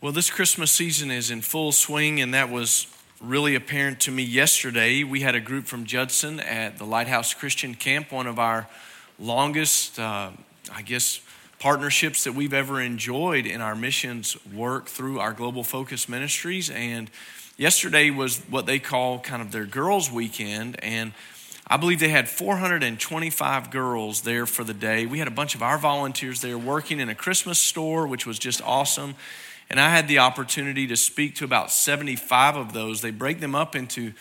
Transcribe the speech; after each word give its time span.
Well, 0.00 0.12
this 0.12 0.30
Christmas 0.30 0.70
season 0.70 1.10
is 1.10 1.32
in 1.32 1.40
full 1.40 1.72
swing, 1.72 2.20
and 2.20 2.32
that 2.32 2.50
was 2.50 2.86
really 3.20 3.56
apparent 3.56 3.98
to 4.02 4.12
me 4.12 4.22
yesterday. 4.22 5.02
We 5.02 5.22
had 5.22 5.34
a 5.34 5.40
group 5.40 5.64
from 5.64 5.86
Judson 5.86 6.38
at 6.38 6.78
the 6.78 6.84
Lighthouse 6.84 7.34
Christian 7.34 7.74
Camp, 7.74 8.12
one 8.12 8.28
of 8.28 8.38
our 8.38 8.68
longest, 9.18 9.98
uh, 9.98 10.30
I 10.72 10.82
guess, 10.82 11.20
partnerships 11.58 12.22
that 12.22 12.34
we've 12.34 12.54
ever 12.54 12.80
enjoyed 12.80 13.44
in 13.44 13.60
our 13.60 13.74
missions 13.74 14.36
work 14.54 14.86
through 14.86 15.18
our 15.18 15.32
Global 15.32 15.64
Focus 15.64 16.08
Ministries. 16.08 16.70
And 16.70 17.10
yesterday 17.56 18.10
was 18.10 18.38
what 18.48 18.66
they 18.66 18.78
call 18.78 19.18
kind 19.18 19.42
of 19.42 19.50
their 19.50 19.66
girls' 19.66 20.12
weekend. 20.12 20.78
And 20.80 21.12
I 21.66 21.76
believe 21.76 21.98
they 21.98 22.10
had 22.10 22.28
425 22.28 23.72
girls 23.72 24.20
there 24.20 24.46
for 24.46 24.62
the 24.62 24.74
day. 24.74 25.06
We 25.06 25.18
had 25.18 25.26
a 25.26 25.32
bunch 25.32 25.56
of 25.56 25.62
our 25.64 25.76
volunteers 25.76 26.40
there 26.40 26.56
working 26.56 27.00
in 27.00 27.08
a 27.08 27.16
Christmas 27.16 27.58
store, 27.58 28.06
which 28.06 28.26
was 28.26 28.38
just 28.38 28.62
awesome. 28.62 29.16
And 29.70 29.78
I 29.78 29.90
had 29.90 30.08
the 30.08 30.18
opportunity 30.18 30.86
to 30.86 30.96
speak 30.96 31.34
to 31.36 31.44
about 31.44 31.70
75 31.70 32.56
of 32.56 32.72
those. 32.72 33.02
They 33.02 33.10
break 33.10 33.40
them 33.40 33.54
up 33.54 33.76
into 33.76 34.12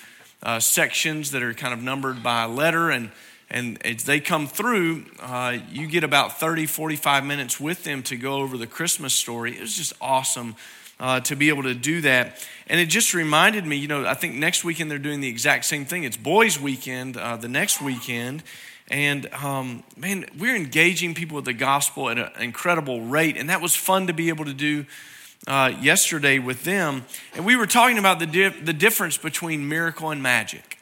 uh, 0.43 0.59
sections 0.59 1.31
that 1.31 1.41
are 1.41 1.53
kind 1.53 1.73
of 1.73 1.81
numbered 1.81 2.21
by 2.21 2.45
letter. 2.45 2.89
And, 2.89 3.11
and 3.49 3.83
as 3.85 4.03
they 4.03 4.19
come 4.19 4.47
through, 4.47 5.05
uh, 5.21 5.57
you 5.71 5.87
get 5.87 6.03
about 6.03 6.39
30, 6.39 6.65
45 6.65 7.25
minutes 7.25 7.59
with 7.59 7.83
them 7.83 8.03
to 8.03 8.17
go 8.17 8.35
over 8.35 8.57
the 8.57 8.67
Christmas 8.67 9.13
story. 9.13 9.55
It 9.55 9.61
was 9.61 9.75
just 9.75 9.93
awesome 10.01 10.55
uh, 10.99 11.21
to 11.21 11.35
be 11.35 11.49
able 11.49 11.63
to 11.63 11.73
do 11.73 12.01
that. 12.01 12.45
And 12.67 12.79
it 12.79 12.87
just 12.87 13.13
reminded 13.13 13.65
me, 13.65 13.77
you 13.77 13.87
know, 13.87 14.05
I 14.05 14.15
think 14.15 14.35
next 14.35 14.63
weekend 14.63 14.91
they're 14.91 14.97
doing 14.97 15.21
the 15.21 15.29
exact 15.29 15.65
same 15.65 15.85
thing. 15.85 16.03
It's 16.03 16.17
boys' 16.17 16.59
weekend 16.59 17.15
uh, 17.17 17.37
the 17.37 17.47
next 17.47 17.81
weekend. 17.81 18.43
And 18.89 19.31
um, 19.33 19.83
man, 19.95 20.25
we're 20.37 20.55
engaging 20.55 21.13
people 21.13 21.35
with 21.35 21.45
the 21.45 21.53
gospel 21.53 22.09
at 22.09 22.17
an 22.17 22.31
incredible 22.41 23.01
rate. 23.01 23.37
And 23.37 23.49
that 23.49 23.61
was 23.61 23.75
fun 23.75 24.07
to 24.07 24.13
be 24.13 24.29
able 24.29 24.45
to 24.45 24.53
do 24.53 24.85
uh, 25.47 25.73
yesterday 25.81 26.39
with 26.39 26.63
them, 26.63 27.05
and 27.33 27.45
we 27.45 27.55
were 27.55 27.65
talking 27.65 27.97
about 27.97 28.19
the, 28.19 28.27
di- 28.27 28.49
the 28.49 28.73
difference 28.73 29.17
between 29.17 29.67
miracle 29.67 30.11
and 30.11 30.21
magic. 30.21 30.77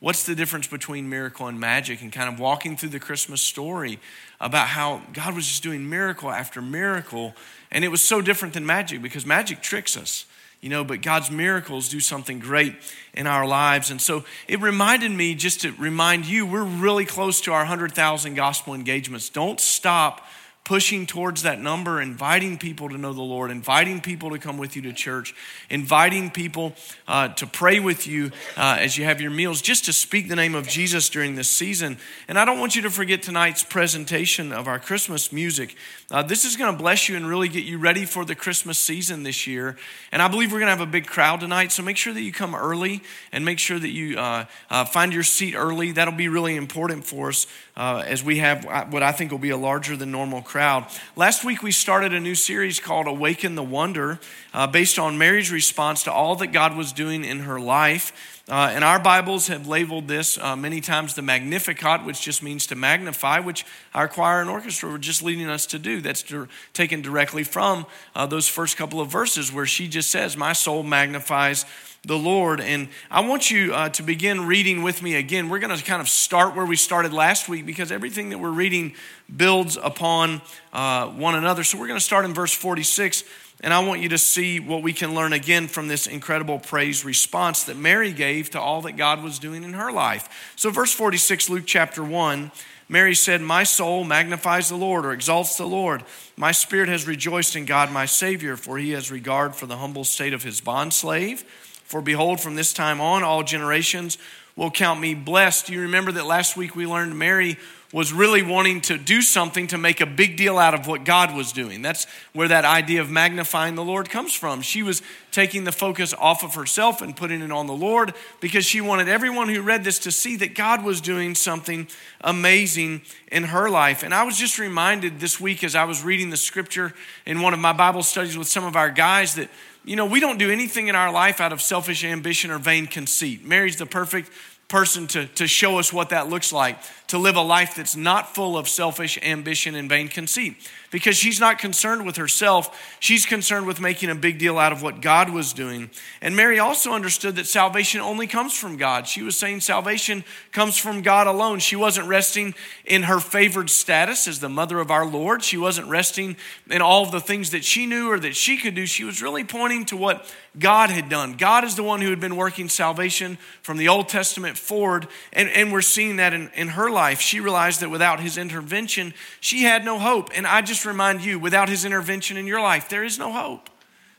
What's 0.00 0.24
the 0.24 0.34
difference 0.34 0.66
between 0.66 1.08
miracle 1.08 1.46
and 1.46 1.58
magic? 1.60 2.00
And 2.00 2.10
kind 2.12 2.32
of 2.32 2.38
walking 2.40 2.76
through 2.76 2.88
the 2.90 3.00
Christmas 3.00 3.42
story 3.42 3.98
about 4.40 4.68
how 4.68 5.02
God 5.12 5.34
was 5.34 5.46
just 5.46 5.62
doing 5.62 5.88
miracle 5.88 6.30
after 6.30 6.62
miracle. 6.62 7.34
And 7.70 7.84
it 7.84 7.88
was 7.88 8.00
so 8.00 8.22
different 8.22 8.54
than 8.54 8.64
magic 8.64 9.02
because 9.02 9.26
magic 9.26 9.60
tricks 9.60 9.98
us, 9.98 10.24
you 10.62 10.70
know, 10.70 10.84
but 10.84 11.02
God's 11.02 11.30
miracles 11.30 11.90
do 11.90 12.00
something 12.00 12.38
great 12.38 12.76
in 13.12 13.26
our 13.26 13.46
lives. 13.46 13.90
And 13.90 14.00
so 14.00 14.24
it 14.48 14.60
reminded 14.60 15.10
me 15.10 15.34
just 15.34 15.60
to 15.62 15.72
remind 15.72 16.24
you, 16.24 16.46
we're 16.46 16.64
really 16.64 17.04
close 17.04 17.42
to 17.42 17.52
our 17.52 17.60
100,000 17.60 18.34
gospel 18.34 18.74
engagements. 18.74 19.28
Don't 19.28 19.60
stop 19.60 20.26
pushing 20.64 21.04
towards 21.04 21.42
that 21.42 21.60
number, 21.60 22.00
inviting 22.00 22.56
people 22.56 22.88
to 22.88 22.96
know 22.96 23.12
the 23.12 23.20
Lord, 23.22 23.50
inviting 23.50 24.00
people 24.00 24.30
to 24.30 24.38
come 24.38 24.56
with 24.56 24.76
you 24.76 24.82
to 24.82 24.92
church, 24.92 25.34
inviting 25.68 26.30
people 26.30 26.74
uh, 27.08 27.28
to 27.28 27.46
pray 27.46 27.80
with 27.80 28.06
you 28.06 28.30
uh, 28.56 28.76
as 28.78 28.96
you 28.96 29.04
have 29.04 29.20
your 29.20 29.32
meals, 29.32 29.60
just 29.60 29.86
to 29.86 29.92
speak 29.92 30.28
the 30.28 30.36
name 30.36 30.54
of 30.54 30.68
Jesus 30.68 31.08
during 31.08 31.34
this 31.34 31.48
season. 31.48 31.98
And 32.28 32.38
I 32.38 32.44
don't 32.44 32.60
want 32.60 32.76
you 32.76 32.82
to 32.82 32.90
forget 32.90 33.22
tonight's 33.22 33.64
presentation 33.64 34.52
of 34.52 34.68
our 34.68 34.78
Christmas 34.78 35.32
music. 35.32 35.74
Uh, 36.10 36.22
this 36.22 36.44
is 36.44 36.56
going 36.56 36.72
to 36.72 36.78
bless 36.80 37.08
you 37.08 37.16
and 37.16 37.26
really 37.26 37.48
get 37.48 37.64
you 37.64 37.78
ready 37.78 38.04
for 38.04 38.24
the 38.24 38.34
Christmas 38.34 38.78
season 38.78 39.24
this 39.24 39.46
year. 39.46 39.76
And 40.12 40.22
I 40.22 40.28
believe 40.28 40.52
we're 40.52 40.60
going 40.60 40.72
to 40.72 40.78
have 40.78 40.88
a 40.88 40.90
big 40.90 41.06
crowd 41.06 41.40
tonight, 41.40 41.72
so 41.72 41.82
make 41.82 41.96
sure 41.96 42.12
that 42.12 42.22
you 42.22 42.32
come 42.32 42.54
early 42.54 43.02
and 43.32 43.44
make 43.44 43.58
sure 43.58 43.78
that 43.78 43.90
you 43.90 44.18
uh, 44.18 44.44
uh, 44.70 44.84
find 44.84 45.12
your 45.12 45.24
seat 45.24 45.54
early. 45.56 45.92
That'll 45.92 46.14
be 46.14 46.28
really 46.28 46.54
important 46.54 47.04
for 47.04 47.30
us 47.30 47.46
uh, 47.76 48.04
as 48.06 48.22
we 48.22 48.38
have 48.38 48.64
what 48.92 49.02
I 49.02 49.10
think 49.10 49.30
will 49.30 49.38
be 49.38 49.50
a 49.50 49.56
larger 49.56 49.96
than 49.96 50.10
normal 50.12 50.42
crowd. 50.50 50.84
Last 51.14 51.44
week, 51.44 51.62
we 51.62 51.70
started 51.70 52.12
a 52.12 52.18
new 52.18 52.34
series 52.34 52.80
called 52.80 53.06
Awaken 53.06 53.54
the 53.54 53.62
Wonder, 53.62 54.18
uh, 54.52 54.66
based 54.66 54.98
on 54.98 55.16
Mary's 55.16 55.52
response 55.52 56.02
to 56.02 56.12
all 56.12 56.34
that 56.34 56.48
God 56.48 56.76
was 56.76 56.92
doing 56.92 57.24
in 57.24 57.38
her 57.38 57.60
life. 57.60 58.39
Uh, 58.50 58.68
and 58.74 58.82
our 58.82 58.98
Bibles 58.98 59.46
have 59.46 59.68
labeled 59.68 60.08
this 60.08 60.36
uh, 60.36 60.56
many 60.56 60.80
times 60.80 61.14
the 61.14 61.22
Magnificat, 61.22 62.04
which 62.04 62.20
just 62.20 62.42
means 62.42 62.66
to 62.66 62.74
magnify, 62.74 63.38
which 63.38 63.64
our 63.94 64.08
choir 64.08 64.40
and 64.40 64.50
orchestra 64.50 64.90
were 64.90 64.98
just 64.98 65.22
leading 65.22 65.48
us 65.48 65.66
to 65.66 65.78
do. 65.78 66.00
That's 66.00 66.24
taken 66.72 67.00
directly 67.00 67.44
from 67.44 67.86
uh, 68.16 68.26
those 68.26 68.48
first 68.48 68.76
couple 68.76 69.00
of 69.00 69.06
verses 69.06 69.52
where 69.52 69.66
she 69.66 69.86
just 69.86 70.10
says, 70.10 70.36
My 70.36 70.52
soul 70.52 70.82
magnifies 70.82 71.64
the 72.02 72.18
Lord. 72.18 72.60
And 72.60 72.88
I 73.08 73.20
want 73.20 73.52
you 73.52 73.72
uh, 73.72 73.90
to 73.90 74.02
begin 74.02 74.46
reading 74.48 74.82
with 74.82 75.00
me 75.00 75.14
again. 75.14 75.48
We're 75.48 75.60
going 75.60 75.76
to 75.76 75.84
kind 75.84 76.00
of 76.00 76.08
start 76.08 76.56
where 76.56 76.66
we 76.66 76.74
started 76.74 77.12
last 77.12 77.48
week 77.48 77.66
because 77.66 77.92
everything 77.92 78.30
that 78.30 78.38
we're 78.38 78.50
reading 78.50 78.94
builds 79.36 79.76
upon 79.76 80.42
uh, 80.72 81.06
one 81.06 81.36
another. 81.36 81.62
So 81.62 81.78
we're 81.78 81.86
going 81.86 82.00
to 82.00 82.04
start 82.04 82.24
in 82.24 82.34
verse 82.34 82.52
46. 82.52 83.22
And 83.62 83.74
I 83.74 83.80
want 83.80 84.00
you 84.00 84.08
to 84.10 84.18
see 84.18 84.58
what 84.58 84.82
we 84.82 84.94
can 84.94 85.14
learn 85.14 85.34
again 85.34 85.68
from 85.68 85.88
this 85.88 86.06
incredible 86.06 86.58
praise 86.58 87.04
response 87.04 87.64
that 87.64 87.76
Mary 87.76 88.12
gave 88.12 88.50
to 88.50 88.60
all 88.60 88.80
that 88.82 88.96
God 88.96 89.22
was 89.22 89.38
doing 89.38 89.64
in 89.64 89.74
her 89.74 89.92
life. 89.92 90.52
So, 90.56 90.70
verse 90.70 90.92
46, 90.94 91.50
Luke 91.50 91.64
chapter 91.66 92.02
1, 92.02 92.50
Mary 92.88 93.14
said, 93.14 93.42
My 93.42 93.62
soul 93.62 94.04
magnifies 94.04 94.70
the 94.70 94.76
Lord 94.76 95.04
or 95.04 95.12
exalts 95.12 95.56
the 95.56 95.66
Lord. 95.66 96.02
My 96.36 96.52
spirit 96.52 96.88
has 96.88 97.06
rejoiced 97.06 97.54
in 97.54 97.66
God 97.66 97.92
my 97.92 98.06
Savior, 98.06 98.56
for 98.56 98.78
he 98.78 98.92
has 98.92 99.10
regard 99.12 99.54
for 99.54 99.66
the 99.66 99.76
humble 99.76 100.04
state 100.04 100.32
of 100.32 100.42
his 100.42 100.62
bondslave. 100.62 101.40
For 101.84 102.00
behold, 102.00 102.40
from 102.40 102.54
this 102.54 102.72
time 102.72 103.00
on, 103.00 103.22
all 103.22 103.42
generations 103.42 104.16
will 104.56 104.70
count 104.70 105.00
me 105.00 105.14
blessed. 105.14 105.66
Do 105.66 105.74
you 105.74 105.82
remember 105.82 106.12
that 106.12 106.26
last 106.26 106.56
week 106.56 106.74
we 106.74 106.86
learned 106.86 107.18
Mary 107.18 107.58
was 107.92 108.12
really 108.12 108.42
wanting 108.42 108.80
to 108.80 108.96
do 108.96 109.20
something 109.20 109.66
to 109.66 109.76
make 109.76 110.00
a 110.00 110.06
big 110.06 110.36
deal 110.36 110.58
out 110.58 110.74
of 110.74 110.86
what 110.86 111.04
God 111.04 111.34
was 111.34 111.50
doing. 111.50 111.82
That's 111.82 112.06
where 112.32 112.46
that 112.46 112.64
idea 112.64 113.00
of 113.00 113.10
magnifying 113.10 113.74
the 113.74 113.84
Lord 113.84 114.08
comes 114.08 114.32
from. 114.32 114.62
She 114.62 114.84
was 114.84 115.02
taking 115.32 115.64
the 115.64 115.72
focus 115.72 116.14
off 116.14 116.44
of 116.44 116.54
herself 116.54 117.02
and 117.02 117.16
putting 117.16 117.42
it 117.42 117.50
on 117.50 117.66
the 117.66 117.72
Lord 117.72 118.14
because 118.40 118.64
she 118.64 118.80
wanted 118.80 119.08
everyone 119.08 119.48
who 119.48 119.60
read 119.60 119.82
this 119.82 119.98
to 120.00 120.12
see 120.12 120.36
that 120.36 120.54
God 120.54 120.84
was 120.84 121.00
doing 121.00 121.34
something 121.34 121.88
amazing 122.20 123.02
in 123.32 123.44
her 123.44 123.68
life. 123.68 124.04
And 124.04 124.14
I 124.14 124.22
was 124.22 124.36
just 124.36 124.60
reminded 124.60 125.18
this 125.18 125.40
week 125.40 125.64
as 125.64 125.74
I 125.74 125.84
was 125.84 126.04
reading 126.04 126.30
the 126.30 126.36
scripture 126.36 126.94
in 127.26 127.40
one 127.40 127.54
of 127.54 127.60
my 127.60 127.72
Bible 127.72 128.04
studies 128.04 128.38
with 128.38 128.48
some 128.48 128.64
of 128.64 128.76
our 128.76 128.90
guys 128.90 129.34
that 129.34 129.50
you 129.82 129.96
know, 129.96 130.04
we 130.04 130.20
don't 130.20 130.38
do 130.38 130.50
anything 130.50 130.88
in 130.88 130.94
our 130.94 131.10
life 131.10 131.40
out 131.40 131.52
of 131.52 131.62
selfish 131.62 132.04
ambition 132.04 132.50
or 132.50 132.58
vain 132.58 132.86
conceit. 132.86 133.44
Mary's 133.44 133.76
the 133.76 133.86
perfect 133.86 134.30
person 134.70 135.06
to, 135.08 135.26
to 135.26 135.46
show 135.46 135.78
us 135.78 135.92
what 135.92 136.08
that 136.10 136.30
looks 136.30 136.52
like 136.52 136.78
to 137.10 137.18
live 137.18 137.34
a 137.34 137.42
life 137.42 137.74
that's 137.74 137.96
not 137.96 138.36
full 138.36 138.56
of 138.56 138.68
selfish 138.68 139.18
ambition 139.20 139.74
and 139.74 139.88
vain 139.88 140.06
conceit 140.06 140.54
because 140.92 141.16
she's 141.16 141.40
not 141.40 141.58
concerned 141.58 142.06
with 142.06 142.14
herself. 142.14 142.96
She's 143.00 143.26
concerned 143.26 143.66
with 143.66 143.80
making 143.80 144.10
a 144.10 144.14
big 144.14 144.38
deal 144.38 144.58
out 144.58 144.70
of 144.70 144.80
what 144.80 145.00
God 145.00 145.28
was 145.30 145.52
doing. 145.52 145.90
And 146.22 146.36
Mary 146.36 146.60
also 146.60 146.92
understood 146.92 147.34
that 147.34 147.48
salvation 147.48 148.00
only 148.00 148.28
comes 148.28 148.56
from 148.56 148.76
God. 148.76 149.08
She 149.08 149.22
was 149.22 149.36
saying 149.36 149.60
salvation 149.60 150.22
comes 150.52 150.78
from 150.78 151.02
God 151.02 151.26
alone. 151.26 151.58
She 151.58 151.74
wasn't 151.74 152.06
resting 152.06 152.54
in 152.84 153.02
her 153.02 153.18
favored 153.18 153.70
status 153.70 154.28
as 154.28 154.38
the 154.38 154.48
mother 154.48 154.78
of 154.78 154.92
our 154.92 155.04
Lord. 155.04 155.42
She 155.42 155.56
wasn't 155.56 155.88
resting 155.88 156.36
in 156.70 156.80
all 156.80 157.02
of 157.02 157.10
the 157.10 157.20
things 157.20 157.50
that 157.50 157.64
she 157.64 157.86
knew 157.86 158.08
or 158.08 158.20
that 158.20 158.36
she 158.36 158.56
could 158.56 158.76
do. 158.76 158.86
She 158.86 159.02
was 159.02 159.20
really 159.20 159.42
pointing 159.42 159.84
to 159.86 159.96
what 159.96 160.32
God 160.58 160.90
had 160.90 161.08
done. 161.08 161.34
God 161.36 161.64
is 161.64 161.74
the 161.74 161.82
one 161.82 162.00
who 162.00 162.10
had 162.10 162.20
been 162.20 162.36
working 162.36 162.68
salvation 162.68 163.36
from 163.62 163.78
the 163.78 163.88
Old 163.88 164.08
Testament 164.08 164.58
forward. 164.60 165.08
And, 165.32 165.48
and 165.50 165.72
we're 165.72 165.82
seeing 165.82 166.16
that 166.16 166.34
in, 166.34 166.50
in 166.54 166.68
her 166.68 166.90
life. 166.90 167.20
She 167.20 167.40
realized 167.40 167.80
that 167.80 167.90
without 167.90 168.20
his 168.20 168.38
intervention, 168.38 169.14
she 169.40 169.62
had 169.62 169.84
no 169.84 169.98
hope. 169.98 170.30
And 170.34 170.46
I 170.46 170.62
just 170.62 170.80
just 170.80 170.86
remind 170.86 171.22
you 171.22 171.38
without 171.38 171.68
his 171.68 171.84
intervention 171.84 172.38
in 172.38 172.46
your 172.46 172.62
life, 172.62 172.88
there 172.88 173.04
is 173.04 173.18
no 173.18 173.32
hope. 173.32 173.68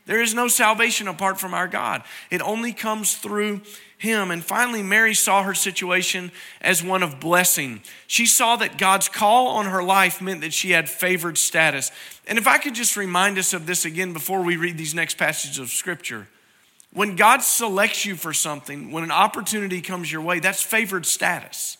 There 0.06 0.22
is 0.22 0.36
no 0.36 0.48
salvation 0.48 1.08
apart 1.08 1.40
from 1.40 1.56
our 1.56 1.68
God. 1.68 2.04
It 2.30 2.40
only 2.42 2.72
comes 2.72 3.16
through 3.16 3.62
him. 3.98 4.30
And 4.30 4.46
finally, 4.46 4.84
Mary 4.84 5.16
saw 5.16 5.42
her 5.42 5.56
situation 5.56 6.32
as 6.60 6.84
one 6.84 7.02
of 7.02 7.20
blessing. 7.20 7.82
She 8.06 8.28
saw 8.28 8.58
that 8.58 8.78
God's 8.78 9.10
call 9.10 9.48
on 9.48 9.66
her 9.66 9.82
life 9.82 10.22
meant 10.22 10.42
that 10.42 10.54
she 10.54 10.70
had 10.70 10.88
favored 10.88 11.38
status. 11.38 11.92
And 12.28 12.38
if 12.38 12.46
I 12.46 12.60
could 12.60 12.76
just 12.76 12.96
remind 12.96 13.40
us 13.40 13.54
of 13.54 13.66
this 13.66 13.86
again 13.86 14.14
before 14.14 14.44
we 14.44 14.56
read 14.56 14.78
these 14.78 14.94
next 14.94 15.18
passages 15.18 15.58
of 15.58 15.70
Scripture. 15.70 16.28
When 16.94 17.16
God 17.16 17.42
selects 17.42 18.06
you 18.06 18.16
for 18.16 18.34
something, 18.34 18.92
when 18.92 19.04
an 19.04 19.12
opportunity 19.12 19.82
comes 19.82 20.12
your 20.12 20.22
way, 20.22 20.40
that's 20.40 20.62
favored 20.62 21.06
status. 21.06 21.78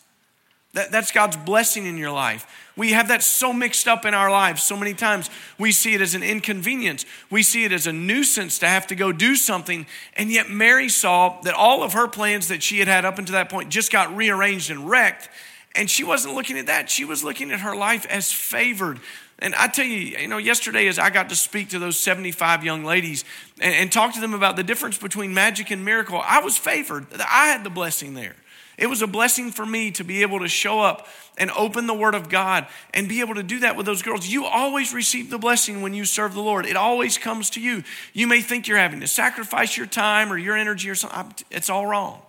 That, 0.74 0.90
that's 0.90 1.12
God's 1.12 1.36
blessing 1.36 1.84
in 1.84 1.98
your 1.98 2.10
life. 2.10 2.46
We 2.76 2.92
have 2.92 3.08
that 3.08 3.22
so 3.22 3.52
mixed 3.52 3.86
up 3.86 4.06
in 4.06 4.14
our 4.14 4.30
lives 4.30 4.62
so 4.62 4.74
many 4.74 4.94
times. 4.94 5.28
We 5.58 5.70
see 5.70 5.92
it 5.92 6.00
as 6.00 6.14
an 6.14 6.22
inconvenience. 6.22 7.04
We 7.28 7.42
see 7.42 7.64
it 7.64 7.72
as 7.72 7.86
a 7.86 7.92
nuisance 7.92 8.58
to 8.60 8.66
have 8.66 8.86
to 8.86 8.94
go 8.94 9.12
do 9.12 9.36
something. 9.36 9.86
And 10.16 10.30
yet, 10.30 10.48
Mary 10.48 10.88
saw 10.88 11.40
that 11.42 11.52
all 11.52 11.82
of 11.82 11.92
her 11.92 12.08
plans 12.08 12.48
that 12.48 12.62
she 12.62 12.78
had 12.78 12.88
had 12.88 13.04
up 13.04 13.18
until 13.18 13.34
that 13.34 13.50
point 13.50 13.68
just 13.68 13.92
got 13.92 14.16
rearranged 14.16 14.70
and 14.70 14.88
wrecked. 14.88 15.28
And 15.74 15.90
she 15.90 16.04
wasn't 16.04 16.34
looking 16.34 16.58
at 16.58 16.66
that. 16.66 16.88
She 16.88 17.04
was 17.04 17.22
looking 17.22 17.50
at 17.50 17.60
her 17.60 17.76
life 17.76 18.06
as 18.06 18.32
favored. 18.32 18.98
And 19.42 19.56
I 19.56 19.66
tell 19.66 19.84
you, 19.84 20.16
you 20.18 20.28
know, 20.28 20.38
yesterday 20.38 20.86
as 20.86 21.00
I 21.00 21.10
got 21.10 21.28
to 21.30 21.34
speak 21.34 21.70
to 21.70 21.80
those 21.80 21.98
75 21.98 22.64
young 22.64 22.84
ladies 22.84 23.24
and, 23.60 23.74
and 23.74 23.92
talk 23.92 24.14
to 24.14 24.20
them 24.20 24.34
about 24.34 24.54
the 24.54 24.62
difference 24.62 24.98
between 24.98 25.34
magic 25.34 25.72
and 25.72 25.84
miracle, 25.84 26.22
I 26.24 26.38
was 26.40 26.56
favored. 26.56 27.06
I 27.12 27.48
had 27.48 27.64
the 27.64 27.70
blessing 27.70 28.14
there. 28.14 28.36
It 28.78 28.86
was 28.86 29.02
a 29.02 29.06
blessing 29.08 29.50
for 29.50 29.66
me 29.66 29.90
to 29.92 30.04
be 30.04 30.22
able 30.22 30.38
to 30.38 30.48
show 30.48 30.80
up 30.80 31.08
and 31.36 31.50
open 31.56 31.86
the 31.86 31.94
Word 31.94 32.14
of 32.14 32.28
God 32.28 32.68
and 32.94 33.08
be 33.08 33.20
able 33.20 33.34
to 33.34 33.42
do 33.42 33.58
that 33.60 33.76
with 33.76 33.84
those 33.84 34.00
girls. 34.00 34.28
You 34.28 34.44
always 34.44 34.94
receive 34.94 35.28
the 35.28 35.38
blessing 35.38 35.82
when 35.82 35.92
you 35.92 36.04
serve 36.04 36.34
the 36.34 36.40
Lord, 36.40 36.64
it 36.64 36.76
always 36.76 37.18
comes 37.18 37.50
to 37.50 37.60
you. 37.60 37.82
You 38.12 38.28
may 38.28 38.42
think 38.42 38.68
you're 38.68 38.78
having 38.78 39.00
to 39.00 39.08
sacrifice 39.08 39.76
your 39.76 39.86
time 39.86 40.32
or 40.32 40.38
your 40.38 40.56
energy 40.56 40.88
or 40.88 40.94
something, 40.94 41.34
it's 41.50 41.68
all 41.68 41.86
wrong. 41.86 42.22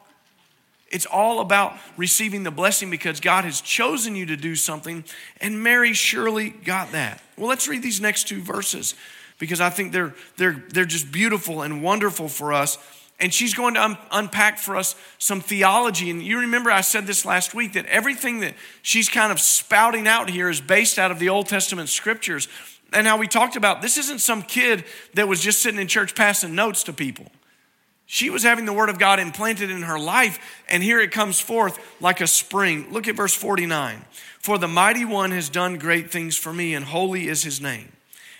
It's 0.93 1.07
all 1.07 1.41
about 1.41 1.75
receiving 1.97 2.43
the 2.43 2.51
blessing 2.51 2.91
because 2.91 3.19
God 3.19 3.45
has 3.45 3.61
chosen 3.61 4.15
you 4.15 4.27
to 4.27 4.37
do 4.37 4.55
something, 4.55 5.03
and 5.41 5.61
Mary 5.61 5.93
surely 5.93 6.51
got 6.51 6.91
that. 6.91 7.19
Well, 7.35 7.49
let's 7.49 7.67
read 7.67 7.81
these 7.81 7.99
next 7.99 8.27
two 8.27 8.41
verses 8.41 8.93
because 9.39 9.59
I 9.59 9.71
think 9.71 9.91
they're, 9.91 10.13
they're, 10.37 10.63
they're 10.69 10.85
just 10.85 11.11
beautiful 11.11 11.63
and 11.63 11.81
wonderful 11.81 12.29
for 12.29 12.53
us. 12.53 12.77
And 13.19 13.33
she's 13.33 13.55
going 13.55 13.73
to 13.73 13.83
un- 13.83 13.97
unpack 14.11 14.59
for 14.59 14.75
us 14.75 14.95
some 15.17 15.41
theology. 15.41 16.11
And 16.11 16.21
you 16.21 16.39
remember 16.41 16.69
I 16.69 16.81
said 16.81 17.07
this 17.07 17.25
last 17.25 17.55
week 17.55 17.73
that 17.73 17.87
everything 17.87 18.41
that 18.41 18.53
she's 18.83 19.09
kind 19.09 19.31
of 19.31 19.39
spouting 19.39 20.07
out 20.07 20.29
here 20.29 20.47
is 20.47 20.61
based 20.61 20.99
out 20.99 21.09
of 21.09 21.17
the 21.17 21.29
Old 21.29 21.47
Testament 21.47 21.89
scriptures. 21.89 22.47
And 22.91 23.07
how 23.07 23.17
we 23.17 23.27
talked 23.27 23.55
about 23.55 23.81
this 23.81 23.97
isn't 23.97 24.19
some 24.19 24.43
kid 24.43 24.85
that 25.15 25.27
was 25.27 25.39
just 25.39 25.63
sitting 25.63 25.79
in 25.79 25.87
church 25.87 26.13
passing 26.13 26.53
notes 26.53 26.83
to 26.83 26.93
people. 26.93 27.31
She 28.05 28.29
was 28.29 28.43
having 28.43 28.65
the 28.65 28.73
word 28.73 28.89
of 28.89 28.99
God 28.99 29.19
implanted 29.19 29.71
in 29.71 29.83
her 29.83 29.99
life, 29.99 30.61
and 30.69 30.83
here 30.83 30.99
it 30.99 31.11
comes 31.11 31.39
forth 31.39 31.79
like 32.01 32.21
a 32.21 32.27
spring. 32.27 32.91
Look 32.91 33.07
at 33.07 33.15
verse 33.15 33.33
49. 33.33 34.03
For 34.39 34.57
the 34.57 34.67
mighty 34.67 35.05
one 35.05 35.31
has 35.31 35.49
done 35.49 35.77
great 35.77 36.11
things 36.11 36.35
for 36.35 36.51
me, 36.53 36.73
and 36.73 36.85
holy 36.85 37.27
is 37.27 37.43
his 37.43 37.61
name. 37.61 37.91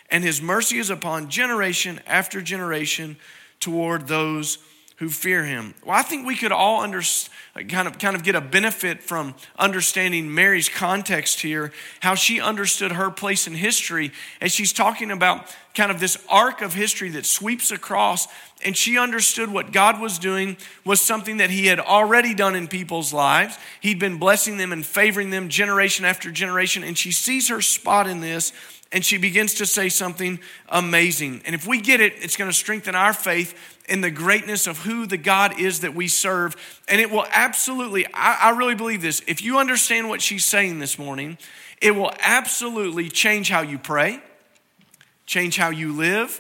And 0.09 0.23
his 0.23 0.41
mercy 0.41 0.77
is 0.77 0.89
upon 0.89 1.29
generation 1.29 2.01
after 2.05 2.41
generation 2.41 3.17
toward 3.59 4.07
those 4.07 4.57
who 4.97 5.09
fear 5.09 5.43
him. 5.43 5.73
Well, 5.85 5.97
I 5.97 6.03
think 6.03 6.25
we 6.25 6.35
could 6.35 6.51
all 6.51 6.81
understand 6.81 7.33
kind 7.69 7.87
of 7.87 7.99
kind 7.99 8.15
of 8.15 8.23
get 8.23 8.33
a 8.33 8.41
benefit 8.41 9.03
from 9.03 9.35
understanding 9.59 10.33
Mary's 10.33 10.69
context 10.69 11.41
here, 11.41 11.71
how 11.99 12.15
she 12.15 12.41
understood 12.41 12.93
her 12.93 13.11
place 13.11 13.45
in 13.45 13.53
history 13.53 14.11
as 14.41 14.51
she's 14.51 14.73
talking 14.73 15.11
about 15.11 15.55
kind 15.75 15.91
of 15.91 15.99
this 15.99 16.17
arc 16.29 16.61
of 16.61 16.73
history 16.73 17.09
that 17.09 17.25
sweeps 17.25 17.71
across 17.71 18.27
and 18.65 18.75
she 18.77 18.97
understood 18.97 19.51
what 19.51 19.71
God 19.71 19.99
was 19.99 20.17
doing 20.17 20.57
was 20.85 21.01
something 21.01 21.37
that 21.37 21.49
he 21.49 21.67
had 21.67 21.79
already 21.79 22.33
done 22.33 22.55
in 22.55 22.67
people's 22.67 23.11
lives. 23.11 23.57
He'd 23.81 23.99
been 23.99 24.17
blessing 24.17 24.57
them 24.57 24.71
and 24.71 24.85
favoring 24.85 25.29
them 25.29 25.49
generation 25.49 26.05
after 26.05 26.31
generation 26.31 26.83
and 26.83 26.97
she 26.97 27.11
sees 27.11 27.49
her 27.49 27.61
spot 27.61 28.07
in 28.07 28.19
this 28.19 28.51
and 28.93 29.03
she 29.03 29.17
begins 29.17 29.55
to 29.55 29.65
say 29.65 29.89
something 29.89 30.39
amazing. 30.69 31.41
And 31.45 31.55
if 31.55 31.67
we 31.67 31.81
get 31.81 31.99
it, 31.99 32.13
it's 32.21 32.37
going 32.37 32.49
to 32.49 32.55
strengthen 32.55 32.93
our 32.93 33.11
faith 33.11 33.81
in 33.89 34.01
the 34.01 34.11
greatness 34.11 34.67
of 34.67 34.77
who 34.77 35.07
the 35.07 35.17
God 35.17 35.59
is 35.59 35.79
that 35.79 35.95
we 35.95 36.07
serve. 36.07 36.55
And 36.87 37.01
it 37.01 37.09
will 37.09 37.25
absolutely, 37.31 38.05
I, 38.13 38.37
I, 38.39 38.49
really 38.51 38.75
believe 38.75 39.01
this. 39.01 39.21
If 39.27 39.41
you 39.41 39.57
understand 39.57 40.07
what 40.07 40.21
she's 40.21 40.45
saying 40.45 40.79
this 40.79 40.99
morning, 40.99 41.39
it 41.81 41.91
will 41.95 42.13
absolutely 42.21 43.09
change 43.09 43.49
how 43.49 43.61
you 43.61 43.79
pray, 43.79 44.21
change 45.25 45.57
how 45.57 45.71
you 45.71 45.91
live, 45.91 46.39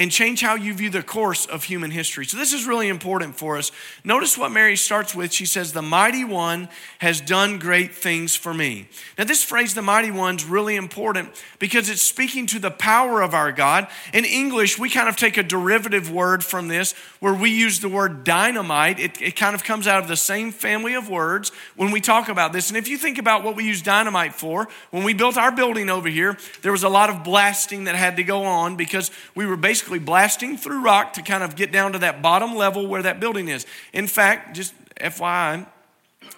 and 0.00 0.10
change 0.10 0.40
how 0.40 0.54
you 0.54 0.72
view 0.72 0.88
the 0.88 1.02
course 1.02 1.44
of 1.44 1.64
human 1.64 1.90
history. 1.90 2.24
So, 2.24 2.38
this 2.38 2.54
is 2.54 2.66
really 2.66 2.88
important 2.88 3.36
for 3.36 3.58
us. 3.58 3.70
Notice 4.02 4.38
what 4.38 4.50
Mary 4.50 4.74
starts 4.74 5.14
with. 5.14 5.30
She 5.30 5.44
says, 5.44 5.74
The 5.74 5.82
mighty 5.82 6.24
one 6.24 6.70
has 7.00 7.20
done 7.20 7.58
great 7.58 7.94
things 7.94 8.34
for 8.34 8.54
me. 8.54 8.88
Now, 9.18 9.24
this 9.24 9.44
phrase, 9.44 9.74
the 9.74 9.82
mighty 9.82 10.10
one, 10.10 10.36
is 10.36 10.46
really 10.46 10.76
important 10.76 11.28
because 11.58 11.90
it's 11.90 12.00
speaking 12.00 12.46
to 12.46 12.58
the 12.58 12.70
power 12.70 13.20
of 13.20 13.34
our 13.34 13.52
God. 13.52 13.88
In 14.14 14.24
English, 14.24 14.78
we 14.78 14.88
kind 14.88 15.06
of 15.06 15.16
take 15.16 15.36
a 15.36 15.42
derivative 15.42 16.10
word 16.10 16.42
from 16.42 16.68
this 16.68 16.94
where 17.18 17.34
we 17.34 17.50
use 17.50 17.80
the 17.80 17.90
word 17.90 18.24
dynamite. 18.24 18.98
It, 18.98 19.20
it 19.20 19.36
kind 19.36 19.54
of 19.54 19.64
comes 19.64 19.86
out 19.86 20.02
of 20.02 20.08
the 20.08 20.16
same 20.16 20.50
family 20.50 20.94
of 20.94 21.10
words 21.10 21.52
when 21.76 21.90
we 21.90 22.00
talk 22.00 22.30
about 22.30 22.54
this. 22.54 22.70
And 22.70 22.78
if 22.78 22.88
you 22.88 22.96
think 22.96 23.18
about 23.18 23.44
what 23.44 23.54
we 23.54 23.64
use 23.64 23.82
dynamite 23.82 24.34
for, 24.34 24.66
when 24.92 25.04
we 25.04 25.12
built 25.12 25.36
our 25.36 25.52
building 25.52 25.90
over 25.90 26.08
here, 26.08 26.38
there 26.62 26.72
was 26.72 26.84
a 26.84 26.88
lot 26.88 27.10
of 27.10 27.22
blasting 27.22 27.84
that 27.84 27.96
had 27.96 28.16
to 28.16 28.24
go 28.24 28.44
on 28.44 28.76
because 28.76 29.10
we 29.34 29.44
were 29.44 29.58
basically 29.58 29.89
basically 29.90 30.06
blasting 30.06 30.56
through 30.56 30.82
rock 30.82 31.14
to 31.14 31.22
kind 31.22 31.42
of 31.42 31.56
get 31.56 31.72
down 31.72 31.92
to 31.92 31.98
that 31.98 32.22
bottom 32.22 32.54
level 32.54 32.86
where 32.86 33.02
that 33.02 33.18
building 33.18 33.48
is. 33.48 33.66
In 33.92 34.06
fact, 34.06 34.54
just 34.54 34.72
FYI, 35.00 35.66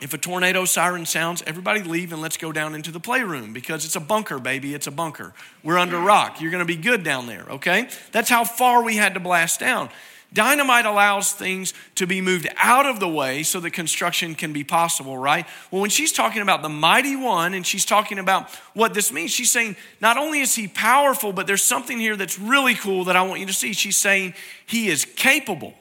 if 0.01 0.15
a 0.15 0.19
tornado 0.19 0.65
siren 0.65 1.05
sounds, 1.05 1.43
everybody 1.47 1.83
leave 1.83 2.15
and 2.15 2.23
let's 2.23 2.39
go 2.39 2.51
down 2.51 2.75
into 2.75 2.91
the 2.91 2.99
playroom 2.99 3.53
because 3.53 3.85
it's 3.85 3.95
a 3.95 4.01
bunker, 4.01 4.39
baby. 4.39 4.73
It's 4.73 4.87
a 4.87 4.91
bunker. 4.91 5.35
We're 5.63 5.77
under 5.77 5.99
rock. 5.99 6.41
You're 6.41 6.51
going 6.51 6.67
to 6.67 6.75
be 6.77 6.81
good 6.81 7.03
down 7.03 7.27
there, 7.27 7.45
okay? 7.51 7.91
That's 8.11 8.31
how 8.31 8.45
far 8.45 8.83
we 8.83 8.97
had 8.97 9.13
to 9.15 9.21
blast 9.21 9.61
down. 9.61 9.91
Dynamite 10.33 10.87
allows 10.87 11.33
things 11.33 11.75
to 11.97 12.07
be 12.07 12.21
moved 12.21 12.49
out 12.57 12.87
of 12.87 13.01
the 13.01 13.09
way 13.09 13.43
so 13.43 13.61
that 13.61 13.73
construction 13.73 14.35
can 14.35 14.53
be 14.53 14.65
possible, 14.65 15.19
right? 15.19 15.47
Well, 15.71 15.83
when 15.83 15.91
she's 15.91 16.13
talking 16.13 16.43
about 16.43 16.63
the 16.63 16.69
mighty 16.69 17.17
one 17.17 17.55
and 17.55 17.67
she's 17.67 17.85
talking 17.85 18.19
about 18.19 18.51
what 18.75 18.95
this 18.95 19.13
means, 19.13 19.31
she's 19.31 19.51
saying 19.51 19.77
not 20.01 20.17
only 20.17 20.41
is 20.41 20.55
he 20.55 20.69
powerful, 20.69 21.33
but 21.33 21.47
there's 21.47 21.63
something 21.63 21.99
here 21.99 22.17
that's 22.17 22.39
really 22.39 22.75
cool 22.75 23.05
that 23.05 23.17
I 23.17 23.23
want 23.23 23.41
you 23.41 23.47
to 23.47 23.53
see. 23.53 23.73
She's 23.73 23.97
saying 23.97 24.35
he 24.67 24.89
is 24.89 25.05
capable. 25.05 25.75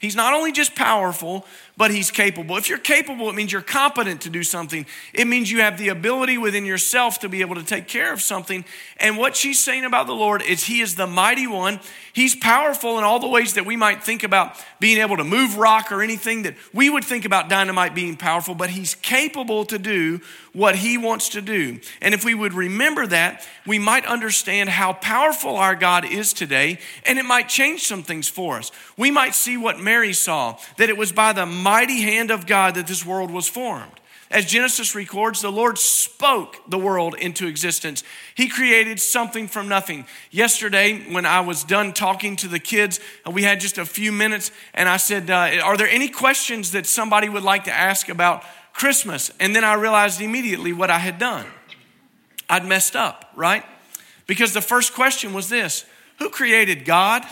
He's 0.00 0.16
not 0.16 0.34
only 0.34 0.52
just 0.52 0.74
powerful, 0.74 1.46
but 1.76 1.90
he's 1.90 2.10
capable. 2.10 2.56
If 2.56 2.68
you're 2.68 2.78
capable, 2.78 3.28
it 3.28 3.34
means 3.34 3.52
you're 3.52 3.60
competent 3.60 4.22
to 4.22 4.30
do 4.30 4.42
something. 4.42 4.86
It 5.12 5.26
means 5.26 5.50
you 5.50 5.60
have 5.60 5.76
the 5.76 5.90
ability 5.90 6.38
within 6.38 6.64
yourself 6.64 7.18
to 7.20 7.28
be 7.28 7.42
able 7.42 7.56
to 7.56 7.62
take 7.62 7.86
care 7.86 8.12
of 8.12 8.22
something. 8.22 8.64
And 8.96 9.18
what 9.18 9.36
she's 9.36 9.62
saying 9.62 9.84
about 9.84 10.06
the 10.06 10.14
Lord 10.14 10.42
is 10.42 10.64
he 10.64 10.80
is 10.80 10.94
the 10.94 11.06
mighty 11.06 11.46
one. 11.46 11.80
He's 12.14 12.34
powerful 12.34 12.96
in 12.96 13.04
all 13.04 13.18
the 13.18 13.28
ways 13.28 13.54
that 13.54 13.66
we 13.66 13.76
might 13.76 14.02
think 14.02 14.22
about 14.22 14.56
being 14.80 14.98
able 14.98 15.18
to 15.18 15.24
move 15.24 15.58
rock 15.58 15.92
or 15.92 16.02
anything 16.02 16.44
that 16.44 16.54
we 16.72 16.88
would 16.88 17.04
think 17.04 17.26
about 17.26 17.50
dynamite 17.50 17.94
being 17.94 18.16
powerful, 18.16 18.54
but 18.54 18.70
he's 18.70 18.94
capable 18.94 19.66
to 19.66 19.78
do 19.78 20.20
what 20.54 20.76
he 20.76 20.96
wants 20.96 21.28
to 21.30 21.42
do. 21.42 21.78
And 22.00 22.14
if 22.14 22.24
we 22.24 22.32
would 22.32 22.54
remember 22.54 23.06
that, 23.06 23.46
we 23.66 23.78
might 23.78 24.06
understand 24.06 24.70
how 24.70 24.94
powerful 24.94 25.56
our 25.56 25.74
God 25.74 26.06
is 26.06 26.32
today, 26.32 26.78
and 27.04 27.18
it 27.18 27.26
might 27.26 27.50
change 27.50 27.82
some 27.82 28.02
things 28.02 28.26
for 28.28 28.56
us. 28.56 28.72
We 28.96 29.10
might 29.10 29.34
see 29.34 29.58
what 29.58 29.78
Mary 29.78 30.14
saw, 30.14 30.56
that 30.78 30.88
it 30.88 30.96
was 30.96 31.12
by 31.12 31.34
the 31.34 31.44
mighty 31.66 32.00
hand 32.00 32.30
of 32.30 32.46
God 32.46 32.76
that 32.76 32.86
this 32.86 33.04
world 33.04 33.28
was 33.28 33.48
formed. 33.48 33.90
As 34.30 34.46
Genesis 34.46 34.94
records, 34.94 35.42
the 35.42 35.50
Lord 35.50 35.78
spoke 35.78 36.58
the 36.70 36.78
world 36.78 37.16
into 37.16 37.48
existence. 37.48 38.04
He 38.36 38.46
created 38.48 39.00
something 39.00 39.48
from 39.48 39.66
nothing. 39.66 40.06
Yesterday, 40.30 41.12
when 41.12 41.26
I 41.26 41.40
was 41.40 41.64
done 41.64 41.92
talking 41.92 42.36
to 42.36 42.46
the 42.46 42.60
kids, 42.60 43.00
uh, 43.26 43.32
we 43.32 43.42
had 43.42 43.58
just 43.58 43.78
a 43.78 43.84
few 43.84 44.12
minutes, 44.12 44.52
and 44.74 44.88
I 44.88 44.96
said, 44.96 45.28
uh, 45.28 45.60
Are 45.64 45.76
there 45.76 45.88
any 45.88 46.08
questions 46.08 46.70
that 46.70 46.86
somebody 46.86 47.28
would 47.28 47.42
like 47.42 47.64
to 47.64 47.72
ask 47.72 48.08
about 48.08 48.44
Christmas? 48.72 49.32
And 49.40 49.54
then 49.54 49.64
I 49.64 49.74
realized 49.74 50.20
immediately 50.20 50.72
what 50.72 50.90
I 50.90 51.00
had 51.00 51.18
done. 51.18 51.46
I'd 52.48 52.64
messed 52.64 52.94
up, 52.94 53.32
right? 53.34 53.64
Because 54.28 54.54
the 54.54 54.60
first 54.60 54.94
question 54.94 55.32
was 55.32 55.48
this 55.48 55.84
Who 56.20 56.30
created 56.30 56.84
God? 56.84 57.26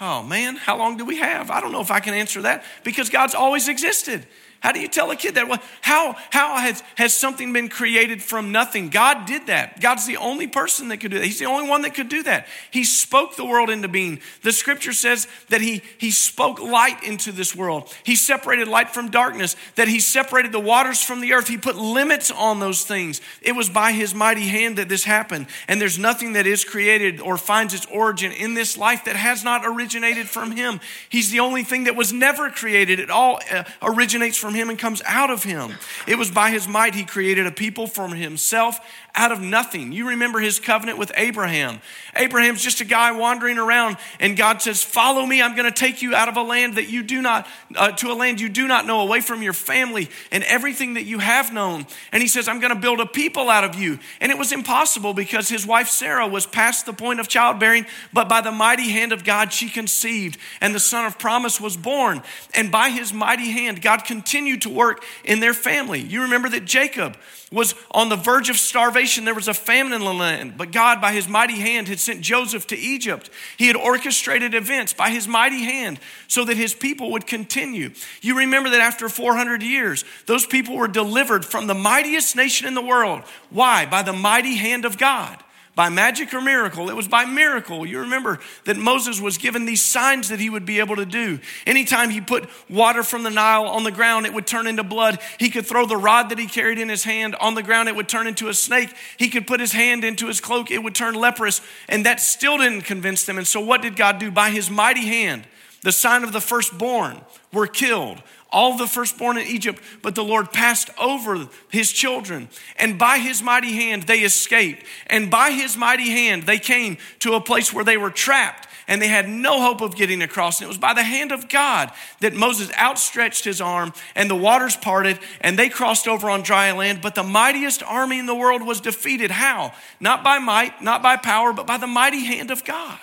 Oh 0.00 0.22
man, 0.22 0.56
how 0.56 0.76
long 0.76 0.96
do 0.96 1.04
we 1.04 1.18
have? 1.18 1.50
I 1.50 1.60
don't 1.60 1.72
know 1.72 1.80
if 1.80 1.90
I 1.90 2.00
can 2.00 2.14
answer 2.14 2.42
that 2.42 2.64
because 2.82 3.10
God's 3.10 3.34
always 3.34 3.68
existed. 3.68 4.26
How 4.64 4.72
do 4.72 4.80
you 4.80 4.88
tell 4.88 5.10
a 5.10 5.16
kid 5.16 5.34
that? 5.34 5.62
How, 5.82 6.16
how 6.30 6.56
has, 6.56 6.82
has 6.94 7.14
something 7.14 7.52
been 7.52 7.68
created 7.68 8.22
from 8.22 8.50
nothing? 8.50 8.88
God 8.88 9.26
did 9.26 9.48
that. 9.48 9.78
God's 9.78 10.06
the 10.06 10.16
only 10.16 10.46
person 10.46 10.88
that 10.88 11.00
could 11.00 11.10
do 11.10 11.18
that. 11.18 11.26
He's 11.26 11.38
the 11.38 11.44
only 11.44 11.68
one 11.68 11.82
that 11.82 11.92
could 11.92 12.08
do 12.08 12.22
that. 12.22 12.46
He 12.70 12.84
spoke 12.84 13.36
the 13.36 13.44
world 13.44 13.68
into 13.68 13.88
being. 13.88 14.20
The 14.40 14.52
scripture 14.52 14.94
says 14.94 15.28
that 15.50 15.60
he, 15.60 15.82
he 15.98 16.10
spoke 16.10 16.62
light 16.62 17.04
into 17.04 17.30
this 17.30 17.54
world. 17.54 17.92
He 18.04 18.16
separated 18.16 18.66
light 18.66 18.88
from 18.88 19.10
darkness, 19.10 19.54
that 19.74 19.86
he 19.86 20.00
separated 20.00 20.50
the 20.50 20.60
waters 20.60 21.02
from 21.02 21.20
the 21.20 21.34
earth. 21.34 21.46
He 21.46 21.58
put 21.58 21.76
limits 21.76 22.30
on 22.30 22.58
those 22.58 22.84
things. 22.84 23.20
It 23.42 23.52
was 23.52 23.68
by 23.68 23.92
his 23.92 24.14
mighty 24.14 24.48
hand 24.48 24.78
that 24.78 24.88
this 24.88 25.04
happened. 25.04 25.48
And 25.68 25.78
there's 25.78 25.98
nothing 25.98 26.32
that 26.32 26.46
is 26.46 26.64
created 26.64 27.20
or 27.20 27.36
finds 27.36 27.74
its 27.74 27.84
origin 27.92 28.32
in 28.32 28.54
this 28.54 28.78
life 28.78 29.04
that 29.04 29.16
has 29.16 29.44
not 29.44 29.60
originated 29.66 30.26
from 30.26 30.52
him. 30.52 30.80
He's 31.10 31.30
the 31.30 31.40
only 31.40 31.64
thing 31.64 31.84
that 31.84 31.96
was 31.96 32.14
never 32.14 32.48
created. 32.48 32.98
It 32.98 33.10
all 33.10 33.40
uh, 33.52 33.64
originates 33.82 34.38
from 34.38 34.53
from 34.54 34.60
him 34.60 34.70
and 34.70 34.78
comes 34.78 35.02
out 35.04 35.30
of 35.30 35.42
him. 35.42 35.74
It 36.06 36.16
was 36.16 36.30
by 36.30 36.50
his 36.50 36.68
might 36.68 36.94
he 36.94 37.04
created 37.04 37.46
a 37.46 37.50
people 37.50 37.88
from 37.88 38.12
himself 38.12 38.78
out 39.14 39.30
of 39.30 39.40
nothing. 39.40 39.92
You 39.92 40.08
remember 40.08 40.40
his 40.40 40.58
covenant 40.58 40.98
with 40.98 41.12
Abraham. 41.16 41.80
Abraham's 42.16 42.62
just 42.62 42.80
a 42.80 42.84
guy 42.84 43.12
wandering 43.12 43.58
around, 43.58 43.96
and 44.18 44.36
God 44.36 44.60
says, 44.60 44.82
Follow 44.82 45.24
me. 45.24 45.40
I'm 45.40 45.54
going 45.54 45.72
to 45.72 45.78
take 45.78 46.02
you 46.02 46.14
out 46.14 46.28
of 46.28 46.36
a 46.36 46.42
land 46.42 46.74
that 46.74 46.88
you 46.88 47.02
do 47.02 47.22
not, 47.22 47.46
uh, 47.76 47.92
to 47.92 48.10
a 48.10 48.14
land 48.14 48.40
you 48.40 48.48
do 48.48 48.66
not 48.66 48.86
know, 48.86 49.00
away 49.00 49.20
from 49.20 49.42
your 49.42 49.52
family 49.52 50.08
and 50.32 50.42
everything 50.44 50.94
that 50.94 51.04
you 51.04 51.20
have 51.20 51.52
known. 51.52 51.86
And 52.10 52.22
he 52.22 52.28
says, 52.28 52.48
I'm 52.48 52.58
going 52.58 52.74
to 52.74 52.80
build 52.80 53.00
a 53.00 53.06
people 53.06 53.48
out 53.50 53.62
of 53.64 53.76
you. 53.76 54.00
And 54.20 54.32
it 54.32 54.38
was 54.38 54.52
impossible 54.52 55.14
because 55.14 55.48
his 55.48 55.66
wife 55.66 55.88
Sarah 55.88 56.26
was 56.26 56.46
past 56.46 56.86
the 56.86 56.92
point 56.92 57.20
of 57.20 57.28
childbearing, 57.28 57.86
but 58.12 58.28
by 58.28 58.40
the 58.40 58.52
mighty 58.52 58.90
hand 58.90 59.12
of 59.12 59.24
God, 59.24 59.52
she 59.52 59.68
conceived, 59.68 60.38
and 60.60 60.74
the 60.74 60.80
son 60.80 61.04
of 61.04 61.18
promise 61.18 61.60
was 61.60 61.76
born. 61.76 62.22
And 62.52 62.72
by 62.72 62.90
his 62.90 63.12
mighty 63.12 63.50
hand, 63.50 63.80
God 63.80 64.04
continued 64.04 64.62
to 64.62 64.70
work 64.70 65.04
in 65.24 65.40
their 65.40 65.54
family. 65.54 66.00
You 66.00 66.22
remember 66.22 66.48
that 66.48 66.64
Jacob 66.64 67.16
was 67.54 67.74
on 67.90 68.08
the 68.08 68.16
verge 68.16 68.50
of 68.50 68.56
starvation. 68.56 69.24
There 69.24 69.34
was 69.34 69.48
a 69.48 69.54
famine 69.54 69.92
in 69.92 70.00
the 70.00 70.12
land, 70.12 70.56
but 70.56 70.72
God, 70.72 71.00
by 71.00 71.12
his 71.12 71.28
mighty 71.28 71.60
hand, 71.60 71.88
had 71.88 72.00
sent 72.00 72.20
Joseph 72.20 72.66
to 72.68 72.76
Egypt. 72.76 73.30
He 73.56 73.68
had 73.68 73.76
orchestrated 73.76 74.54
events 74.54 74.92
by 74.92 75.10
his 75.10 75.28
mighty 75.28 75.62
hand 75.62 76.00
so 76.26 76.44
that 76.44 76.56
his 76.56 76.74
people 76.74 77.12
would 77.12 77.26
continue. 77.26 77.90
You 78.20 78.38
remember 78.38 78.70
that 78.70 78.80
after 78.80 79.08
400 79.08 79.62
years, 79.62 80.04
those 80.26 80.46
people 80.46 80.76
were 80.76 80.88
delivered 80.88 81.44
from 81.44 81.66
the 81.66 81.74
mightiest 81.74 82.34
nation 82.34 82.66
in 82.66 82.74
the 82.74 82.82
world. 82.82 83.22
Why? 83.50 83.86
By 83.86 84.02
the 84.02 84.12
mighty 84.12 84.56
hand 84.56 84.84
of 84.84 84.98
God 84.98 85.43
by 85.74 85.88
magic 85.88 86.32
or 86.32 86.40
miracle. 86.40 86.88
It 86.88 86.96
was 86.96 87.08
by 87.08 87.24
miracle. 87.24 87.84
You 87.84 88.00
remember 88.00 88.38
that 88.64 88.76
Moses 88.76 89.20
was 89.20 89.38
given 89.38 89.64
these 89.64 89.82
signs 89.82 90.28
that 90.28 90.40
he 90.40 90.48
would 90.48 90.64
be 90.64 90.78
able 90.78 90.96
to 90.96 91.06
do. 91.06 91.40
Anytime 91.66 92.10
he 92.10 92.20
put 92.20 92.48
water 92.68 93.02
from 93.02 93.22
the 93.22 93.30
Nile 93.30 93.66
on 93.66 93.84
the 93.84 93.90
ground, 93.90 94.26
it 94.26 94.34
would 94.34 94.46
turn 94.46 94.66
into 94.66 94.84
blood. 94.84 95.18
He 95.38 95.50
could 95.50 95.66
throw 95.66 95.86
the 95.86 95.96
rod 95.96 96.30
that 96.30 96.38
he 96.38 96.46
carried 96.46 96.78
in 96.78 96.88
his 96.88 97.04
hand 97.04 97.34
on 97.36 97.54
the 97.54 97.62
ground, 97.62 97.88
it 97.88 97.96
would 97.96 98.08
turn 98.08 98.26
into 98.26 98.48
a 98.48 98.54
snake. 98.54 98.94
He 99.16 99.28
could 99.28 99.46
put 99.46 99.60
his 99.60 99.72
hand 99.72 100.04
into 100.04 100.26
his 100.26 100.40
cloak, 100.40 100.70
it 100.70 100.82
would 100.82 100.94
turn 100.94 101.14
leprous. 101.14 101.60
And 101.88 102.06
that 102.06 102.20
still 102.20 102.58
didn't 102.58 102.82
convince 102.82 103.24
them. 103.24 103.38
And 103.38 103.46
so, 103.46 103.60
what 103.60 103.82
did 103.82 103.96
God 103.96 104.18
do? 104.18 104.30
By 104.30 104.50
his 104.50 104.70
mighty 104.70 105.06
hand, 105.06 105.44
the 105.82 105.92
sign 105.92 106.24
of 106.24 106.32
the 106.32 106.40
firstborn 106.40 107.20
were 107.52 107.66
killed 107.66 108.22
all 108.54 108.78
the 108.78 108.86
firstborn 108.86 109.36
in 109.36 109.46
Egypt, 109.48 109.82
but 110.00 110.14
the 110.14 110.24
Lord 110.24 110.52
passed 110.52 110.88
over 110.98 111.48
his 111.70 111.90
children. 111.90 112.48
And 112.76 112.98
by 112.98 113.18
his 113.18 113.42
mighty 113.42 113.72
hand, 113.72 114.04
they 114.04 114.20
escaped. 114.20 114.84
And 115.08 115.30
by 115.30 115.50
his 115.50 115.76
mighty 115.76 116.10
hand, 116.10 116.44
they 116.44 116.58
came 116.58 116.96
to 117.18 117.34
a 117.34 117.40
place 117.40 117.72
where 117.72 117.84
they 117.84 117.96
were 117.96 118.10
trapped 118.10 118.68
and 118.86 119.02
they 119.02 119.08
had 119.08 119.28
no 119.28 119.60
hope 119.60 119.80
of 119.80 119.96
getting 119.96 120.22
across. 120.22 120.60
And 120.60 120.66
it 120.66 120.68
was 120.68 120.78
by 120.78 120.94
the 120.94 121.02
hand 121.02 121.32
of 121.32 121.48
God 121.48 121.90
that 122.20 122.34
Moses 122.34 122.70
outstretched 122.78 123.44
his 123.44 123.60
arm 123.60 123.92
and 124.14 124.30
the 124.30 124.36
waters 124.36 124.76
parted 124.76 125.18
and 125.40 125.58
they 125.58 125.68
crossed 125.68 126.06
over 126.06 126.30
on 126.30 126.42
dry 126.42 126.70
land. 126.72 127.00
But 127.02 127.14
the 127.14 127.22
mightiest 127.22 127.82
army 127.82 128.18
in 128.18 128.26
the 128.26 128.34
world 128.34 128.64
was 128.64 128.80
defeated. 128.80 129.30
How? 129.30 129.72
Not 130.00 130.22
by 130.22 130.38
might, 130.38 130.80
not 130.80 131.02
by 131.02 131.16
power, 131.16 131.52
but 131.52 131.66
by 131.66 131.78
the 131.78 131.86
mighty 131.86 132.24
hand 132.24 132.50
of 132.50 132.64
God. 132.64 133.00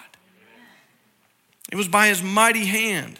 It 1.71 1.75
was 1.75 1.87
by 1.87 2.07
his 2.07 2.23
mighty 2.23 2.65
hand 2.65 3.19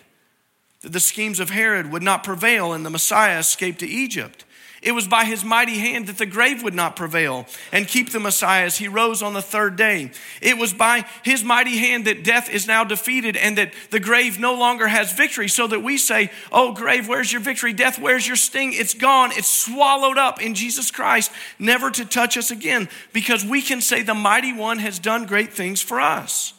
that 0.82 0.92
the 0.92 1.00
schemes 1.00 1.40
of 1.40 1.50
Herod 1.50 1.92
would 1.92 2.04
not 2.04 2.24
prevail 2.24 2.74
and 2.74 2.86
the 2.86 2.90
Messiah 2.90 3.40
escaped 3.40 3.80
to 3.80 3.88
Egypt. 3.88 4.46
It 4.82 4.94
was 4.94 5.08
by 5.08 5.26
his 5.26 5.46
mighty 5.46 5.78
hand 5.78 6.08
that 6.08 6.18
the 6.18 6.26
grave 6.26 6.64
would 6.64 6.74
not 6.74 6.96
prevail 6.96 7.46
and 7.72 7.88
keep 7.88 8.10
the 8.10 8.20
Messiah 8.20 8.66
as 8.66 8.78
he 8.78 8.88
rose 8.88 9.22
on 9.22 9.34
the 9.34 9.42
third 9.42 9.76
day. 9.76 10.10
It 10.42 10.58
was 10.58 10.74
by 10.74 11.06
his 11.24 11.44
mighty 11.44 11.78
hand 11.78 12.06
that 12.06 12.24
death 12.24 12.50
is 12.50 12.66
now 12.66 12.84
defeated 12.84 13.38
and 13.38 13.60
that 13.60 13.74
the 13.92 14.00
grave 14.00 14.40
no 14.40 14.56
longer 14.56 14.88
has 14.88 15.14
victory, 15.14 15.50
so 15.50 15.68
that 15.68 15.84
we 15.84 16.00
say, 16.00 16.32
Oh, 16.52 16.74
grave, 16.74 17.08
where's 17.08 17.32
your 17.32 17.42
victory? 17.42 17.74
Death, 17.74 18.00
where's 18.00 18.26
your 18.26 18.36
sting? 18.36 18.74
It's 18.74 18.96
gone. 18.96 19.32
It's 19.34 19.48
swallowed 19.48 20.18
up 20.18 20.42
in 20.42 20.56
Jesus 20.56 20.90
Christ, 20.90 21.32
never 21.60 21.92
to 21.92 22.04
touch 22.04 22.36
us 22.36 22.50
again, 22.50 22.90
because 23.14 23.46
we 23.46 23.62
can 23.62 23.82
say 23.82 24.02
the 24.02 24.16
mighty 24.16 24.52
one 24.52 24.80
has 24.80 24.98
done 24.98 25.28
great 25.28 25.54
things 25.54 25.80
for 25.84 26.02
us. 26.02 26.56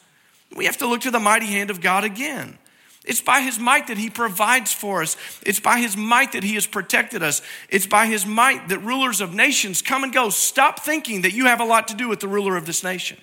We 0.55 0.67
have 0.67 0.77
to 0.77 0.87
look 0.87 1.01
to 1.01 1.11
the 1.11 1.19
mighty 1.19 1.47
hand 1.47 1.71
of 1.71 1.81
God 1.81 2.05
again. 2.05 2.57
It's 3.05 3.21
by 3.21 3.41
his 3.41 3.59
might 3.59 3.89
that 3.89 3.99
he 3.99 4.11
provides 4.11 4.73
for 4.73 5.03
us. 5.03 5.17
It's 5.45 5.59
by 5.59 5.79
his 5.79 5.97
might 5.97 6.33
that 6.33 6.45
he 6.45 6.55
has 6.55 6.67
protected 6.67 7.23
us. 7.23 7.43
It's 7.69 7.87
by 7.87 8.07
his 8.07 8.25
might 8.25 8.69
that 8.69 8.79
rulers 8.79 9.21
of 9.21 9.35
nations 9.35 9.83
come 9.83 10.05
and 10.05 10.13
go. 10.13 10.31
Stop 10.31 10.81
thinking 10.81 11.23
that 11.23 11.33
you 11.33 11.47
have 11.47 11.61
a 11.61 11.65
lot 11.65 11.89
to 11.89 11.95
do 11.95 12.09
with 12.09 12.21
the 12.21 12.29
ruler 12.29 12.57
of 12.57 12.65
this 12.65 12.85
nation. 12.85 13.19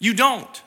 You 0.00 0.14
don't. 0.14 0.62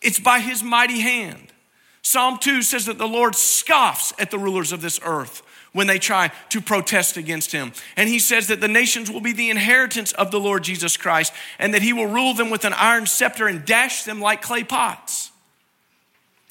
It's 0.00 0.18
by 0.18 0.40
his 0.40 0.62
mighty 0.62 1.00
hand. 1.00 1.52
Psalm 2.00 2.38
2 2.38 2.62
says 2.62 2.86
that 2.86 2.98
the 2.98 3.08
Lord 3.08 3.34
scoffs 3.34 4.14
at 4.18 4.30
the 4.30 4.38
rulers 4.38 4.72
of 4.72 4.80
this 4.80 4.98
earth 5.02 5.42
when 5.72 5.86
they 5.86 5.98
try 5.98 6.32
to 6.48 6.60
protest 6.62 7.18
against 7.18 7.52
him. 7.52 7.72
And 7.96 8.08
he 8.08 8.18
says 8.18 8.46
that 8.46 8.62
the 8.62 8.68
nations 8.68 9.10
will 9.10 9.20
be 9.20 9.34
the 9.34 9.50
inheritance 9.50 10.12
of 10.12 10.30
the 10.30 10.40
Lord 10.40 10.64
Jesus 10.64 10.96
Christ 10.96 11.34
and 11.58 11.74
that 11.74 11.82
he 11.82 11.92
will 11.92 12.06
rule 12.06 12.32
them 12.32 12.48
with 12.48 12.64
an 12.64 12.72
iron 12.72 13.04
scepter 13.04 13.46
and 13.46 13.64
dash 13.64 14.04
them 14.04 14.20
like 14.20 14.40
clay 14.40 14.64
pots. 14.64 15.32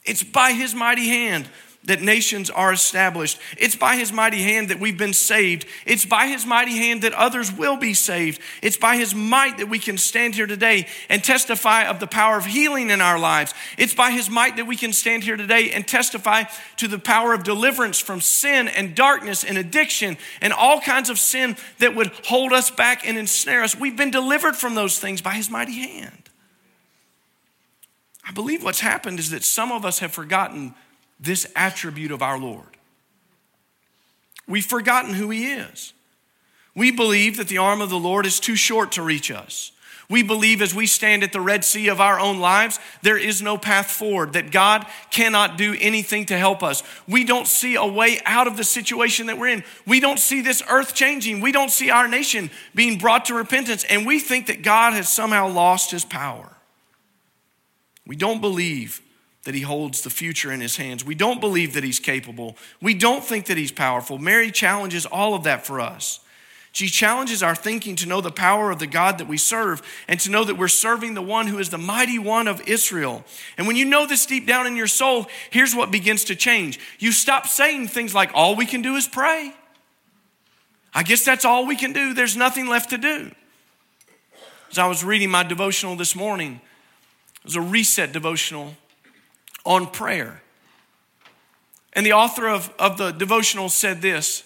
It's 0.05 0.23
by 0.23 0.51
his 0.53 0.75
mighty 0.75 1.07
hand 1.07 1.47
that 1.85 2.01
nations 2.01 2.49
are 2.49 2.73
established. 2.73 3.39
It's 3.57 3.75
by 3.75 3.95
his 3.95 4.11
mighty 4.11 4.41
hand 4.41 4.69
that 4.69 4.79
we've 4.79 4.97
been 4.97 5.13
saved. 5.13 5.65
It's 5.85 6.05
by 6.05 6.27
his 6.27 6.45
mighty 6.45 6.75
hand 6.75 7.03
that 7.03 7.13
others 7.13 7.51
will 7.51 7.77
be 7.77 7.93
saved. 7.93 8.41
It's 8.61 8.77
by 8.77 8.97
his 8.97 9.13
might 9.13 9.57
that 9.59 9.69
we 9.69 9.79
can 9.79 9.97
stand 9.97 10.35
here 10.35 10.47
today 10.47 10.87
and 11.09 11.23
testify 11.23 11.85
of 11.85 11.99
the 11.99 12.07
power 12.07 12.37
of 12.37 12.45
healing 12.45 12.89
in 12.89 13.01
our 13.01 13.19
lives. 13.19 13.53
It's 13.77 13.93
by 13.93 14.11
his 14.11 14.29
might 14.29 14.55
that 14.57 14.67
we 14.67 14.75
can 14.75 14.93
stand 14.93 15.23
here 15.23 15.37
today 15.37 15.71
and 15.71 15.87
testify 15.87 16.43
to 16.77 16.87
the 16.87 16.99
power 16.99 17.33
of 17.33 17.43
deliverance 17.43 17.99
from 17.99 18.21
sin 18.21 18.67
and 18.67 18.95
darkness 18.95 19.43
and 19.43 19.57
addiction 19.57 20.17
and 20.41 20.53
all 20.53 20.81
kinds 20.81 21.09
of 21.09 21.19
sin 21.19 21.55
that 21.79 21.95
would 21.95 22.11
hold 22.25 22.51
us 22.51 22.71
back 22.71 23.07
and 23.07 23.17
ensnare 23.17 23.63
us. 23.63 23.75
We've 23.75 23.97
been 23.97 24.11
delivered 24.11 24.55
from 24.55 24.75
those 24.75 24.99
things 24.99 25.21
by 25.21 25.33
his 25.33 25.49
mighty 25.49 25.73
hand. 25.73 26.29
I 28.25 28.31
believe 28.31 28.63
what's 28.63 28.79
happened 28.79 29.19
is 29.19 29.29
that 29.29 29.43
some 29.43 29.71
of 29.71 29.85
us 29.85 29.99
have 29.99 30.11
forgotten 30.11 30.73
this 31.19 31.45
attribute 31.55 32.11
of 32.11 32.21
our 32.21 32.39
Lord. 32.39 32.65
We've 34.47 34.65
forgotten 34.65 35.13
who 35.13 35.29
He 35.29 35.53
is. 35.53 35.93
We 36.75 36.91
believe 36.91 37.37
that 37.37 37.47
the 37.47 37.59
arm 37.59 37.81
of 37.81 37.89
the 37.89 37.99
Lord 37.99 38.25
is 38.25 38.39
too 38.39 38.55
short 38.55 38.93
to 38.93 39.01
reach 39.01 39.31
us. 39.31 39.71
We 40.07 40.21
believe 40.21 40.61
as 40.61 40.75
we 40.75 40.85
stand 40.85 41.23
at 41.23 41.31
the 41.31 41.41
Red 41.41 41.65
Sea 41.65 41.87
of 41.87 41.99
our 41.99 42.19
own 42.19 42.39
lives, 42.39 42.79
there 43.01 43.17
is 43.17 43.41
no 43.41 43.57
path 43.57 43.89
forward, 43.89 44.33
that 44.33 44.51
God 44.51 44.85
cannot 45.09 45.57
do 45.57 45.75
anything 45.79 46.27
to 46.27 46.37
help 46.37 46.61
us. 46.61 46.83
We 47.07 47.23
don't 47.23 47.47
see 47.47 47.75
a 47.75 47.85
way 47.85 48.19
out 48.25 48.45
of 48.45 48.55
the 48.55 48.63
situation 48.63 49.27
that 49.27 49.39
we're 49.39 49.47
in. 49.47 49.63
We 49.87 49.99
don't 49.99 50.19
see 50.19 50.41
this 50.41 50.61
earth 50.69 50.93
changing. 50.93 51.41
We 51.41 51.51
don't 51.51 51.71
see 51.71 51.89
our 51.89 52.07
nation 52.07 52.51
being 52.75 52.99
brought 52.99 53.25
to 53.25 53.33
repentance. 53.33 53.83
And 53.85 54.05
we 54.05 54.19
think 54.19 54.47
that 54.47 54.61
God 54.61 54.93
has 54.93 55.09
somehow 55.09 55.47
lost 55.49 55.89
his 55.89 56.05
power. 56.05 56.54
We 58.07 58.15
don't 58.15 58.41
believe 58.41 59.01
that 59.43 59.55
he 59.55 59.61
holds 59.61 60.01
the 60.01 60.09
future 60.09 60.51
in 60.51 60.59
his 60.59 60.77
hands. 60.77 61.05
We 61.05 61.15
don't 61.15 61.39
believe 61.39 61.73
that 61.73 61.83
he's 61.83 61.99
capable. 61.99 62.57
We 62.81 62.93
don't 62.93 63.23
think 63.23 63.45
that 63.45 63.57
he's 63.57 63.71
powerful. 63.71 64.17
Mary 64.17 64.51
challenges 64.51 65.05
all 65.05 65.35
of 65.35 65.43
that 65.43 65.65
for 65.65 65.79
us. 65.79 66.19
She 66.71 66.87
challenges 66.87 67.41
our 67.41 67.55
thinking 67.55 67.95
to 67.97 68.05
know 68.05 68.19
the 68.19 68.31
power 68.31 68.69
of 68.69 68.79
the 68.79 68.87
God 68.87 69.19
that 69.19 69.29
we 69.29 69.37
serve 69.37 69.81
and 70.09 70.19
to 70.19 70.29
know 70.29 70.43
that 70.43 70.57
we're 70.57 70.67
serving 70.67 71.13
the 71.13 71.21
one 71.21 71.47
who 71.47 71.57
is 71.57 71.69
the 71.69 71.77
mighty 71.77 72.19
one 72.19 72.49
of 72.49 72.67
Israel. 72.67 73.23
And 73.57 73.65
when 73.65 73.77
you 73.77 73.85
know 73.85 74.05
this 74.05 74.25
deep 74.25 74.45
down 74.45 74.67
in 74.67 74.75
your 74.75 74.87
soul, 74.87 75.27
here's 75.51 75.73
what 75.73 75.89
begins 75.89 76.25
to 76.25 76.35
change. 76.35 76.77
You 76.99 77.13
stop 77.13 77.47
saying 77.47 77.87
things 77.87 78.13
like, 78.13 78.31
all 78.33 78.57
we 78.57 78.65
can 78.65 78.81
do 78.81 78.95
is 78.95 79.07
pray. 79.07 79.53
I 80.93 81.03
guess 81.03 81.23
that's 81.23 81.45
all 81.45 81.65
we 81.65 81.77
can 81.77 81.93
do. 81.93 82.13
There's 82.13 82.35
nothing 82.35 82.67
left 82.67 82.89
to 82.89 82.97
do. 82.97 83.31
As 84.69 84.77
I 84.77 84.87
was 84.87 85.01
reading 85.01 85.29
my 85.29 85.43
devotional 85.43 85.95
this 85.95 86.13
morning, 86.13 86.59
was 87.45 87.55
a 87.55 87.61
reset 87.61 88.11
devotional 88.11 88.75
on 89.65 89.87
prayer. 89.87 90.41
And 91.93 92.05
the 92.05 92.13
author 92.13 92.47
of, 92.47 92.73
of 92.77 92.97
the 92.97 93.11
devotional 93.11 93.69
said 93.69 94.01
this 94.01 94.43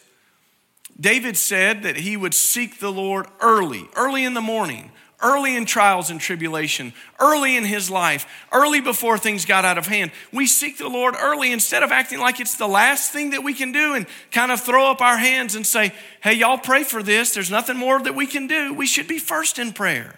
David 1.00 1.38
said 1.38 1.84
that 1.84 1.98
he 1.98 2.18
would 2.18 2.34
seek 2.34 2.80
the 2.80 2.92
Lord 2.92 3.28
early, 3.42 3.90
early 3.96 4.26
in 4.26 4.34
the 4.34 4.42
morning, 4.42 4.92
early 5.22 5.56
in 5.56 5.66
trials 5.66 6.10
and 6.10 6.20
tribulation, 6.20 6.94
early 7.20 7.56
in 7.56 7.64
his 7.64 7.90
life, 7.90 8.28
early 8.52 8.82
before 8.82 9.18
things 9.18 9.46
got 9.46 9.64
out 9.64 9.78
of 9.78 9.88
hand. 9.88 10.12
We 10.34 10.46
seek 10.46 10.78
the 10.78 10.90
Lord 10.90 11.16
early 11.20 11.52
instead 11.54 11.84
of 11.84 11.92
acting 11.92 12.20
like 12.20 12.40
it's 12.42 12.56
the 12.56 12.68
last 12.68 13.12
thing 13.12 13.30
that 13.30 13.44
we 13.44 13.54
can 13.54 13.72
do 13.72 13.94
and 13.94 14.08
kind 14.32 14.52
of 14.52 14.60
throw 14.60 14.92
up 14.92 15.02
our 15.02 15.18
hands 15.18 15.56
and 15.56 15.66
say, 15.66 15.94
hey, 16.22 16.34
y'all 16.34 16.58
pray 16.58 16.84
for 16.84 17.02
this. 17.02 17.34
There's 17.34 17.52
nothing 17.52 17.78
more 17.78 18.02
that 18.02 18.16
we 18.16 18.28
can 18.28 18.48
do. 18.48 18.74
We 18.74 18.86
should 18.86 19.08
be 19.08 19.20
first 19.20 19.58
in 19.58 19.72
prayer 19.72 20.16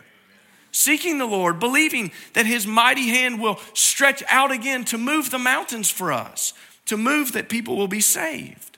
seeking 0.71 1.17
the 1.17 1.25
Lord, 1.25 1.59
believing 1.59 2.11
that 2.33 2.45
His 2.45 2.65
mighty 2.65 3.09
hand 3.09 3.39
will 3.39 3.59
stretch 3.73 4.23
out 4.27 4.51
again 4.51 4.85
to 4.85 4.97
move 4.97 5.29
the 5.29 5.39
mountains 5.39 5.89
for 5.89 6.11
us, 6.11 6.53
to 6.85 6.97
move 6.97 7.33
that 7.33 7.49
people 7.49 7.75
will 7.75 7.87
be 7.87 8.01
saved. 8.01 8.77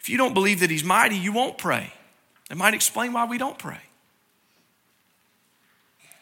If 0.00 0.08
you 0.08 0.16
don't 0.16 0.34
believe 0.34 0.60
that 0.60 0.70
He's 0.70 0.84
mighty, 0.84 1.16
you 1.16 1.32
won't 1.32 1.58
pray. 1.58 1.92
It 2.50 2.56
might 2.56 2.74
explain 2.74 3.12
why 3.12 3.26
we 3.26 3.38
don't 3.38 3.58
pray. 3.58 3.80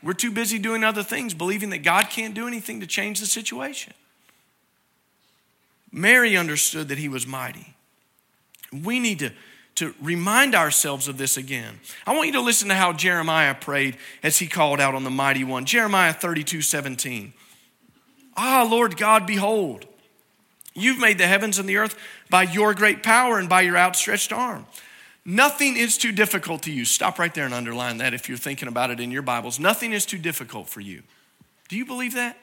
We're 0.02 0.12
too 0.12 0.30
busy 0.30 0.58
doing 0.58 0.84
other 0.84 1.02
things, 1.02 1.34
believing 1.34 1.70
that 1.70 1.78
God 1.78 2.10
can't 2.10 2.34
do 2.34 2.46
anything 2.46 2.80
to 2.80 2.86
change 2.86 3.20
the 3.20 3.26
situation. 3.26 3.92
Mary 5.90 6.36
understood 6.36 6.88
that 6.88 6.98
He 6.98 7.08
was 7.08 7.26
mighty. 7.26 7.74
We 8.72 9.00
need 9.00 9.20
to 9.20 9.30
to 9.76 9.94
remind 10.00 10.54
ourselves 10.54 11.06
of 11.06 11.18
this 11.18 11.36
again. 11.36 11.80
I 12.06 12.14
want 12.14 12.26
you 12.26 12.32
to 12.34 12.40
listen 12.40 12.68
to 12.68 12.74
how 12.74 12.92
Jeremiah 12.92 13.54
prayed 13.54 13.96
as 14.22 14.38
he 14.38 14.46
called 14.46 14.80
out 14.80 14.94
on 14.94 15.04
the 15.04 15.10
mighty 15.10 15.44
one. 15.44 15.64
Jeremiah 15.64 16.12
32 16.12 16.62
17. 16.62 17.32
Ah, 18.36 18.66
Lord 18.68 18.96
God, 18.96 19.26
behold, 19.26 19.86
you've 20.74 20.98
made 20.98 21.18
the 21.18 21.26
heavens 21.26 21.58
and 21.58 21.68
the 21.68 21.76
earth 21.76 21.96
by 22.28 22.42
your 22.42 22.74
great 22.74 23.02
power 23.02 23.38
and 23.38 23.48
by 23.48 23.62
your 23.62 23.76
outstretched 23.76 24.32
arm. 24.32 24.66
Nothing 25.24 25.76
is 25.76 25.98
too 25.98 26.12
difficult 26.12 26.62
to 26.62 26.72
you. 26.72 26.84
Stop 26.84 27.18
right 27.18 27.34
there 27.34 27.44
and 27.44 27.54
underline 27.54 27.98
that 27.98 28.14
if 28.14 28.28
you're 28.28 28.38
thinking 28.38 28.68
about 28.68 28.90
it 28.90 29.00
in 29.00 29.10
your 29.10 29.22
Bibles. 29.22 29.58
Nothing 29.58 29.92
is 29.92 30.06
too 30.06 30.18
difficult 30.18 30.68
for 30.68 30.80
you. 30.80 31.02
Do 31.68 31.76
you 31.76 31.84
believe 31.84 32.14
that? 32.14 32.36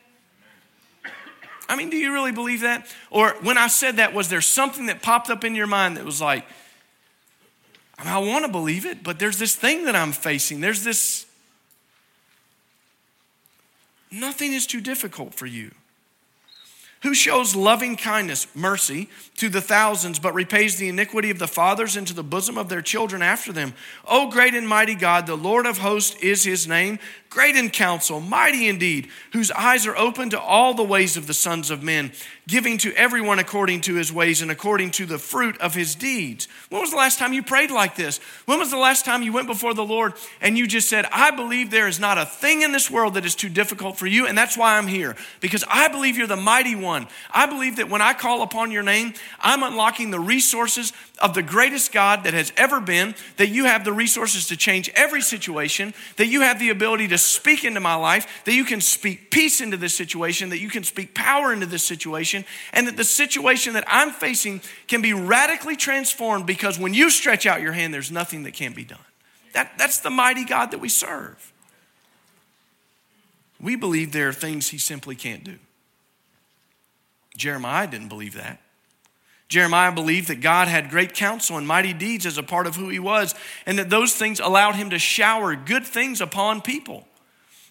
I 1.70 1.78
mean, 1.78 1.90
do 1.90 1.96
you 1.96 2.12
really 2.12 2.34
believe 2.34 2.62
that? 2.62 2.86
Or 3.10 3.30
when 3.42 3.58
I 3.58 3.68
said 3.68 3.96
that, 3.96 4.14
was 4.14 4.30
there 4.30 4.42
something 4.42 4.88
that 4.88 5.02
popped 5.02 5.30
up 5.30 5.44
in 5.44 5.56
your 5.56 5.68
mind 5.68 5.96
that 5.96 6.04
was 6.04 6.20
like, 6.20 6.46
I, 8.04 8.06
mean, 8.06 8.14
I 8.14 8.32
want 8.32 8.46
to 8.46 8.52
believe 8.52 8.86
it, 8.86 9.04
but 9.04 9.18
there's 9.18 9.38
this 9.38 9.56
thing 9.56 9.86
that 9.86 9.96
I'm 9.96 10.12
facing. 10.12 10.60
There's 10.60 10.84
this. 10.84 11.26
Nothing 14.12 14.54
is 14.54 14.68
too 14.68 14.82
difficult 14.82 15.34
for 15.34 15.46
you 15.46 15.72
who 17.04 17.14
shows 17.14 17.54
loving 17.54 17.98
kindness, 17.98 18.48
mercy 18.56 19.10
to 19.36 19.50
the 19.50 19.62
thousands, 19.62 20.20
but 20.20 20.34
repays 20.34 20.78
the 20.78 20.88
iniquity 20.88 21.30
of 21.30 21.38
the 21.38 21.48
fathers 21.48 21.98
into 21.98 22.14
the 22.14 22.24
bosom 22.24 22.58
of 22.58 22.70
their 22.70 22.82
children 22.82 23.22
after 23.22 23.52
them. 23.52 23.74
O 24.08 24.30
great 24.30 24.56
and 24.56 24.68
mighty 24.68 24.96
God, 24.96 25.28
the 25.28 25.36
Lord 25.36 25.66
of 25.66 25.80
hosts 25.80 26.16
is 26.22 26.46
his 26.46 26.66
name, 26.66 27.00
great 27.34 27.56
in 27.56 27.72
counsel, 27.72 28.20
mighty 28.20 28.68
indeed, 28.68 29.08
whose 29.32 29.50
eyes 29.52 29.88
are 29.88 29.98
open 29.98 30.30
to 30.30 30.40
all 30.40 30.76
the 30.76 30.84
ways 30.84 31.18
of 31.18 31.26
the 31.26 31.34
sons 31.34 31.72
of 31.72 31.82
men, 31.82 32.12
giving 32.48 32.78
to 32.78 32.94
everyone 32.94 33.40
according 33.40 33.82
to 33.82 33.96
his 33.96 34.14
ways 34.14 34.42
and 34.44 34.52
according 34.52 34.92
to 34.92 35.08
the 35.08 35.18
fruit 35.18 35.60
of 35.60 35.74
his 35.74 35.96
deeds. 35.96 36.48
When 36.70 36.82
was 36.82 36.92
the 36.92 36.98
last 36.98 37.18
time 37.18 37.34
you 37.34 37.42
prayed 37.42 37.72
like 37.72 37.96
this? 37.96 38.20
When 38.46 38.60
was 38.60 38.70
the 38.70 38.78
last 38.78 39.04
time 39.04 39.24
you 39.24 39.34
went 39.34 39.48
before 39.48 39.74
the 39.74 39.84
Lord 39.84 40.14
and 40.42 40.58
you 40.58 40.68
just 40.68 40.90
said, 40.90 41.06
I 41.12 41.32
believe 41.32 41.72
there 41.72 41.88
is 41.88 42.00
not 42.00 42.20
a 42.20 42.26
thing 42.26 42.62
in 42.62 42.72
this 42.72 42.92
world 42.92 43.16
that 43.16 43.26
is 43.26 43.34
too 43.34 43.50
difficult 43.50 43.98
for 43.98 44.06
you, 44.06 44.28
and 44.28 44.38
that's 44.38 44.56
why 44.56 44.78
I'm 44.78 44.88
here, 44.88 45.16
because 45.42 45.64
I 45.68 45.88
believe 45.88 46.18
you're 46.18 46.28
the 46.28 46.36
mighty 46.36 46.76
one. 46.76 47.08
I 47.32 47.48
believe 47.48 47.78
that 47.78 47.90
when 47.90 48.02
I 48.02 48.14
call 48.14 48.44
upon 48.44 48.70
your 48.70 48.84
name, 48.84 49.14
I'm 49.40 49.64
unlocking 49.64 50.12
the 50.12 50.20
resources 50.20 50.94
of 51.24 51.34
the 51.34 51.42
greatest 51.42 51.94
God 51.94 52.26
that 52.26 52.34
has 52.34 52.52
ever 52.58 52.82
been, 52.82 53.16
that 53.38 53.48
you 53.48 53.64
have 53.64 53.86
the 53.86 53.94
resources 53.94 54.48
to 54.48 54.58
change 54.58 54.92
every 54.94 55.22
situation, 55.22 55.94
that 56.18 56.28
you 56.28 56.42
have 56.42 56.60
the 56.60 56.70
ability 56.70 57.08
to 57.08 57.18
speak 57.18 57.64
into 57.64 57.80
my 57.80 57.96
life, 57.96 58.44
that 58.44 58.54
you 58.54 58.66
can 58.66 58.82
speak 58.82 59.32
peace 59.32 59.62
into 59.62 59.78
this 59.78 59.96
situation, 59.96 60.50
that 60.50 60.60
you 60.60 60.70
can 60.70 60.84
speak 60.84 61.16
power 61.16 61.54
into 61.54 61.66
this 61.66 61.82
situation, 61.82 62.44
and 62.74 62.86
that 62.88 62.98
the 62.98 63.06
situation 63.06 63.74
that 63.74 63.86
I'm 63.88 64.12
facing 64.12 64.60
can 64.88 65.02
be 65.02 65.14
radically 65.14 65.78
transformed 65.78 66.46
because 66.46 66.78
when 66.78 66.94
you 66.94 67.10
stretch 67.10 67.46
out 67.46 67.62
your 67.62 67.72
hand, 67.72 67.94
there's 67.94 68.12
nothing 68.12 68.44
that 68.44 68.54
can't 68.54 68.76
be 68.76 68.84
done. 68.84 69.00
That, 69.54 69.78
that's 69.78 70.00
the 70.00 70.10
mighty 70.10 70.44
God 70.44 70.72
that 70.72 70.80
we 70.80 70.90
serve. 70.90 71.54
We 73.62 73.78
believe 73.78 74.12
there 74.12 74.28
are 74.28 74.34
things 74.34 74.70
he 74.70 74.78
simply 74.78 75.16
can't 75.16 75.46
do. 75.46 75.58
Jeremiah 77.38 77.88
didn't 77.88 78.10
believe 78.10 78.34
that. 78.34 78.60
Jeremiah 79.50 79.92
believed 79.92 80.30
that 80.30 80.42
God 80.42 80.68
had 80.68 80.90
great 80.90 81.14
counsel 81.14 81.58
and 81.58 81.68
mighty 81.68 81.94
deeds 81.94 82.26
as 82.26 82.38
a 82.38 82.44
part 82.44 82.66
of 82.66 82.76
who 82.76 82.90
he 82.90 83.00
was, 83.00 83.36
and 83.66 83.78
that 83.78 83.90
those 83.90 84.16
things 84.16 84.40
allowed 84.40 84.76
him 84.76 84.90
to 84.90 85.00
shower 85.00 85.56
good 85.56 85.86
things 85.86 86.22
upon 86.22 86.62
people. 86.62 87.08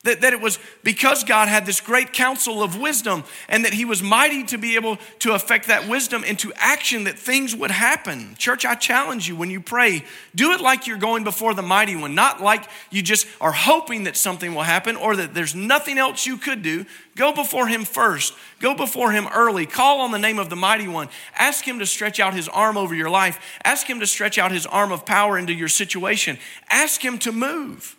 That, 0.05 0.23
that 0.23 0.33
it 0.33 0.41
was 0.41 0.59
because 0.83 1.23
God 1.23 1.47
had 1.47 1.65
this 1.65 1.81
great 1.81 2.13
counsel 2.13 2.61
of 2.61 2.77
wisdom 2.77 3.23
and 3.49 3.65
that 3.65 3.73
He 3.73 3.85
was 3.85 4.03
mighty 4.03 4.43
to 4.47 4.59
be 4.59 4.75
able 4.75 4.99
to 5.21 5.33
affect 5.33 5.69
that 5.69 5.89
wisdom 5.89 6.25
into 6.25 6.53
action 6.57 7.05
that 7.05 7.17
things 7.17 7.55
would 7.55 7.71
happen. 7.71 8.35
Church, 8.37 8.65
I 8.65 8.75
challenge 8.75 9.29
you 9.29 9.37
when 9.37 9.49
you 9.49 9.61
pray, 9.61 10.05
do 10.35 10.51
it 10.55 10.61
like 10.61 10.89
you're 10.89 10.99
going 10.99 11.23
before 11.23 11.55
the 11.55 11.63
mighty 11.63 11.95
one, 11.95 12.17
not 12.17 12.43
like 12.43 12.69
you 12.91 13.01
just 13.01 13.29
are 13.41 13.53
hoping 13.53 14.03
that 14.05 14.17
something 14.17 14.57
will 14.57 14.65
happen 14.65 14.97
or 14.97 15.15
that 15.15 15.35
there's 15.35 15.55
nothing 15.55 15.99
else 15.99 16.27
you 16.27 16.37
could 16.37 16.63
do. 16.63 16.85
Go 17.15 17.33
before 17.33 17.69
Him 17.69 17.85
first, 17.85 18.35
go 18.59 18.75
before 18.75 19.13
Him 19.13 19.29
early, 19.33 19.67
call 19.67 20.01
on 20.01 20.11
the 20.11 20.19
name 20.19 20.41
of 20.41 20.51
the 20.51 20.57
mighty 20.57 20.89
one, 20.89 21.11
ask 21.37 21.65
Him 21.65 21.79
to 21.79 21.87
stretch 21.87 22.19
out 22.19 22.35
His 22.35 22.49
arm 22.49 22.77
over 22.77 22.93
your 22.93 23.11
life, 23.11 23.39
ask 23.63 23.89
Him 23.89 24.01
to 24.01 24.09
stretch 24.09 24.37
out 24.37 24.51
His 24.51 24.67
arm 24.67 24.91
of 24.91 25.07
power 25.07 25.39
into 25.39 25.53
your 25.53 25.69
situation, 25.69 26.39
ask 26.69 27.05
Him 27.05 27.19
to 27.19 27.31
move. 27.31 27.97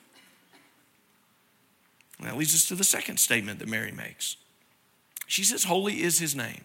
That 2.23 2.37
leads 2.37 2.53
us 2.53 2.65
to 2.67 2.75
the 2.75 2.83
second 2.83 3.17
statement 3.17 3.59
that 3.59 3.67
Mary 3.67 3.91
makes. 3.91 4.37
She 5.27 5.43
says, 5.43 5.65
Holy 5.65 6.01
is 6.01 6.19
his 6.19 6.35
name. 6.35 6.63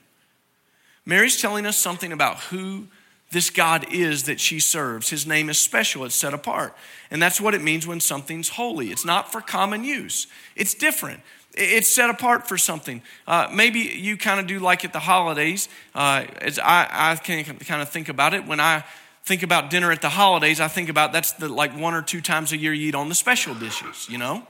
Mary's 1.05 1.41
telling 1.41 1.65
us 1.65 1.77
something 1.77 2.13
about 2.13 2.39
who 2.41 2.89
this 3.31 3.51
God 3.51 3.87
is 3.93 4.25
that 4.25 4.41
she 4.41 4.61
serves. 4.61 5.11
His 5.11 5.27
name 5.27 5.49
is 5.49 5.59
special, 5.59 6.05
it's 6.05 6.15
set 6.15 6.35
apart. 6.35 6.75
And 7.11 7.21
that's 7.21 7.41
what 7.41 7.55
it 7.55 7.63
means 7.63 7.87
when 7.87 8.01
something's 8.01 8.51
holy. 8.51 8.91
It's 8.91 9.05
not 9.05 9.31
for 9.31 9.41
common 9.41 9.85
use, 9.85 10.27
it's 10.57 10.75
different. 10.75 11.21
It's 11.61 11.89
set 11.89 12.09
apart 12.09 12.47
for 12.47 12.57
something. 12.57 13.03
Uh, 13.27 13.49
maybe 13.53 13.81
you 13.81 14.17
kind 14.17 14.39
of 14.39 14.47
do 14.47 14.61
like 14.61 14.85
at 14.85 14.93
the 14.93 15.01
holidays. 15.01 15.69
Uh, 15.93 16.25
as 16.41 16.61
I, 16.61 16.87
I 16.89 17.17
can 17.17 17.43
kind 17.43 17.83
of 17.83 17.89
think 17.89 18.09
about 18.09 18.33
it 18.33 18.47
when 18.47 18.61
I 18.61 18.85
think 19.25 19.43
about 19.43 19.69
dinner 19.69 19.91
at 19.91 20.01
the 20.01 20.09
holidays. 20.09 20.61
I 20.61 20.69
think 20.69 20.89
about 20.89 21.13
that's 21.13 21.33
the 21.33 21.49
like 21.49 21.77
one 21.77 21.95
or 21.95 22.03
two 22.03 22.21
times 22.21 22.53
a 22.53 22.57
year 22.57 22.73
you 22.73 22.89
eat 22.89 22.95
on 22.95 23.09
the 23.09 23.15
special 23.15 23.55
dishes. 23.55 24.09
You 24.09 24.19
know, 24.19 24.47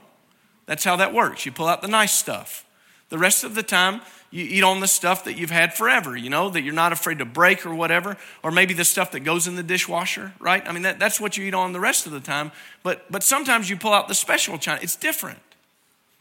that's 0.69 0.83
how 0.83 0.97
that 0.97 1.15
works. 1.15 1.47
You 1.47 1.51
pull 1.51 1.65
out 1.65 1.81
the 1.81 1.87
nice 1.87 2.13
stuff. 2.13 2.63
The 3.09 3.17
rest 3.17 3.43
of 3.43 3.55
the 3.55 3.63
time, 3.63 4.01
you 4.29 4.43
eat 4.43 4.63
on 4.63 4.81
the 4.81 4.87
stuff 4.87 5.23
that 5.23 5.35
you've 5.35 5.49
had 5.49 5.73
forever, 5.73 6.15
you 6.15 6.29
know, 6.29 6.51
that 6.51 6.61
you're 6.61 6.75
not 6.75 6.93
afraid 6.93 7.17
to 7.17 7.25
break 7.25 7.65
or 7.65 7.73
whatever, 7.73 8.17
or 8.43 8.51
maybe 8.51 8.75
the 8.75 8.85
stuff 8.85 9.09
that 9.13 9.21
goes 9.21 9.47
in 9.47 9.55
the 9.55 9.63
dishwasher, 9.63 10.31
right? 10.37 10.61
I 10.67 10.71
mean, 10.71 10.83
that, 10.83 10.99
that's 10.99 11.19
what 11.19 11.37
you 11.37 11.45
eat 11.45 11.55
on 11.55 11.73
the 11.73 11.79
rest 11.79 12.05
of 12.05 12.11
the 12.11 12.19
time. 12.19 12.51
But, 12.83 13.11
but 13.11 13.23
sometimes 13.23 13.67
you 13.67 13.77
pull 13.77 13.93
out 13.93 14.07
the 14.07 14.13
special 14.13 14.59
china. 14.59 14.79
It's 14.83 14.95
different. 14.95 15.39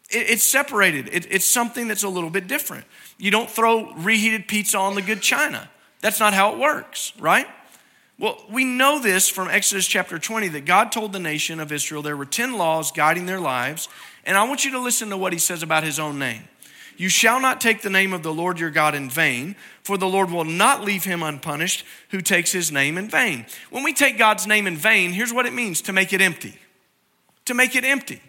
It, 0.09 0.31
it's 0.31 0.45
separated. 0.45 1.11
It, 1.13 1.31
it's 1.31 1.45
something 1.45 1.87
that's 1.87 2.03
a 2.03 2.09
little 2.09 2.31
bit 2.31 2.49
different. 2.49 2.87
You 3.19 3.31
don't 3.31 3.51
throw 3.51 3.93
reheated 3.97 4.49
pizza 4.49 4.79
on 4.79 4.95
the 4.95 5.03
good 5.03 5.21
china. 5.21 5.69
That's 6.01 6.21
not 6.21 6.33
how 6.33 6.55
it 6.55 6.59
works, 6.59 7.13
right? 7.19 7.47
Well, 8.19 8.45
we 8.51 8.65
know 8.65 9.01
this 9.01 9.29
from 9.29 9.49
Exodus 9.49 9.87
chapter 9.87 10.19
20 10.19 10.49
that 10.49 10.65
God 10.65 10.91
told 10.91 11.13
the 11.13 11.21
nation 11.21 11.61
of 11.61 11.71
Israel 11.71 12.03
there 12.03 12.17
were 12.17 12.25
10 12.25 12.59
laws 12.59 12.91
guiding 12.91 13.27
their 13.27 13.41
lives 13.41 13.89
and 14.25 14.37
I 14.37 14.45
want 14.45 14.65
you 14.65 14.73
to 14.73 14.81
listen 14.81 15.09
to 15.11 15.17
what 15.17 15.33
he 15.33 15.39
says 15.39 15.63
about 15.63 15.85
his 15.85 15.99
own 15.99 16.19
name. 16.19 16.43
You 16.99 17.09
shall 17.09 17.41
not 17.41 17.61
take 17.61 17.83
the 17.83 17.91
name 17.91 18.13
of 18.13 18.25
the 18.25 18.35
Lord 18.35 18.59
your 18.59 18.71
God 18.71 18.97
in 18.97 19.09
vain, 19.09 19.55
for 19.85 19.97
the 19.97 20.09
Lord 20.09 20.33
will 20.33 20.45
not 20.45 20.85
leave 20.85 21.05
him 21.05 21.23
unpunished 21.23 21.85
who 22.11 22.21
takes 22.21 22.51
his 22.51 22.73
name 22.73 22.99
in 22.99 23.09
vain. 23.09 23.47
When 23.71 23.85
we 23.85 23.95
take 23.95 24.19
God's 24.19 24.49
name 24.49 24.67
in 24.67 24.77
vain, 24.77 25.13
here's 25.13 25.33
what 25.33 25.47
it 25.47 25.53
means 25.53 25.81
to 25.83 25.93
make 25.93 26.13
it 26.13 26.21
empty. 26.21 26.59
To 27.45 27.55
make 27.55 27.77
it 27.77 27.85
empty. 27.85 28.21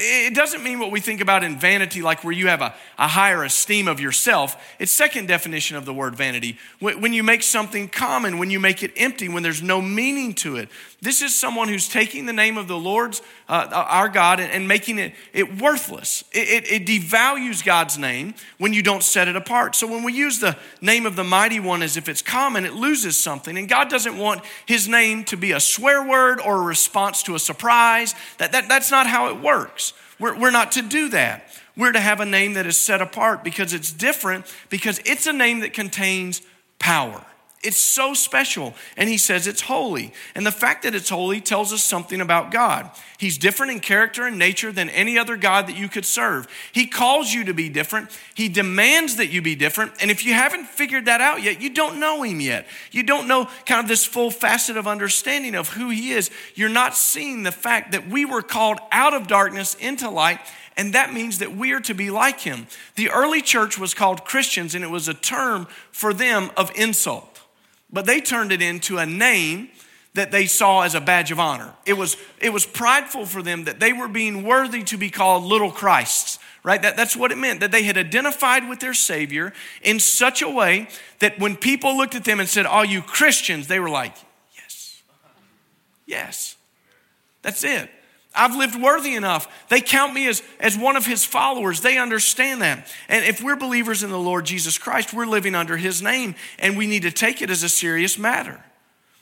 It 0.00 0.32
doesn't 0.32 0.62
mean 0.62 0.78
what 0.78 0.92
we 0.92 1.00
think 1.00 1.20
about 1.20 1.42
in 1.42 1.58
vanity, 1.58 2.02
like 2.02 2.22
where 2.22 2.32
you 2.32 2.46
have 2.46 2.60
a, 2.60 2.72
a 2.98 3.08
higher 3.08 3.42
esteem 3.42 3.88
of 3.88 3.98
yourself. 3.98 4.56
It's 4.78 4.92
second 4.92 5.26
definition 5.26 5.76
of 5.76 5.84
the 5.86 5.92
word 5.92 6.14
vanity. 6.14 6.56
When 6.78 7.12
you 7.12 7.24
make 7.24 7.42
something 7.42 7.88
common, 7.88 8.38
when 8.38 8.48
you 8.48 8.60
make 8.60 8.84
it 8.84 8.92
empty, 8.96 9.28
when 9.28 9.42
there's 9.42 9.60
no 9.60 9.82
meaning 9.82 10.34
to 10.34 10.56
it. 10.56 10.68
This 11.00 11.22
is 11.22 11.32
someone 11.32 11.68
who's 11.68 11.88
taking 11.88 12.26
the 12.26 12.32
name 12.32 12.58
of 12.58 12.66
the 12.66 12.76
Lord's, 12.76 13.22
uh, 13.48 13.68
our 13.72 14.08
God, 14.08 14.40
and, 14.40 14.50
and, 14.50 14.66
making 14.66 14.98
it, 14.98 15.14
it 15.32 15.60
worthless. 15.60 16.24
It, 16.32 16.64
it, 16.64 16.72
it 16.72 16.86
devalues 16.86 17.64
God's 17.64 17.96
name 17.96 18.34
when 18.58 18.72
you 18.72 18.82
don't 18.82 19.04
set 19.04 19.28
it 19.28 19.36
apart. 19.36 19.76
So 19.76 19.86
when 19.86 20.02
we 20.02 20.12
use 20.12 20.40
the 20.40 20.56
name 20.80 21.06
of 21.06 21.14
the 21.14 21.22
mighty 21.22 21.60
one 21.60 21.82
as 21.82 21.96
if 21.96 22.08
it's 22.08 22.20
common, 22.20 22.64
it 22.64 22.74
loses 22.74 23.16
something. 23.16 23.56
And 23.56 23.68
God 23.68 23.88
doesn't 23.88 24.18
want 24.18 24.42
his 24.66 24.88
name 24.88 25.22
to 25.24 25.36
be 25.36 25.52
a 25.52 25.60
swear 25.60 26.04
word 26.04 26.40
or 26.40 26.56
a 26.56 26.64
response 26.64 27.22
to 27.24 27.36
a 27.36 27.38
surprise. 27.38 28.16
That, 28.38 28.50
that, 28.50 28.68
that's 28.68 28.90
not 28.90 29.06
how 29.06 29.28
it 29.28 29.40
works. 29.40 29.92
We're, 30.18 30.36
we're 30.36 30.50
not 30.50 30.72
to 30.72 30.82
do 30.82 31.10
that. 31.10 31.44
We're 31.76 31.92
to 31.92 32.00
have 32.00 32.18
a 32.18 32.26
name 32.26 32.54
that 32.54 32.66
is 32.66 32.76
set 32.76 33.00
apart 33.00 33.44
because 33.44 33.72
it's 33.72 33.92
different, 33.92 34.52
because 34.68 35.00
it's 35.04 35.28
a 35.28 35.32
name 35.32 35.60
that 35.60 35.74
contains 35.74 36.42
power. 36.80 37.24
It's 37.60 37.78
so 37.78 38.14
special. 38.14 38.74
And 38.96 39.08
he 39.08 39.18
says 39.18 39.48
it's 39.48 39.62
holy. 39.62 40.12
And 40.36 40.46
the 40.46 40.52
fact 40.52 40.84
that 40.84 40.94
it's 40.94 41.08
holy 41.08 41.40
tells 41.40 41.72
us 41.72 41.82
something 41.82 42.20
about 42.20 42.52
God. 42.52 42.88
He's 43.18 43.36
different 43.36 43.72
in 43.72 43.80
character 43.80 44.26
and 44.28 44.38
nature 44.38 44.70
than 44.70 44.88
any 44.90 45.18
other 45.18 45.36
God 45.36 45.66
that 45.66 45.76
you 45.76 45.88
could 45.88 46.04
serve. 46.04 46.46
He 46.70 46.86
calls 46.86 47.32
you 47.32 47.44
to 47.44 47.54
be 47.54 47.68
different. 47.68 48.16
He 48.34 48.48
demands 48.48 49.16
that 49.16 49.26
you 49.26 49.42
be 49.42 49.56
different. 49.56 49.92
And 50.00 50.08
if 50.08 50.24
you 50.24 50.34
haven't 50.34 50.66
figured 50.66 51.06
that 51.06 51.20
out 51.20 51.42
yet, 51.42 51.60
you 51.60 51.70
don't 51.70 51.98
know 51.98 52.22
him 52.22 52.40
yet. 52.40 52.68
You 52.92 53.02
don't 53.02 53.26
know 53.26 53.48
kind 53.66 53.80
of 53.80 53.88
this 53.88 54.06
full 54.06 54.30
facet 54.30 54.76
of 54.76 54.86
understanding 54.86 55.56
of 55.56 55.70
who 55.70 55.88
he 55.90 56.12
is. 56.12 56.30
You're 56.54 56.68
not 56.68 56.96
seeing 56.96 57.42
the 57.42 57.50
fact 57.50 57.90
that 57.90 58.08
we 58.08 58.24
were 58.24 58.42
called 58.42 58.78
out 58.92 59.14
of 59.14 59.26
darkness 59.26 59.74
into 59.74 60.08
light 60.08 60.38
and 60.78 60.94
that 60.94 61.12
means 61.12 61.38
that 61.38 61.56
we 61.56 61.72
are 61.72 61.80
to 61.80 61.94
be 61.94 62.08
like 62.08 62.38
him. 62.38 62.68
The 62.94 63.10
early 63.10 63.42
church 63.42 63.80
was 63.80 63.94
called 63.94 64.24
Christians, 64.24 64.76
and 64.76 64.84
it 64.84 64.90
was 64.90 65.08
a 65.08 65.12
term 65.12 65.66
for 65.90 66.14
them 66.14 66.52
of 66.56 66.70
insult 66.76 67.27
but 67.90 68.06
they 68.06 68.20
turned 68.20 68.52
it 68.52 68.62
into 68.62 68.98
a 68.98 69.06
name 69.06 69.70
that 70.14 70.30
they 70.30 70.46
saw 70.46 70.82
as 70.82 70.94
a 70.94 71.00
badge 71.00 71.30
of 71.30 71.38
honor. 71.38 71.72
It 71.86 71.92
was, 71.94 72.16
it 72.40 72.52
was 72.52 72.66
prideful 72.66 73.26
for 73.26 73.42
them 73.42 73.64
that 73.64 73.78
they 73.78 73.92
were 73.92 74.08
being 74.08 74.42
worthy 74.42 74.82
to 74.84 74.96
be 74.96 75.10
called 75.10 75.44
little 75.44 75.70
Christs, 75.70 76.38
right? 76.64 76.80
That, 76.82 76.96
that's 76.96 77.16
what 77.16 77.30
it 77.30 77.38
meant, 77.38 77.60
that 77.60 77.70
they 77.70 77.84
had 77.84 77.96
identified 77.96 78.68
with 78.68 78.80
their 78.80 78.94
Savior 78.94 79.52
in 79.82 80.00
such 80.00 80.42
a 80.42 80.48
way 80.48 80.88
that 81.20 81.38
when 81.38 81.56
people 81.56 81.96
looked 81.96 82.14
at 82.14 82.24
them 82.24 82.40
and 82.40 82.48
said, 82.48 82.66
Are 82.66 82.84
you 82.84 83.00
Christians? 83.00 83.68
they 83.68 83.78
were 83.78 83.90
like, 83.90 84.16
Yes. 84.56 85.02
Yes. 86.06 86.56
That's 87.42 87.62
it. 87.62 87.88
I've 88.34 88.54
lived 88.54 88.80
worthy 88.80 89.14
enough. 89.14 89.48
They 89.68 89.80
count 89.80 90.14
me 90.14 90.28
as, 90.28 90.42
as 90.60 90.76
one 90.76 90.96
of 90.96 91.06
his 91.06 91.24
followers. 91.24 91.80
They 91.80 91.98
understand 91.98 92.62
that. 92.62 92.86
And 93.08 93.24
if 93.24 93.42
we're 93.42 93.56
believers 93.56 94.02
in 94.02 94.10
the 94.10 94.18
Lord 94.18 94.44
Jesus 94.46 94.78
Christ, 94.78 95.12
we're 95.12 95.26
living 95.26 95.54
under 95.54 95.76
his 95.76 96.02
name, 96.02 96.34
and 96.58 96.76
we 96.76 96.86
need 96.86 97.02
to 97.02 97.10
take 97.10 97.42
it 97.42 97.50
as 97.50 97.62
a 97.62 97.68
serious 97.68 98.18
matter. 98.18 98.62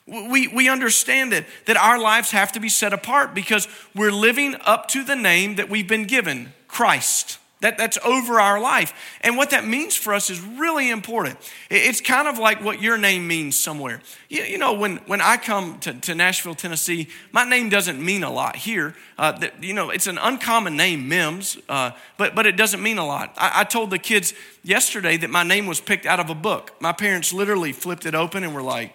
We, 0.06 0.48
we 0.48 0.68
understand 0.68 1.32
it, 1.32 1.46
that 1.64 1.76
our 1.76 1.98
lives 1.98 2.30
have 2.30 2.52
to 2.52 2.60
be 2.60 2.68
set 2.68 2.92
apart 2.92 3.34
because 3.34 3.66
we're 3.94 4.12
living 4.12 4.56
up 4.64 4.86
to 4.88 5.02
the 5.02 5.16
name 5.16 5.56
that 5.56 5.68
we've 5.68 5.88
been 5.88 6.04
given 6.04 6.52
Christ. 6.68 7.38
That, 7.60 7.78
that's 7.78 7.96
over 8.04 8.38
our 8.38 8.60
life. 8.60 8.92
And 9.22 9.38
what 9.38 9.50
that 9.50 9.66
means 9.66 9.96
for 9.96 10.12
us 10.12 10.28
is 10.28 10.38
really 10.42 10.90
important. 10.90 11.38
It's 11.70 12.02
kind 12.02 12.28
of 12.28 12.38
like 12.38 12.62
what 12.62 12.82
your 12.82 12.98
name 12.98 13.26
means 13.26 13.56
somewhere. 13.56 14.02
You, 14.28 14.42
you 14.42 14.58
know, 14.58 14.74
when, 14.74 14.98
when 15.06 15.22
I 15.22 15.38
come 15.38 15.78
to, 15.80 15.94
to, 15.94 16.14
Nashville, 16.14 16.54
Tennessee, 16.54 17.08
my 17.32 17.48
name 17.48 17.70
doesn't 17.70 17.98
mean 18.04 18.24
a 18.24 18.30
lot 18.30 18.56
here. 18.56 18.94
Uh, 19.16 19.32
that, 19.38 19.64
you 19.64 19.72
know, 19.72 19.88
it's 19.88 20.06
an 20.06 20.18
uncommon 20.18 20.76
name, 20.76 21.08
Mims, 21.08 21.56
uh, 21.70 21.92
but, 22.18 22.34
but 22.34 22.44
it 22.46 22.58
doesn't 22.58 22.82
mean 22.82 22.98
a 22.98 23.06
lot. 23.06 23.32
I, 23.38 23.60
I 23.60 23.64
told 23.64 23.88
the 23.88 23.98
kids 23.98 24.34
yesterday 24.62 25.16
that 25.16 25.30
my 25.30 25.42
name 25.42 25.66
was 25.66 25.80
picked 25.80 26.04
out 26.04 26.20
of 26.20 26.28
a 26.28 26.34
book. 26.34 26.74
My 26.78 26.92
parents 26.92 27.32
literally 27.32 27.72
flipped 27.72 28.04
it 28.04 28.14
open 28.14 28.44
and 28.44 28.54
were 28.54 28.62
like, 28.62 28.94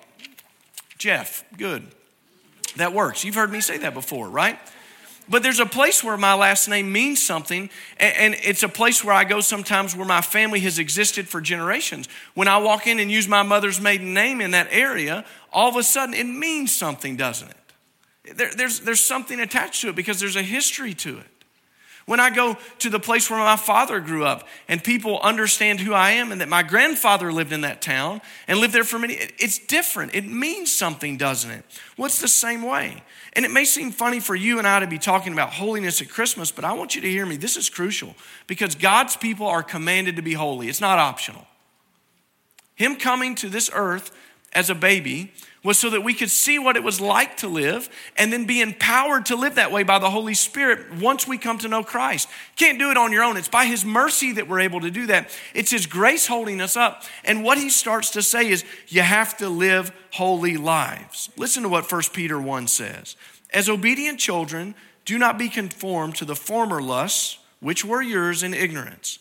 Jeff, 1.00 1.44
good. 1.58 1.88
That 2.76 2.94
works. 2.94 3.26
You've 3.26 3.36
heard 3.36 3.52
me 3.52 3.60
say 3.60 3.80
that 3.80 3.96
before, 3.96 4.30
right? 4.30 4.60
But 5.32 5.44
there's 5.44 5.62
a 5.62 5.66
place 5.66 6.04
where 6.04 6.18
my 6.18 6.34
last 6.34 6.68
name 6.68 6.92
means 6.92 7.24
something, 7.24 7.70
and 7.98 8.36
it's 8.44 8.64
a 8.64 8.70
place 8.70 9.02
where 9.02 9.16
I 9.16 9.24
go 9.24 9.40
sometimes 9.40 9.96
where 9.96 10.06
my 10.06 10.20
family 10.20 10.60
has 10.60 10.78
existed 10.78 11.30
for 11.30 11.40
generations. 11.40 12.10
When 12.34 12.50
I 12.50 12.58
walk 12.58 12.86
in 12.86 13.00
and 13.00 13.10
use 13.10 13.30
my 13.30 13.42
mother's 13.42 13.80
maiden 13.80 14.14
name 14.14 14.42
in 14.42 14.52
that 14.52 14.68
area, 14.72 15.24
all 15.54 15.70
of 15.70 15.78
a 15.78 15.84
sudden 15.84 16.14
it 16.14 16.26
means 16.26 16.76
something, 16.76 17.16
doesn't 17.16 17.50
it? 17.50 18.36
There, 18.36 18.52
there's, 18.54 18.82
there's 18.82 19.02
something 19.02 19.40
attached 19.40 19.82
to 19.84 19.90
it 19.90 19.96
because 19.96 20.20
there's 20.20 20.36
a 20.36 20.44
history 20.44 20.94
to 20.96 21.20
it. 21.20 21.41
When 22.06 22.20
I 22.20 22.30
go 22.30 22.58
to 22.80 22.90
the 22.90 23.00
place 23.00 23.30
where 23.30 23.40
my 23.40 23.56
father 23.56 24.00
grew 24.00 24.26
up 24.26 24.48
and 24.68 24.84
people 24.84 25.20
understand 25.20 25.80
who 25.80 25.94
I 25.94 26.12
am 26.12 26.32
and 26.32 26.42
that 26.42 26.50
my 26.50 26.64
grandfather 26.64 27.32
lived 27.32 27.54
in 27.54 27.62
that 27.62 27.82
town 27.82 28.22
and 28.48 28.60
lived 28.60 28.74
there 28.74 28.84
for 28.84 28.98
many, 28.98 29.14
it's 29.38 29.60
different. 29.60 30.16
It 30.16 30.26
means 30.26 30.72
something, 30.72 31.18
doesn't 31.18 31.52
it? 31.52 31.64
What's 31.96 32.20
well, 32.20 32.24
the 32.24 32.28
same 32.28 32.64
way? 32.64 33.04
And 33.34 33.46
it 33.46 33.52
may 33.52 33.66
seem 33.66 33.92
funny 33.92 34.20
for 34.20 34.36
you 34.36 34.58
and 34.58 34.68
I 34.68 34.80
to 34.80 34.88
be 34.88 34.98
talking 34.98 35.32
about 35.32 35.54
holiness 35.54 36.02
at 36.02 36.10
Christmas, 36.10 36.52
but 36.52 36.66
I 36.66 36.74
want 36.74 36.96
you 36.96 37.02
to 37.02 37.10
hear 37.10 37.26
me. 37.26 37.38
This 37.38 37.56
is 37.56 37.70
crucial 37.70 38.16
because 38.48 38.76
God's 38.76 39.16
people 39.16 39.48
are 39.48 39.64
commanded 39.64 40.16
to 40.18 40.22
be 40.22 40.34
holy, 40.34 40.70
it's 40.70 40.82
not 40.82 41.00
optional. 41.00 41.48
Him 42.76 42.96
coming 42.96 43.36
to 43.36 43.48
this 43.48 43.70
earth 43.74 44.12
as 44.54 44.70
a 44.70 44.76
baby 44.76 45.32
was 45.64 45.78
so 45.78 45.92
that 45.92 46.02
we 46.02 46.14
could 46.14 46.32
see 46.32 46.58
what 46.58 46.76
it 46.76 46.84
was 46.84 47.00
like 47.00 47.38
to 47.38 47.48
live 47.48 47.88
and 48.18 48.34
then 48.34 48.46
be 48.46 48.62
empowered 48.62 49.28
to 49.28 49.36
live 49.36 49.56
that 49.56 49.72
way 49.72 49.84
by 49.84 50.00
the 50.00 50.10
Holy 50.10 50.34
Spirit 50.34 51.00
once 51.00 51.28
we 51.28 51.38
come 51.38 51.60
to 51.60 51.68
know 51.68 51.84
Christ. 51.84 52.28
Can't 52.56 52.80
do 52.80 52.90
it 52.90 52.98
on 52.98 53.12
your 53.12 53.24
own. 53.24 53.38
It's 53.38 53.48
by 53.48 53.66
His 53.66 53.86
mercy 53.86 54.32
that 54.34 54.48
we're 54.48 54.62
able 54.62 54.82
to 54.82 54.90
do 54.90 55.06
that. 55.08 55.30
It's 55.54 55.70
His 55.70 55.86
grace 55.86 56.26
holding 56.26 56.62
us 56.62 56.76
up. 56.76 57.04
And 57.24 57.44
what 57.44 57.60
He 57.60 57.70
starts 57.70 58.10
to 58.12 58.24
say 58.24 58.50
is, 58.50 58.66
you 58.88 59.02
have 59.02 59.38
to 59.38 59.50
live 59.50 59.92
holy 60.12 60.58
lives. 60.58 61.30
Listen 61.38 61.64
to 61.64 61.70
what 61.70 61.92
1 61.92 62.02
Peter 62.14 62.42
1 62.42 62.68
says. 62.68 63.16
As 63.54 63.70
obedient 63.70 64.20
children, 64.20 64.74
do 65.06 65.20
not 65.20 65.38
be 65.38 65.50
conformed 65.50 66.16
to 66.16 66.26
the 66.26 66.36
former 66.36 66.82
lusts 66.82 67.38
which 67.60 67.86
were 67.86 68.02
yours 68.02 68.42
in 68.42 68.54
ignorance. 68.54 69.20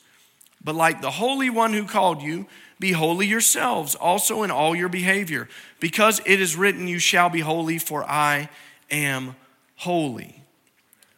But 0.62 0.74
like 0.74 1.00
the 1.00 1.11
Holy 1.11 1.50
One 1.50 1.72
who 1.72 1.85
called 1.85 2.22
you, 2.22 2.46
be 2.81 2.93
holy 2.93 3.27
yourselves 3.27 3.95
also 3.95 4.43
in 4.43 4.51
all 4.51 4.75
your 4.75 4.88
behavior, 4.88 5.49
because 5.79 6.21
it 6.25 6.40
is 6.40 6.57
written, 6.57 6.88
You 6.88 6.99
shall 6.99 7.29
be 7.29 7.40
holy, 7.40 7.79
for 7.79 8.03
I 8.05 8.49
am 8.90 9.37
holy. 9.77 10.43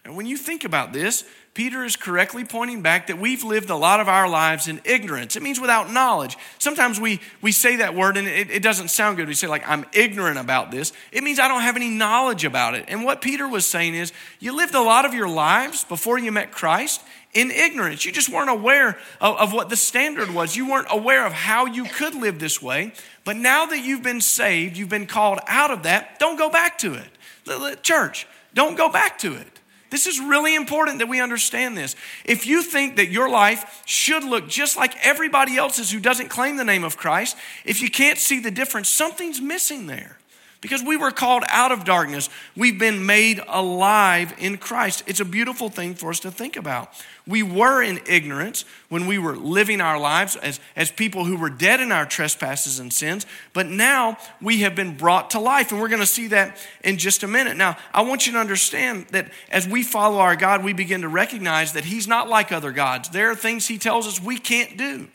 And 0.04 0.16
when 0.16 0.26
you 0.26 0.36
think 0.36 0.64
about 0.64 0.92
this, 0.92 1.24
Peter 1.54 1.84
is 1.84 1.96
correctly 1.96 2.44
pointing 2.44 2.80
back 2.80 3.08
that 3.08 3.18
we've 3.18 3.44
lived 3.44 3.68
a 3.68 3.76
lot 3.76 4.00
of 4.00 4.08
our 4.08 4.26
lives 4.26 4.68
in 4.68 4.80
ignorance. 4.84 5.36
It 5.36 5.42
means 5.42 5.60
without 5.60 5.92
knowledge. 5.92 6.38
Sometimes 6.58 6.98
we, 6.98 7.20
we 7.42 7.52
say 7.52 7.76
that 7.76 7.94
word 7.94 8.16
and 8.16 8.26
it, 8.26 8.50
it 8.50 8.62
doesn't 8.62 8.88
sound 8.88 9.18
good. 9.18 9.28
We 9.28 9.34
say, 9.34 9.48
like, 9.48 9.68
I'm 9.68 9.84
ignorant 9.92 10.38
about 10.38 10.70
this. 10.70 10.94
It 11.12 11.22
means 11.22 11.38
I 11.38 11.48
don't 11.48 11.60
have 11.60 11.76
any 11.76 11.90
knowledge 11.90 12.44
about 12.44 12.74
it. 12.74 12.86
And 12.88 13.04
what 13.04 13.20
Peter 13.20 13.46
was 13.46 13.66
saying 13.66 13.94
is, 13.94 14.14
you 14.40 14.56
lived 14.56 14.74
a 14.74 14.80
lot 14.80 15.04
of 15.04 15.12
your 15.12 15.28
lives 15.28 15.84
before 15.84 16.18
you 16.18 16.32
met 16.32 16.52
Christ 16.52 17.02
in 17.32 17.50
ignorance. 17.50 18.04
You 18.04 18.12
just 18.12 18.28
weren't 18.28 18.50
aware 18.50 18.98
of, 19.20 19.36
of 19.36 19.52
what 19.52 19.70
the 19.70 19.76
standard 19.76 20.30
was. 20.30 20.56
You 20.56 20.70
weren't 20.70 20.88
aware 20.90 21.26
of 21.26 21.32
how 21.32 21.66
you 21.66 21.84
could 21.84 22.14
live 22.14 22.38
this 22.38 22.60
way. 22.60 22.92
But 23.24 23.36
now 23.36 23.66
that 23.66 23.82
you've 23.84 24.02
been 24.02 24.20
saved, 24.20 24.76
you've 24.76 24.88
been 24.88 25.06
called 25.06 25.40
out 25.46 25.70
of 25.70 25.84
that, 25.84 26.18
don't 26.18 26.36
go 26.36 26.50
back 26.50 26.78
to 26.78 26.94
it. 26.94 27.82
Church, 27.82 28.26
don't 28.54 28.76
go 28.76 28.90
back 28.90 29.18
to 29.18 29.34
it. 29.34 29.60
This 29.90 30.06
is 30.06 30.18
really 30.20 30.54
important 30.54 31.00
that 31.00 31.08
we 31.08 31.20
understand 31.20 31.76
this. 31.76 31.94
If 32.24 32.46
you 32.46 32.62
think 32.62 32.96
that 32.96 33.10
your 33.10 33.28
life 33.28 33.82
should 33.84 34.24
look 34.24 34.48
just 34.48 34.74
like 34.74 34.94
everybody 35.04 35.58
else's 35.58 35.90
who 35.90 36.00
doesn't 36.00 36.30
claim 36.30 36.56
the 36.56 36.64
name 36.64 36.82
of 36.82 36.96
Christ, 36.96 37.36
if 37.66 37.82
you 37.82 37.90
can't 37.90 38.18
see 38.18 38.40
the 38.40 38.50
difference, 38.50 38.88
something's 38.88 39.38
missing 39.38 39.86
there. 39.86 40.16
Because 40.62 40.80
we 40.80 40.96
were 40.96 41.10
called 41.10 41.42
out 41.48 41.72
of 41.72 41.84
darkness. 41.84 42.30
We've 42.56 42.78
been 42.78 43.04
made 43.04 43.42
alive 43.48 44.32
in 44.38 44.58
Christ. 44.58 45.02
It's 45.08 45.18
a 45.18 45.24
beautiful 45.24 45.68
thing 45.68 45.96
for 45.96 46.08
us 46.08 46.20
to 46.20 46.30
think 46.30 46.56
about. 46.56 46.94
We 47.26 47.42
were 47.42 47.82
in 47.82 48.00
ignorance 48.06 48.64
when 48.88 49.08
we 49.08 49.18
were 49.18 49.36
living 49.36 49.80
our 49.80 49.98
lives 49.98 50.36
as, 50.36 50.60
as 50.76 50.92
people 50.92 51.24
who 51.24 51.36
were 51.36 51.50
dead 51.50 51.80
in 51.80 51.90
our 51.90 52.06
trespasses 52.06 52.78
and 52.78 52.92
sins, 52.92 53.26
but 53.52 53.66
now 53.66 54.16
we 54.40 54.58
have 54.60 54.76
been 54.76 54.96
brought 54.96 55.30
to 55.30 55.40
life. 55.40 55.72
And 55.72 55.80
we're 55.80 55.88
going 55.88 56.00
to 56.00 56.06
see 56.06 56.28
that 56.28 56.56
in 56.84 56.96
just 56.96 57.24
a 57.24 57.28
minute. 57.28 57.56
Now, 57.56 57.76
I 57.92 58.02
want 58.02 58.28
you 58.28 58.32
to 58.34 58.38
understand 58.38 59.08
that 59.08 59.32
as 59.50 59.66
we 59.66 59.82
follow 59.82 60.18
our 60.18 60.36
God, 60.36 60.62
we 60.62 60.72
begin 60.72 61.02
to 61.02 61.08
recognize 61.08 61.72
that 61.72 61.86
He's 61.86 62.06
not 62.06 62.28
like 62.28 62.52
other 62.52 62.70
gods. 62.70 63.08
There 63.08 63.32
are 63.32 63.36
things 63.36 63.66
He 63.66 63.78
tells 63.78 64.06
us 64.06 64.22
we 64.22 64.38
can't 64.38 64.78
do, 64.78 65.08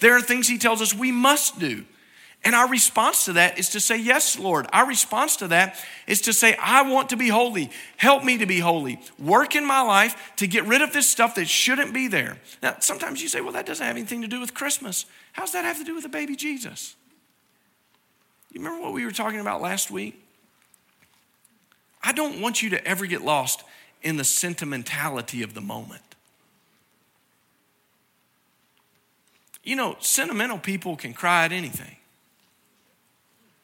there 0.00 0.16
are 0.16 0.22
things 0.22 0.48
He 0.48 0.56
tells 0.56 0.80
us 0.80 0.94
we 0.94 1.12
must 1.12 1.58
do. 1.58 1.84
And 2.44 2.54
our 2.54 2.68
response 2.68 3.24
to 3.24 3.34
that 3.34 3.58
is 3.58 3.70
to 3.70 3.80
say, 3.80 3.96
Yes, 3.96 4.38
Lord. 4.38 4.66
Our 4.72 4.86
response 4.86 5.36
to 5.36 5.48
that 5.48 5.76
is 6.06 6.22
to 6.22 6.32
say, 6.32 6.56
I 6.60 6.88
want 6.88 7.10
to 7.10 7.16
be 7.16 7.28
holy. 7.28 7.70
Help 7.96 8.24
me 8.24 8.38
to 8.38 8.46
be 8.46 8.60
holy. 8.60 9.00
Work 9.18 9.56
in 9.56 9.66
my 9.66 9.82
life 9.82 10.32
to 10.36 10.46
get 10.46 10.64
rid 10.64 10.80
of 10.80 10.92
this 10.92 11.08
stuff 11.08 11.34
that 11.34 11.48
shouldn't 11.48 11.92
be 11.92 12.06
there. 12.06 12.38
Now, 12.62 12.76
sometimes 12.80 13.20
you 13.20 13.28
say, 13.28 13.40
Well, 13.40 13.52
that 13.52 13.66
doesn't 13.66 13.84
have 13.84 13.96
anything 13.96 14.22
to 14.22 14.28
do 14.28 14.40
with 14.40 14.54
Christmas. 14.54 15.04
How 15.32 15.42
does 15.42 15.52
that 15.52 15.64
have 15.64 15.78
to 15.78 15.84
do 15.84 15.94
with 15.94 16.04
the 16.04 16.08
baby 16.08 16.36
Jesus? 16.36 16.94
You 18.52 18.60
remember 18.60 18.82
what 18.82 18.92
we 18.94 19.04
were 19.04 19.12
talking 19.12 19.40
about 19.40 19.60
last 19.60 19.90
week? 19.90 20.18
I 22.02 22.12
don't 22.12 22.40
want 22.40 22.62
you 22.62 22.70
to 22.70 22.86
ever 22.86 23.04
get 23.06 23.22
lost 23.22 23.64
in 24.02 24.16
the 24.16 24.24
sentimentality 24.24 25.42
of 25.42 25.54
the 25.54 25.60
moment. 25.60 26.02
You 29.64 29.76
know, 29.76 29.96
sentimental 30.00 30.58
people 30.58 30.96
can 30.96 31.12
cry 31.12 31.44
at 31.44 31.52
anything 31.52 31.97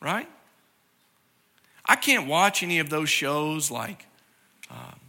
right? 0.04 0.28
I 1.86 1.96
can't 1.96 2.28
watch 2.28 2.62
any 2.62 2.78
of 2.78 2.90
those 2.90 3.08
shows 3.08 3.70
like 3.70 4.06
um, 4.70 5.00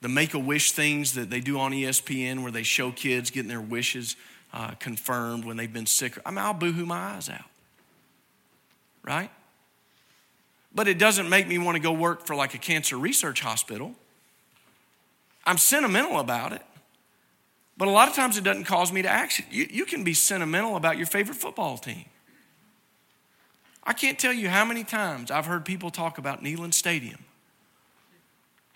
the 0.00 0.08
Make 0.08 0.34
a 0.34 0.38
Wish 0.38 0.72
things 0.72 1.14
that 1.14 1.30
they 1.30 1.40
do 1.40 1.58
on 1.58 1.72
ESPN 1.72 2.42
where 2.42 2.52
they 2.52 2.62
show 2.62 2.92
kids 2.92 3.30
getting 3.30 3.48
their 3.48 3.60
wishes 3.60 4.16
uh, 4.54 4.70
confirmed 4.78 5.44
when 5.44 5.56
they've 5.56 5.72
been 5.72 5.86
sick. 5.86 6.16
I 6.24 6.30
mean, 6.30 6.38
I'll 6.38 6.54
boohoo 6.54 6.86
my 6.86 7.14
eyes 7.14 7.28
out, 7.28 7.44
right? 9.02 9.30
But 10.72 10.86
it 10.86 10.98
doesn't 10.98 11.28
make 11.28 11.48
me 11.48 11.58
want 11.58 11.76
to 11.76 11.82
go 11.82 11.92
work 11.92 12.26
for 12.26 12.36
like 12.36 12.54
a 12.54 12.58
cancer 12.58 12.96
research 12.96 13.40
hospital. 13.40 13.94
I'm 15.44 15.58
sentimental 15.58 16.20
about 16.20 16.52
it. 16.52 16.62
But 17.76 17.88
a 17.88 17.90
lot 17.90 18.08
of 18.08 18.14
times 18.14 18.36
it 18.36 18.44
doesn't 18.44 18.64
cause 18.64 18.92
me 18.92 19.02
to 19.02 19.08
action. 19.08 19.46
You, 19.50 19.66
you 19.70 19.84
can 19.86 20.04
be 20.04 20.14
sentimental 20.14 20.76
about 20.76 20.98
your 20.98 21.06
favorite 21.06 21.36
football 21.36 21.78
team. 21.78 22.04
I 23.84 23.92
can't 23.92 24.18
tell 24.18 24.32
you 24.32 24.48
how 24.48 24.64
many 24.64 24.84
times 24.84 25.30
I've 25.30 25.46
heard 25.46 25.64
people 25.64 25.90
talk 25.90 26.18
about 26.18 26.42
Neyland 26.42 26.74
Stadium. 26.74 27.18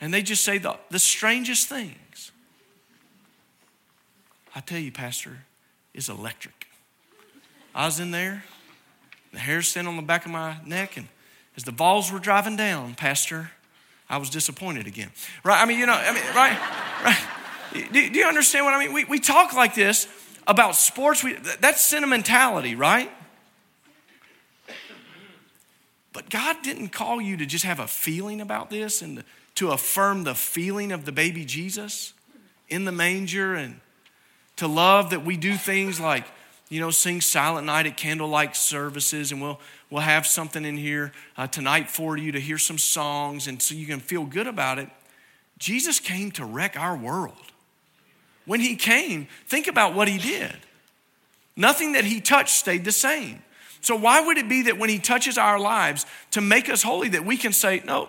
And 0.01 0.13
they 0.13 0.23
just 0.23 0.45
say 0.45 0.59
the, 0.59 0.77
the 0.91 0.99
strangest 0.99 1.69
things. 1.69 2.33
I 4.55 4.61
tell 4.61 4.79
you, 4.79 4.93
Pastor, 4.93 5.39
is 5.93 6.09
electric. 6.09 6.67
I 7.75 7.87
was 7.87 8.01
in 8.01 8.11
there, 8.11 8.45
the 9.33 9.39
hair 9.39 9.63
standing 9.63 9.91
on 9.91 9.97
the 9.97 10.07
back 10.07 10.25
of 10.25 10.31
my 10.31 10.57
neck, 10.65 10.97
and 10.97 11.09
as 11.57 11.65
the 11.65 11.73
balls 11.73 12.13
were 12.13 12.19
driving 12.19 12.57
down, 12.57 12.95
Pastor, 12.95 13.51
I 14.09 14.19
was 14.19 14.31
disappointed 14.31 14.87
again. 14.87 15.11
Right? 15.43 15.61
I 15.61 15.67
mean, 15.67 15.79
you 15.79 15.87
know, 15.87 15.95
I 15.95 16.13
mean, 16.13 16.23
right? 16.35 16.59
Right? 17.05 17.93
Do, 17.93 18.11
do 18.11 18.19
you 18.19 18.27
understand 18.27 18.65
what 18.65 18.75
I 18.75 18.79
mean? 18.79 18.93
We, 18.93 19.05
we 19.05 19.19
talk 19.19 19.55
like 19.55 19.75
this 19.75 20.07
about 20.47 20.77
sports. 20.77 21.25
We, 21.25 21.35
that's 21.61 21.85
sentimentality, 21.85 22.75
right? 22.75 23.11
But 26.15 26.31
God 26.31 26.57
didn't 26.63 26.89
call 26.91 27.21
you 27.21 27.37
to 27.37 27.45
just 27.45 27.65
have 27.65 27.81
a 27.81 27.89
feeling 27.89 28.41
about 28.41 28.71
this 28.71 29.03
and 29.03 29.25
to 29.57 29.73
affirm 29.73 30.25
the 30.25 30.35
feeling 30.35 30.93
of 30.93 31.05
the 31.05 31.13
baby 31.13 31.45
Jesus 31.45 32.15
in 32.69 32.87
the 32.87 32.93
manger 32.93 33.55
and 33.55 33.81
to 34.57 34.69
love 34.69 35.11
that 35.11 35.25
we 35.25 35.37
do 35.37 35.55
things 35.55 35.99
like, 35.99 36.25
you 36.71 36.81
know, 36.81 36.91
sing 36.91 37.21
Silent 37.21 37.67
Night 37.67 37.87
at 37.87 37.97
candlelight 37.97 38.57
services, 38.57 39.33
and 39.33 39.43
we'll, 39.43 39.61
we'll 39.91 40.03
have 40.03 40.27
something 40.27 40.65
in 40.65 40.77
here 40.77 41.13
uh, 41.37 41.49
tonight 41.49 41.91
for 41.91 42.17
you 42.17 42.31
to 42.33 42.41
hear 42.41 42.59
some 42.59 42.79
songs, 42.79 43.49
and 43.49 43.61
so 43.61 43.75
you 43.75 43.87
can 43.87 43.99
feel 43.99 44.25
good 44.25 44.47
about 44.47 44.79
it. 44.79 44.89
Jesus 45.59 45.99
came 45.99 46.31
to 46.33 46.45
wreck 46.45 46.79
our 46.79 46.97
world. 46.97 47.35
When 48.47 48.61
he 48.61 48.77
came, 48.77 49.27
think 49.47 49.67
about 49.67 49.95
what 49.95 50.07
he 50.09 50.19
did. 50.19 50.57
Nothing 51.57 51.93
that 51.93 52.05
he 52.05 52.21
touched 52.21 52.55
stayed 52.55 52.85
the 52.85 52.93
same. 52.93 53.43
So, 53.85 53.95
why 53.97 54.23
would 54.23 54.39
it 54.39 54.49
be 54.49 54.63
that 54.63 54.79
when 54.79 54.89
He 54.89 54.99
touches 54.99 55.37
our 55.37 55.61
lives 55.61 56.07
to 56.31 56.41
make 56.41 56.71
us 56.71 56.83
holy, 56.83 57.11
that 57.11 57.27
we 57.27 57.37
can 57.37 57.53
say, 57.53 57.83
no, 57.85 58.09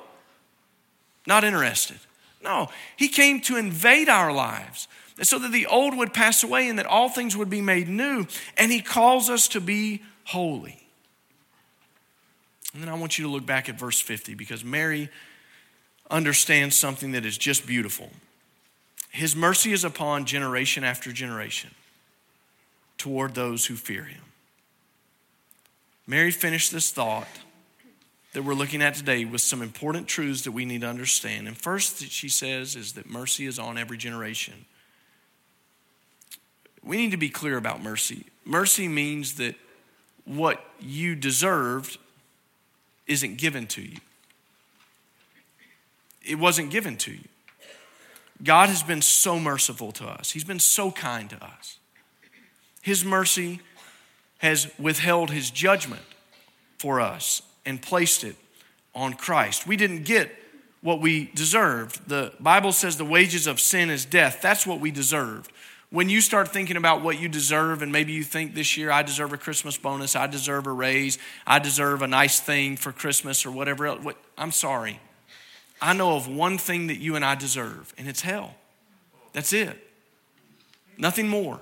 not 1.27 1.43
interested? 1.43 1.97
No, 2.41 2.69
He 2.95 3.09
came 3.09 3.41
to 3.41 3.57
invade 3.57 4.07
our 4.07 4.31
lives, 4.31 4.87
so 5.21 5.37
that 5.37 5.51
the 5.51 5.65
old 5.65 5.97
would 5.97 6.13
pass 6.13 6.43
away 6.43 6.69
and 6.69 6.79
that 6.79 6.85
all 6.85 7.09
things 7.09 7.35
would 7.35 7.49
be 7.49 7.59
made 7.59 7.89
new. 7.89 8.25
And 8.57 8.71
he 8.71 8.81
calls 8.81 9.29
us 9.29 9.47
to 9.49 9.61
be 9.61 10.01
holy. 10.25 10.87
And 12.73 12.81
then 12.81 12.89
I 12.89 12.95
want 12.95 13.17
you 13.17 13.25
to 13.25 13.31
look 13.31 13.45
back 13.45 13.69
at 13.69 13.79
verse 13.79 14.01
50 14.01 14.33
because 14.35 14.63
Mary 14.65 15.09
understands 16.11 16.75
something 16.75 17.13
that 17.13 17.25
is 17.25 17.37
just 17.37 17.65
beautiful. 17.65 18.09
His 19.09 19.37
mercy 19.37 19.71
is 19.71 19.85
upon 19.85 20.25
generation 20.25 20.83
after 20.83 21.13
generation 21.13 21.71
toward 22.97 23.35
those 23.35 23.65
who 23.65 23.75
fear 23.75 24.03
him. 24.03 24.24
Mary 26.07 26.31
finished 26.31 26.71
this 26.71 26.91
thought 26.91 27.27
that 28.33 28.43
we're 28.43 28.53
looking 28.53 28.81
at 28.81 28.93
today 28.93 29.25
with 29.25 29.41
some 29.41 29.61
important 29.61 30.07
truths 30.07 30.43
that 30.43 30.51
we 30.51 30.65
need 30.65 30.81
to 30.81 30.87
understand. 30.87 31.47
And 31.47 31.57
first, 31.57 31.99
that 31.99 32.11
she 32.11 32.29
says 32.29 32.75
is 32.75 32.93
that 32.93 33.09
mercy 33.09 33.45
is 33.45 33.57
on 33.57 33.77
every 33.77 33.97
generation. 33.97 34.65
We 36.83 36.97
need 36.97 37.11
to 37.11 37.17
be 37.17 37.29
clear 37.29 37.57
about 37.57 37.81
mercy. 37.81 38.25
Mercy 38.43 38.87
means 38.87 39.35
that 39.35 39.55
what 40.25 40.63
you 40.79 41.15
deserved 41.15 41.97
isn't 43.07 43.37
given 43.37 43.67
to 43.67 43.81
you. 43.81 43.97
It 46.23 46.35
wasn't 46.35 46.71
given 46.71 46.97
to 46.97 47.11
you. 47.11 47.27
God 48.43 48.69
has 48.69 48.83
been 48.83 49.01
so 49.01 49.39
merciful 49.39 49.91
to 49.93 50.05
us, 50.05 50.31
He's 50.31 50.43
been 50.43 50.59
so 50.59 50.91
kind 50.91 51.29
to 51.29 51.43
us. 51.43 51.77
His 52.81 53.05
mercy 53.05 53.61
has 54.39 54.71
withheld 54.77 55.31
His 55.31 55.49
judgment 55.49 56.03
for 56.77 56.99
us 56.99 57.41
and 57.65 57.81
placed 57.81 58.23
it 58.23 58.35
on 58.93 59.13
Christ. 59.13 59.67
We 59.67 59.77
didn't 59.77 60.03
get 60.03 60.31
what 60.81 61.01
we 61.01 61.31
deserved. 61.33 62.07
The 62.07 62.31
Bible 62.39 62.71
says 62.71 62.97
the 62.97 63.05
wages 63.05 63.47
of 63.47 63.59
sin 63.59 63.89
is 63.89 64.05
death. 64.05 64.41
That's 64.41 64.67
what 64.67 64.79
we 64.79 64.91
deserved. 64.91 65.51
When 65.89 66.09
you 66.09 66.19
start 66.21 66.51
thinking 66.51 66.77
about 66.77 67.01
what 67.01 67.19
you 67.19 67.29
deserve, 67.29 67.81
and 67.81 67.91
maybe 67.91 68.11
you 68.11 68.23
think 68.23 68.53
this 68.53 68.75
year, 68.75 68.91
I 68.91 69.01
deserve 69.01 69.33
a 69.33 69.37
Christmas 69.37 69.77
bonus, 69.77 70.15
I 70.15 70.27
deserve 70.27 70.67
a 70.67 70.71
raise, 70.71 71.17
I 71.47 71.59
deserve 71.59 72.01
a 72.01 72.07
nice 72.07 72.39
thing 72.39 72.75
for 72.75 72.91
Christmas 72.91 73.45
or 73.45 73.51
whatever 73.51 73.87
else, 73.87 74.03
what, 74.03 74.17
I'm 74.37 74.51
sorry. 74.51 74.99
I 75.81 75.93
know 75.93 76.15
of 76.15 76.27
one 76.27 76.57
thing 76.57 76.87
that 76.87 76.97
you 76.97 77.15
and 77.15 77.23
I 77.23 77.35
deserve, 77.35 77.93
and 77.97 78.07
it's 78.07 78.21
hell. 78.21 78.55
That's 79.33 79.53
it. 79.53 79.77
Nothing 80.97 81.27
more, 81.27 81.59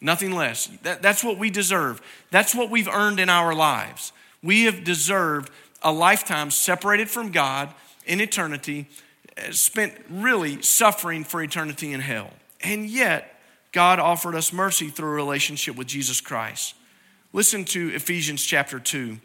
nothing 0.00 0.32
less. 0.32 0.66
That, 0.82 1.02
that's 1.02 1.24
what 1.24 1.38
we 1.38 1.50
deserve. 1.50 2.00
That's 2.30 2.54
what 2.54 2.70
we've 2.70 2.88
earned 2.88 3.20
in 3.20 3.28
our 3.28 3.54
lives. 3.54 4.12
We 4.42 4.64
have 4.64 4.84
deserved 4.84 5.50
a 5.82 5.92
lifetime 5.92 6.50
separated 6.50 7.08
from 7.08 7.30
God 7.30 7.72
in 8.06 8.20
eternity, 8.20 8.86
uh, 9.36 9.52
spent 9.52 9.94
really 10.08 10.62
suffering 10.62 11.24
for 11.24 11.42
eternity 11.42 11.92
in 11.92 12.00
hell. 12.00 12.30
And 12.60 12.86
yet, 12.86 13.40
God 13.72 13.98
offered 13.98 14.34
us 14.34 14.52
mercy 14.52 14.88
through 14.88 15.10
a 15.10 15.14
relationship 15.14 15.76
with 15.76 15.86
Jesus 15.86 16.20
Christ. 16.20 16.74
Listen 17.32 17.64
to 17.66 17.94
Ephesians 17.94 18.44
chapter 18.44 18.80
2. 18.80 19.18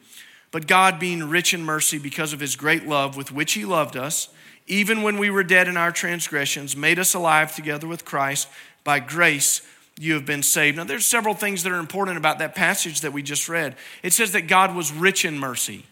But 0.51 0.67
God, 0.67 0.99
being 0.99 1.29
rich 1.29 1.53
in 1.53 1.63
mercy 1.63 1.97
because 1.97 2.33
of 2.33 2.41
his 2.41 2.57
great 2.57 2.85
love 2.85 3.15
with 3.15 3.31
which 3.31 3.53
he 3.53 3.63
loved 3.63 3.95
us, 3.95 4.27
even 4.67 5.01
when 5.01 5.17
we 5.17 5.29
were 5.29 5.43
dead 5.43 5.67
in 5.67 5.77
our 5.77 5.91
transgressions, 5.91 6.75
made 6.75 6.99
us 6.99 7.13
alive 7.13 7.55
together 7.55 7.87
with 7.87 8.05
Christ. 8.05 8.47
By 8.83 8.99
grace, 8.99 9.61
you 10.01 10.15
have 10.15 10.25
been 10.25 10.41
saved. 10.41 10.77
Now, 10.77 10.83
there's 10.83 11.05
several 11.05 11.35
things 11.35 11.61
that 11.61 11.71
are 11.71 11.79
important 11.79 12.17
about 12.17 12.39
that 12.39 12.55
passage 12.55 13.01
that 13.01 13.13
we 13.13 13.21
just 13.21 13.47
read. 13.47 13.75
It 14.01 14.13
says 14.13 14.31
that 14.31 14.47
God 14.47 14.75
was 14.75 14.91
rich 14.91 15.25
in 15.25 15.37
mercy. 15.37 15.85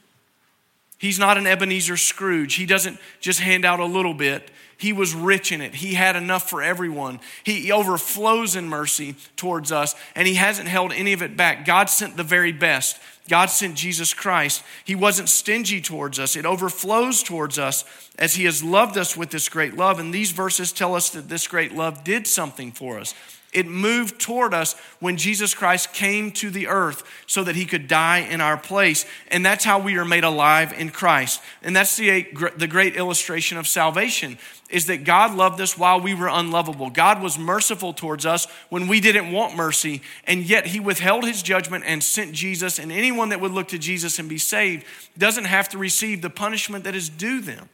He's 0.97 1.19
not 1.19 1.37
an 1.37 1.45
Ebenezer 1.45 1.95
Scrooge. 1.95 2.55
He 2.55 2.65
doesn't 2.65 2.97
just 3.19 3.39
hand 3.39 3.65
out 3.65 3.79
a 3.79 3.85
little 3.85 4.15
bit. 4.15 4.49
He 4.77 4.93
was 4.93 5.13
rich 5.13 5.51
in 5.51 5.61
it. 5.61 5.75
He 5.75 5.93
had 5.93 6.15
enough 6.15 6.49
for 6.49 6.63
everyone. 6.63 7.19
He 7.43 7.71
overflows 7.71 8.55
in 8.55 8.67
mercy 8.67 9.15
towards 9.35 9.71
us, 9.71 9.93
and 10.15 10.27
He 10.27 10.33
hasn't 10.33 10.69
held 10.69 10.91
any 10.91 11.13
of 11.13 11.21
it 11.21 11.37
back. 11.37 11.63
God 11.63 11.89
sent 11.89 12.17
the 12.17 12.23
very 12.23 12.51
best. 12.51 12.99
God 13.29 13.51
sent 13.51 13.75
Jesus 13.75 14.15
Christ. 14.15 14.63
He 14.85 14.95
wasn't 14.95 15.29
stingy 15.29 15.81
towards 15.81 16.17
us, 16.17 16.35
it 16.35 16.47
overflows 16.47 17.21
towards 17.21 17.59
us 17.59 17.85
as 18.17 18.33
He 18.33 18.45
has 18.45 18.63
loved 18.63 18.97
us 18.97 19.15
with 19.15 19.29
this 19.29 19.49
great 19.49 19.77
love. 19.77 19.99
And 19.99 20.11
these 20.11 20.31
verses 20.31 20.71
tell 20.71 20.95
us 20.95 21.11
that 21.11 21.29
this 21.29 21.47
great 21.47 21.75
love 21.75 22.03
did 22.03 22.25
something 22.25 22.71
for 22.71 22.99
us. 22.99 23.13
It 23.51 23.65
moved 23.65 24.21
toward 24.21 24.53
us 24.53 24.75
when 24.99 25.17
Jesus 25.17 25.55
Christ 25.55 25.91
came 25.91 26.31
to 26.33 26.51
the 26.51 26.67
earth 26.67 27.03
so 27.25 27.43
that 27.43 27.55
he 27.55 27.65
could 27.65 27.87
die 27.87 28.19
in 28.19 28.41
our 28.41 28.57
place. 28.57 29.05
And 29.29 29.43
that's 29.43 29.65
how 29.65 29.79
we 29.79 29.97
are 29.97 30.05
made 30.05 30.23
alive 30.23 30.71
in 30.71 30.91
Christ. 30.91 31.41
And 31.63 31.75
that's 31.75 31.97
the, 31.97 32.27
the 32.57 32.67
great 32.67 32.95
illustration 32.95 33.57
of 33.57 33.67
salvation 33.67 34.37
is 34.69 34.85
that 34.85 35.03
God 35.03 35.35
loved 35.35 35.59
us 35.59 35.77
while 35.77 35.99
we 35.99 36.13
were 36.13 36.27
unlovable. 36.27 36.91
God 36.91 37.23
was 37.23 37.39
merciful 37.39 37.91
towards 37.91 38.25
us 38.25 38.45
when 38.69 38.87
we 38.87 38.99
didn't 38.99 39.31
want 39.31 39.55
mercy, 39.55 40.01
and 40.25 40.43
yet 40.43 40.67
he 40.67 40.79
withheld 40.79 41.25
his 41.25 41.41
judgment 41.41 41.83
and 41.87 42.03
sent 42.03 42.33
Jesus. 42.33 42.77
And 42.77 42.91
anyone 42.91 43.29
that 43.29 43.41
would 43.41 43.51
look 43.51 43.69
to 43.69 43.79
Jesus 43.79 44.19
and 44.19 44.29
be 44.29 44.37
saved 44.37 44.85
doesn't 45.17 45.45
have 45.45 45.69
to 45.69 45.79
receive 45.79 46.21
the 46.21 46.29
punishment 46.29 46.83
that 46.83 46.95
is 46.95 47.09
due 47.09 47.41
them. 47.41 47.67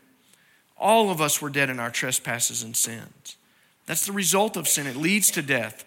All 0.77 1.09
of 1.09 1.19
us 1.19 1.41
were 1.41 1.49
dead 1.49 1.69
in 1.69 1.79
our 1.79 1.91
trespasses 1.91 2.63
and 2.63 2.75
sins. 2.77 3.34
That's 3.85 4.05
the 4.05 4.11
result 4.11 4.57
of 4.57 4.67
sin. 4.67 4.87
It 4.87 4.95
leads 4.95 5.31
to 5.31 5.41
death. 5.41 5.85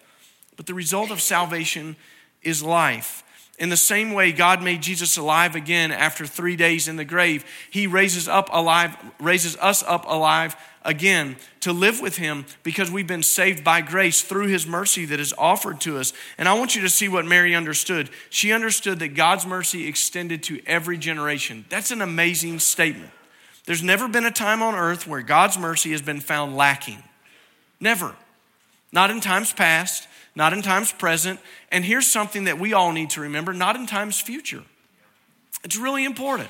But 0.55 0.65
the 0.65 0.73
result 0.73 1.11
of 1.11 1.21
salvation 1.21 1.95
is 2.41 2.63
life. 2.63 3.23
In 3.57 3.69
the 3.69 3.77
same 3.77 4.13
way 4.13 4.31
God 4.31 4.63
made 4.63 4.81
Jesus 4.81 5.17
alive 5.17 5.53
again 5.53 5.91
after 5.91 6.25
3 6.25 6.55
days 6.55 6.87
in 6.87 6.95
the 6.95 7.03
grave, 7.03 7.43
he 7.69 7.87
raises 7.87 8.27
up 8.27 8.49
alive 8.53 8.95
raises 9.19 9.57
us 9.57 9.83
up 9.83 10.05
alive 10.07 10.55
again 10.83 11.35
to 11.59 11.73
live 11.73 11.99
with 11.99 12.15
him 12.15 12.45
because 12.63 12.89
we've 12.89 13.05
been 13.05 13.21
saved 13.21 13.65
by 13.65 13.81
grace 13.81 14.21
through 14.21 14.47
his 14.47 14.65
mercy 14.65 15.03
that 15.03 15.19
is 15.19 15.33
offered 15.37 15.81
to 15.81 15.97
us. 15.97 16.13
And 16.37 16.47
I 16.47 16.53
want 16.53 16.73
you 16.73 16.81
to 16.83 16.89
see 16.89 17.09
what 17.09 17.25
Mary 17.25 17.53
understood. 17.53 18.09
She 18.29 18.53
understood 18.53 18.99
that 18.99 19.09
God's 19.09 19.45
mercy 19.45 19.87
extended 19.87 20.41
to 20.43 20.61
every 20.65 20.97
generation. 20.97 21.65
That's 21.67 21.91
an 21.91 22.01
amazing 22.01 22.59
statement. 22.59 23.11
There's 23.65 23.83
never 23.83 24.07
been 24.07 24.25
a 24.25 24.31
time 24.31 24.61
on 24.61 24.73
earth 24.73 25.05
where 25.05 25.21
God's 25.21 25.57
mercy 25.57 25.91
has 25.91 26.01
been 26.01 26.21
found 26.21 26.55
lacking. 26.55 27.03
Never. 27.79 28.15
Not 28.91 29.11
in 29.11 29.21
times 29.21 29.53
past, 29.53 30.07
not 30.35 30.53
in 30.53 30.61
times 30.61 30.91
present. 30.91 31.39
And 31.71 31.85
here's 31.85 32.07
something 32.07 32.45
that 32.45 32.59
we 32.59 32.73
all 32.73 32.91
need 32.91 33.11
to 33.11 33.21
remember 33.21 33.53
not 33.53 33.75
in 33.75 33.85
times 33.85 34.19
future. 34.19 34.63
It's 35.63 35.77
really 35.77 36.05
important 36.05 36.49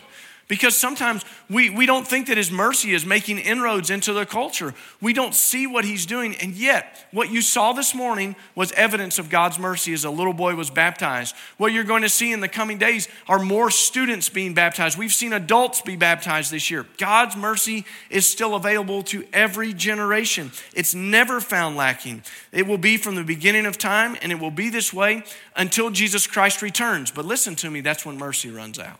because 0.49 0.75
sometimes 0.75 1.23
we, 1.47 1.69
we 1.69 1.85
don't 1.85 2.07
think 2.07 2.27
that 2.27 2.35
his 2.35 2.51
mercy 2.51 2.93
is 2.93 3.05
making 3.05 3.37
inroads 3.37 3.91
into 3.91 4.13
the 4.13 4.25
culture. 4.25 4.73
We 4.99 5.13
don't 5.13 5.35
see 5.35 5.67
what 5.67 5.85
he's 5.85 6.07
doing. 6.07 6.35
And 6.37 6.55
yet, 6.55 7.05
what 7.11 7.31
you 7.31 7.41
saw 7.41 7.71
this 7.71 7.93
morning 7.93 8.35
was 8.55 8.71
evidence 8.71 9.19
of 9.19 9.29
God's 9.29 9.59
mercy 9.59 9.93
as 9.93 10.03
a 10.03 10.09
little 10.09 10.33
boy 10.33 10.55
was 10.55 10.71
baptized. 10.71 11.35
What 11.57 11.71
you're 11.71 11.83
going 11.83 12.01
to 12.01 12.09
see 12.09 12.33
in 12.33 12.39
the 12.39 12.47
coming 12.47 12.79
days 12.79 13.07
are 13.27 13.37
more 13.37 13.69
students 13.69 14.27
being 14.27 14.55
baptized. 14.55 14.97
We've 14.97 15.13
seen 15.13 15.33
adults 15.33 15.81
be 15.81 15.95
baptized 15.95 16.51
this 16.51 16.71
year. 16.71 16.87
God's 16.97 17.37
mercy 17.37 17.85
is 18.09 18.27
still 18.27 18.55
available 18.55 19.03
to 19.03 19.25
every 19.31 19.71
generation, 19.71 20.51
it's 20.73 20.95
never 20.95 21.39
found 21.39 21.77
lacking. 21.77 22.23
It 22.51 22.65
will 22.65 22.79
be 22.79 22.97
from 22.97 23.13
the 23.13 23.23
beginning 23.23 23.67
of 23.67 23.77
time, 23.77 24.17
and 24.23 24.31
it 24.31 24.39
will 24.39 24.49
be 24.49 24.71
this 24.71 24.91
way 24.91 25.23
until 25.55 25.91
Jesus 25.91 26.25
Christ 26.25 26.63
returns. 26.63 27.11
But 27.11 27.25
listen 27.25 27.55
to 27.57 27.69
me, 27.69 27.81
that's 27.81 28.03
when 28.03 28.17
mercy 28.17 28.49
runs 28.49 28.79
out. 28.79 28.99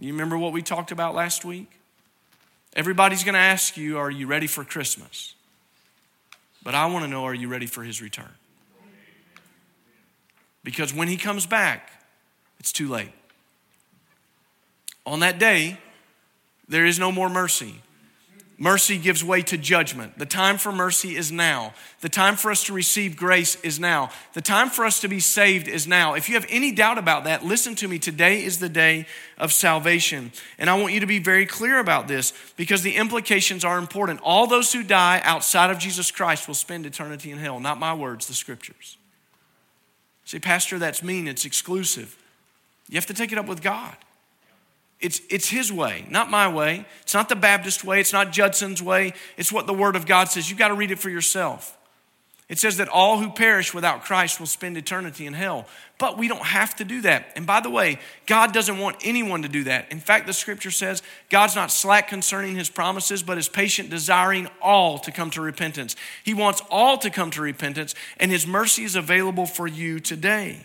You 0.00 0.12
remember 0.12 0.38
what 0.38 0.54
we 0.54 0.62
talked 0.62 0.92
about 0.92 1.14
last 1.14 1.44
week? 1.44 1.70
Everybody's 2.74 3.22
going 3.22 3.34
to 3.34 3.38
ask 3.38 3.76
you, 3.76 3.98
Are 3.98 4.10
you 4.10 4.26
ready 4.26 4.46
for 4.46 4.64
Christmas? 4.64 5.34
But 6.62 6.74
I 6.74 6.86
want 6.86 7.04
to 7.04 7.10
know, 7.10 7.24
Are 7.24 7.34
you 7.34 7.48
ready 7.48 7.66
for 7.66 7.82
his 7.82 8.00
return? 8.00 8.32
Because 10.64 10.94
when 10.94 11.08
he 11.08 11.18
comes 11.18 11.44
back, 11.44 11.90
it's 12.58 12.72
too 12.72 12.88
late. 12.88 13.12
On 15.04 15.20
that 15.20 15.38
day, 15.38 15.78
there 16.66 16.86
is 16.86 16.98
no 16.98 17.12
more 17.12 17.28
mercy. 17.28 17.82
Mercy 18.62 18.98
gives 18.98 19.24
way 19.24 19.40
to 19.40 19.56
judgment. 19.56 20.18
The 20.18 20.26
time 20.26 20.58
for 20.58 20.70
mercy 20.70 21.16
is 21.16 21.32
now. 21.32 21.72
The 22.02 22.10
time 22.10 22.36
for 22.36 22.50
us 22.50 22.64
to 22.64 22.74
receive 22.74 23.16
grace 23.16 23.54
is 23.62 23.80
now. 23.80 24.10
The 24.34 24.42
time 24.42 24.68
for 24.68 24.84
us 24.84 25.00
to 25.00 25.08
be 25.08 25.18
saved 25.18 25.66
is 25.66 25.86
now. 25.88 26.12
If 26.12 26.28
you 26.28 26.34
have 26.34 26.44
any 26.50 26.70
doubt 26.70 26.98
about 26.98 27.24
that, 27.24 27.42
listen 27.42 27.74
to 27.76 27.88
me. 27.88 27.98
Today 27.98 28.44
is 28.44 28.58
the 28.58 28.68
day 28.68 29.06
of 29.38 29.50
salvation. 29.50 30.30
And 30.58 30.68
I 30.68 30.78
want 30.78 30.92
you 30.92 31.00
to 31.00 31.06
be 31.06 31.18
very 31.18 31.46
clear 31.46 31.78
about 31.78 32.06
this 32.06 32.34
because 32.58 32.82
the 32.82 32.96
implications 32.96 33.64
are 33.64 33.78
important. 33.78 34.20
All 34.22 34.46
those 34.46 34.74
who 34.74 34.82
die 34.82 35.22
outside 35.24 35.70
of 35.70 35.78
Jesus 35.78 36.10
Christ 36.10 36.46
will 36.46 36.54
spend 36.54 36.84
eternity 36.84 37.30
in 37.30 37.38
hell. 37.38 37.60
Not 37.60 37.80
my 37.80 37.94
words, 37.94 38.26
the 38.26 38.34
scriptures. 38.34 38.98
See, 40.26 40.38
Pastor, 40.38 40.78
that's 40.78 41.02
mean. 41.02 41.28
It's 41.28 41.46
exclusive. 41.46 42.14
You 42.90 42.96
have 42.96 43.06
to 43.06 43.14
take 43.14 43.32
it 43.32 43.38
up 43.38 43.46
with 43.46 43.62
God. 43.62 43.96
It's, 45.00 45.20
it's 45.30 45.48
his 45.48 45.72
way, 45.72 46.04
not 46.10 46.30
my 46.30 46.46
way. 46.48 46.84
It's 47.02 47.14
not 47.14 47.28
the 47.28 47.36
Baptist 47.36 47.84
way. 47.84 48.00
It's 48.00 48.12
not 48.12 48.32
Judson's 48.32 48.82
way. 48.82 49.14
It's 49.36 49.50
what 49.50 49.66
the 49.66 49.74
Word 49.74 49.96
of 49.96 50.06
God 50.06 50.28
says. 50.28 50.50
You've 50.50 50.58
got 50.58 50.68
to 50.68 50.74
read 50.74 50.90
it 50.90 50.98
for 50.98 51.08
yourself. 51.08 51.76
It 52.50 52.58
says 52.58 52.78
that 52.78 52.88
all 52.88 53.18
who 53.18 53.30
perish 53.30 53.72
without 53.72 54.02
Christ 54.02 54.40
will 54.40 54.46
spend 54.48 54.76
eternity 54.76 55.24
in 55.24 55.34
hell. 55.34 55.66
But 55.98 56.18
we 56.18 56.26
don't 56.26 56.42
have 56.42 56.74
to 56.76 56.84
do 56.84 57.00
that. 57.02 57.32
And 57.36 57.46
by 57.46 57.60
the 57.60 57.70
way, 57.70 58.00
God 58.26 58.52
doesn't 58.52 58.78
want 58.78 58.96
anyone 59.04 59.42
to 59.42 59.48
do 59.48 59.64
that. 59.64 59.90
In 59.92 60.00
fact, 60.00 60.26
the 60.26 60.32
scripture 60.32 60.72
says 60.72 61.00
God's 61.28 61.54
not 61.54 61.70
slack 61.70 62.08
concerning 62.08 62.56
his 62.56 62.68
promises, 62.68 63.22
but 63.22 63.38
is 63.38 63.48
patient, 63.48 63.88
desiring 63.88 64.48
all 64.60 64.98
to 64.98 65.12
come 65.12 65.30
to 65.30 65.40
repentance. 65.40 65.94
He 66.24 66.34
wants 66.34 66.60
all 66.70 66.98
to 66.98 67.08
come 67.08 67.30
to 67.30 67.40
repentance, 67.40 67.94
and 68.18 68.32
his 68.32 68.48
mercy 68.48 68.82
is 68.82 68.96
available 68.96 69.46
for 69.46 69.68
you 69.68 70.00
today. 70.00 70.64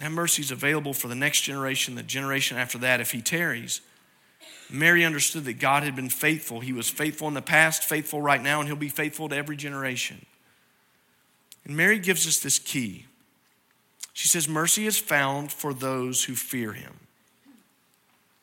That 0.00 0.12
mercy 0.12 0.42
is 0.42 0.50
available 0.50 0.94
for 0.94 1.08
the 1.08 1.14
next 1.14 1.40
generation, 1.42 1.94
the 1.94 2.02
generation 2.02 2.56
after 2.56 2.78
that, 2.78 3.00
if 3.00 3.10
he 3.10 3.20
tarries. 3.20 3.80
Mary 4.70 5.04
understood 5.04 5.44
that 5.44 5.58
God 5.58 5.82
had 5.82 5.96
been 5.96 6.10
faithful. 6.10 6.60
He 6.60 6.72
was 6.72 6.88
faithful 6.88 7.26
in 7.26 7.34
the 7.34 7.42
past, 7.42 7.84
faithful 7.84 8.20
right 8.20 8.42
now, 8.42 8.60
and 8.60 8.68
he'll 8.68 8.76
be 8.76 8.88
faithful 8.88 9.28
to 9.28 9.36
every 9.36 9.56
generation. 9.56 10.24
And 11.64 11.76
Mary 11.76 11.98
gives 11.98 12.26
us 12.26 12.38
this 12.38 12.58
key. 12.58 13.06
She 14.12 14.28
says, 14.28 14.48
Mercy 14.48 14.86
is 14.86 14.98
found 14.98 15.52
for 15.52 15.72
those 15.72 16.24
who 16.24 16.34
fear 16.34 16.72
him. 16.72 16.94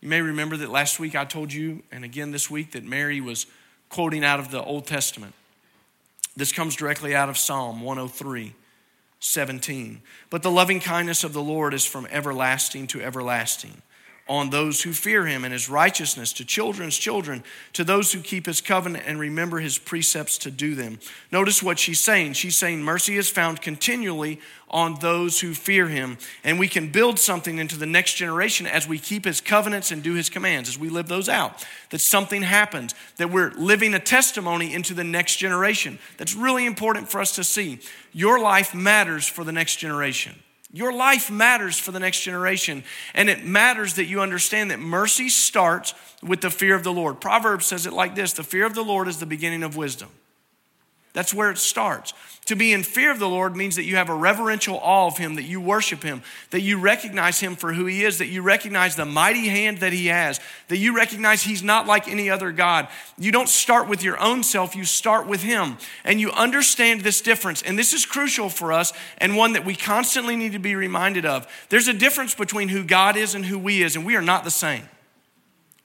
You 0.01 0.09
may 0.09 0.21
remember 0.21 0.57
that 0.57 0.69
last 0.69 0.99
week 0.99 1.15
I 1.15 1.25
told 1.25 1.51
you, 1.51 1.83
and 1.91 2.03
again 2.03 2.31
this 2.31 2.49
week, 2.49 2.71
that 2.71 2.83
Mary 2.83 3.21
was 3.21 3.45
quoting 3.89 4.23
out 4.23 4.39
of 4.39 4.51
the 4.51 4.63
Old 4.63 4.87
Testament. 4.87 5.33
This 6.35 6.51
comes 6.51 6.75
directly 6.75 7.15
out 7.15 7.29
of 7.29 7.37
Psalm 7.37 7.81
103, 7.81 8.53
17. 9.25 10.01
But 10.29 10.43
the 10.43 10.51
loving 10.51 10.79
kindness 10.79 11.23
of 11.23 11.33
the 11.33 11.41
Lord 11.41 11.73
is 11.73 11.85
from 11.85 12.07
everlasting 12.11 12.87
to 12.87 13.01
everlasting 13.01 13.81
on 14.27 14.49
those 14.49 14.81
who 14.81 14.91
fear 14.91 15.27
him 15.27 15.43
and 15.43 15.53
his 15.53 15.69
righteousness 15.69 16.33
to 16.33 16.43
children's 16.43 16.97
children, 16.97 17.43
to 17.73 17.83
those 17.83 18.11
who 18.11 18.19
keep 18.19 18.47
his 18.47 18.59
covenant 18.59 19.03
and 19.05 19.19
remember 19.19 19.59
his 19.59 19.77
precepts 19.77 20.39
to 20.39 20.49
do 20.49 20.73
them. 20.73 20.99
Notice 21.31 21.61
what 21.61 21.77
she's 21.77 21.99
saying. 21.99 22.33
She's 22.33 22.55
saying 22.55 22.81
mercy 22.81 23.17
is 23.17 23.29
found 23.29 23.61
continually 23.61 24.39
on 24.67 24.95
those 24.99 25.41
who 25.41 25.53
fear 25.53 25.87
him. 25.87 26.17
And 26.43 26.57
we 26.57 26.67
can 26.67 26.91
build 26.91 27.19
something 27.19 27.59
into 27.59 27.77
the 27.77 27.85
next 27.85 28.15
generation 28.15 28.65
as 28.65 28.87
we 28.87 28.97
keep 28.97 29.25
his 29.25 29.41
covenants 29.41 29.91
and 29.91 30.01
do 30.01 30.15
his 30.15 30.29
commands, 30.29 30.69
as 30.69 30.79
we 30.79 30.89
live 30.89 31.07
those 31.07 31.29
out. 31.29 31.63
That 31.91 32.01
something 32.01 32.41
happens, 32.41 32.95
that 33.17 33.29
we're 33.29 33.51
living 33.51 33.93
a 33.93 33.99
testimony 33.99 34.73
into 34.73 34.95
the 34.95 35.03
next 35.03 35.35
generation. 35.35 35.99
That's 36.17 36.35
really 36.35 36.65
important 36.65 37.09
for 37.09 37.21
us 37.21 37.35
to 37.35 37.43
see. 37.43 37.79
Your 38.11 38.39
life 38.39 38.73
matters 38.73 39.27
for 39.27 39.43
the 39.43 39.51
next 39.51 39.75
generation. 39.75 40.35
Your 40.75 40.91
life 40.91 41.31
matters 41.31 41.79
for 41.79 41.93
the 41.93 42.01
next 42.01 42.19
generation. 42.19 42.83
And 43.13 43.29
it 43.29 43.45
matters 43.45 43.93
that 43.93 44.07
you 44.07 44.19
understand 44.19 44.71
that 44.71 44.79
mercy 44.79 45.29
starts 45.29 45.93
with 46.21 46.41
the 46.41 46.49
fear 46.49 46.75
of 46.75 46.83
the 46.83 46.91
Lord. 46.91 47.21
Proverbs 47.21 47.65
says 47.65 47.85
it 47.85 47.93
like 47.93 48.13
this 48.13 48.33
the 48.33 48.43
fear 48.43 48.65
of 48.65 48.75
the 48.75 48.83
Lord 48.83 49.07
is 49.07 49.17
the 49.17 49.25
beginning 49.25 49.63
of 49.63 49.77
wisdom. 49.77 50.09
That's 51.15 51.33
where 51.33 51.49
it 51.49 51.57
starts. 51.57 52.13
To 52.47 52.57
be 52.57 52.73
in 52.73 52.83
fear 52.83 53.09
of 53.09 53.19
the 53.19 53.29
Lord 53.29 53.55
means 53.55 53.77
that 53.77 53.85
you 53.85 53.95
have 53.95 54.09
a 54.09 54.13
reverential 54.13 54.77
awe 54.77 55.07
of 55.07 55.17
Him, 55.17 55.35
that 55.35 55.45
you 55.45 55.61
worship 55.61 56.03
Him, 56.03 56.21
that 56.51 56.59
you 56.59 56.77
recognize 56.77 57.39
Him 57.39 57.55
for 57.55 57.71
who 57.71 57.85
He 57.85 58.03
is, 58.03 58.17
that 58.17 58.27
you 58.27 58.41
recognize 58.41 58.97
the 58.97 59.05
mighty 59.05 59.47
hand 59.47 59.77
that 59.77 59.93
He 59.93 60.07
has, 60.07 60.41
that 60.67 60.77
you 60.77 60.93
recognize 60.93 61.41
He's 61.41 61.63
not 61.63 61.87
like 61.87 62.09
any 62.09 62.29
other 62.29 62.51
God. 62.51 62.89
You 63.17 63.31
don't 63.31 63.47
start 63.47 63.87
with 63.87 64.03
your 64.03 64.19
own 64.19 64.43
self, 64.43 64.75
you 64.75 64.83
start 64.83 65.25
with 65.25 65.41
Him. 65.41 65.77
And 66.03 66.19
you 66.19 66.31
understand 66.31 67.01
this 67.01 67.21
difference. 67.21 67.61
And 67.61 67.79
this 67.79 67.93
is 67.93 68.05
crucial 68.05 68.49
for 68.49 68.73
us 68.73 68.91
and 69.19 69.37
one 69.37 69.53
that 69.53 69.63
we 69.63 69.73
constantly 69.73 70.35
need 70.35 70.51
to 70.51 70.59
be 70.59 70.75
reminded 70.75 71.25
of. 71.25 71.47
There's 71.69 71.87
a 71.87 71.93
difference 71.93 72.35
between 72.35 72.67
who 72.67 72.83
God 72.83 73.15
is 73.15 73.35
and 73.35 73.45
who 73.45 73.57
we 73.57 73.81
is, 73.81 73.95
and 73.95 74.05
we 74.05 74.17
are 74.17 74.21
not 74.21 74.43
the 74.43 74.51
same. 74.51 74.89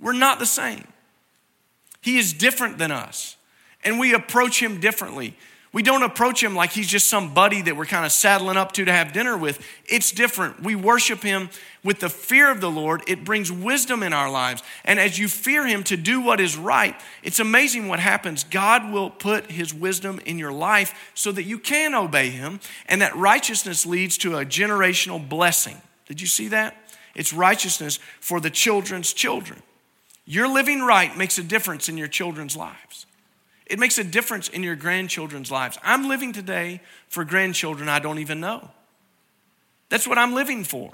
We're 0.01 0.13
not 0.13 0.41
the 0.41 0.47
same. 0.47 0.89
He 2.01 2.19
is 2.19 2.33
different 2.33 2.79
than 2.79 2.91
us 2.91 3.37
and 3.85 3.99
we 3.99 4.15
approach 4.15 4.61
him 4.61 4.81
differently. 4.81 5.37
We 5.73 5.85
don't 5.85 6.03
approach 6.03 6.43
him 6.43 6.57
like 6.57 6.73
he's 6.73 6.89
just 6.89 7.09
some 7.09 7.33
buddy 7.33 7.63
that 7.63 7.77
we're 7.77 7.87
kind 7.87 8.05
of 8.05 8.11
saddling 8.11 8.57
up 8.57 8.73
to 8.73 8.85
to 8.85 8.93
have 8.93 9.13
dinner 9.13 9.37
with. 9.37 9.65
It's 9.87 10.11
different. 10.11 10.61
We 10.65 10.75
worship 10.75 11.23
him 11.23 11.49
with 11.85 12.01
the 12.01 12.09
fear 12.09 12.51
of 12.51 12.61
the 12.61 12.71
Lord. 12.71 13.03
It 13.07 13.25
brings 13.25 13.53
wisdom 13.53 14.03
in 14.03 14.13
our 14.13 14.29
lives. 14.29 14.65
And 14.85 14.99
as 14.99 15.17
you 15.17 15.29
fear 15.29 15.65
him 15.65 15.85
to 15.85 15.97
do 15.97 16.21
what 16.21 16.41
is 16.41 16.57
right, 16.57 17.01
it's 17.23 17.39
amazing 17.39 17.87
what 17.87 18.01
happens. 18.01 18.43
God 18.43 18.93
will 18.93 19.11
put 19.11 19.53
his 19.53 19.73
wisdom 19.73 20.21
in 20.27 20.41
your 20.41 20.53
life 20.53 21.13
so 21.15 21.31
that 21.31 21.45
you 21.45 21.59
can 21.59 21.95
obey 21.95 22.31
him, 22.31 22.59
and 22.87 23.01
that 23.01 23.15
righteousness 23.15 23.87
leads 23.87 24.19
to 24.19 24.39
a 24.39 24.45
generational 24.45 25.27
blessing. 25.27 25.81
Did 26.07 26.21
you 26.21 26.27
see 26.27 26.49
that? 26.49 26.77
It's 27.15 27.33
righteousness 27.33 28.01
for 28.19 28.41
the 28.41 28.51
children's 28.51 29.13
children. 29.13 29.63
Your 30.25 30.49
living 30.49 30.81
right 30.81 31.17
makes 31.17 31.39
a 31.39 31.45
difference 31.45 31.89
in 31.89 31.97
your 31.97 32.09
children's 32.09 32.57
lives. 32.57 33.07
It 33.71 33.79
makes 33.79 33.99
a 33.99 34.05
difference 34.05 34.49
in 34.49 34.65
your 34.65 34.75
grandchildren's 34.75 35.49
lives. 35.49 35.79
I'm 35.85 36.09
living 36.09 36.33
today 36.33 36.81
for 37.09 37.25
grandchildren 37.25 37.89
I 37.89 38.01
don't 38.01 38.19
even 38.19 38.41
know. 38.41 38.69
That's 39.91 40.09
what 40.09 40.19
I'm 40.19 40.35
living 40.35 40.65
for. 40.65 40.91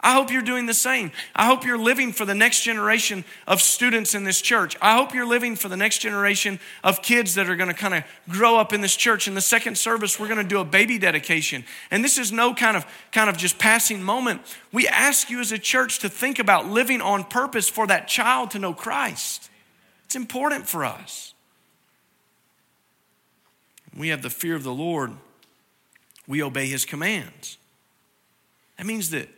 I 0.00 0.14
hope 0.14 0.32
you're 0.32 0.42
doing 0.42 0.64
the 0.64 0.74
same. 0.74 1.12
I 1.36 1.46
hope 1.46 1.64
you're 1.64 1.78
living 1.78 2.12
for 2.12 2.24
the 2.24 2.34
next 2.34 2.62
generation 2.62 3.24
of 3.46 3.60
students 3.60 4.14
in 4.14 4.24
this 4.24 4.40
church. 4.40 4.74
I 4.80 4.96
hope 4.96 5.14
you're 5.14 5.26
living 5.26 5.54
for 5.54 5.68
the 5.68 5.76
next 5.76 5.98
generation 5.98 6.58
of 6.82 7.02
kids 7.02 7.34
that 7.34 7.48
are 7.48 7.56
going 7.56 7.68
to 7.68 7.74
kind 7.74 7.94
of 7.94 8.04
grow 8.26 8.56
up 8.56 8.72
in 8.72 8.80
this 8.80 8.96
church. 8.96 9.28
In 9.28 9.34
the 9.34 9.42
second 9.42 9.76
service, 9.76 10.18
we're 10.18 10.28
going 10.28 10.42
to 10.42 10.48
do 10.48 10.60
a 10.60 10.64
baby 10.64 10.98
dedication. 10.98 11.62
And 11.90 12.02
this 12.02 12.16
is 12.16 12.32
no 12.32 12.54
kind 12.54 12.76
of 12.76 12.86
kind 13.12 13.28
of 13.28 13.36
just 13.36 13.58
passing 13.58 14.02
moment. 14.02 14.40
We 14.72 14.88
ask 14.88 15.28
you 15.28 15.40
as 15.40 15.52
a 15.52 15.58
church 15.58 15.98
to 15.98 16.08
think 16.08 16.38
about 16.38 16.66
living 16.66 17.02
on 17.02 17.22
purpose 17.22 17.68
for 17.68 17.86
that 17.86 18.08
child 18.08 18.50
to 18.52 18.58
know 18.58 18.72
Christ. 18.72 19.50
It's 20.06 20.16
important 20.16 20.66
for 20.66 20.86
us 20.86 21.34
we 23.96 24.08
have 24.08 24.22
the 24.22 24.30
fear 24.30 24.54
of 24.54 24.62
the 24.62 24.72
Lord, 24.72 25.12
we 26.26 26.42
obey 26.42 26.66
his 26.66 26.84
commands. 26.84 27.58
That 28.78 28.86
means 28.86 29.10
that 29.10 29.28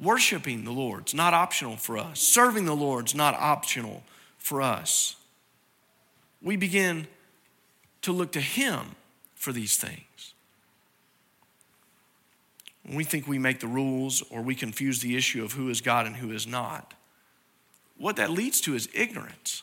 worshiping 0.00 0.64
the 0.64 0.72
Lord's 0.72 1.14
not 1.14 1.34
optional 1.34 1.76
for 1.76 1.96
us, 1.96 2.20
serving 2.20 2.64
the 2.64 2.76
Lord's 2.76 3.14
not 3.14 3.34
optional 3.34 4.02
for 4.38 4.60
us. 4.60 5.16
We 6.42 6.56
begin 6.56 7.06
to 8.02 8.12
look 8.12 8.32
to 8.32 8.40
him 8.40 8.96
for 9.34 9.52
these 9.52 9.76
things. 9.76 10.34
When 12.84 12.96
we 12.96 13.04
think 13.04 13.26
we 13.26 13.38
make 13.38 13.60
the 13.60 13.66
rules 13.66 14.22
or 14.30 14.42
we 14.42 14.54
confuse 14.54 15.00
the 15.00 15.16
issue 15.16 15.42
of 15.42 15.52
who 15.52 15.70
is 15.70 15.80
God 15.80 16.06
and 16.06 16.16
who 16.16 16.30
is 16.32 16.46
not, 16.46 16.92
what 17.96 18.16
that 18.16 18.30
leads 18.30 18.60
to 18.62 18.74
is 18.74 18.88
ignorance. 18.92 19.62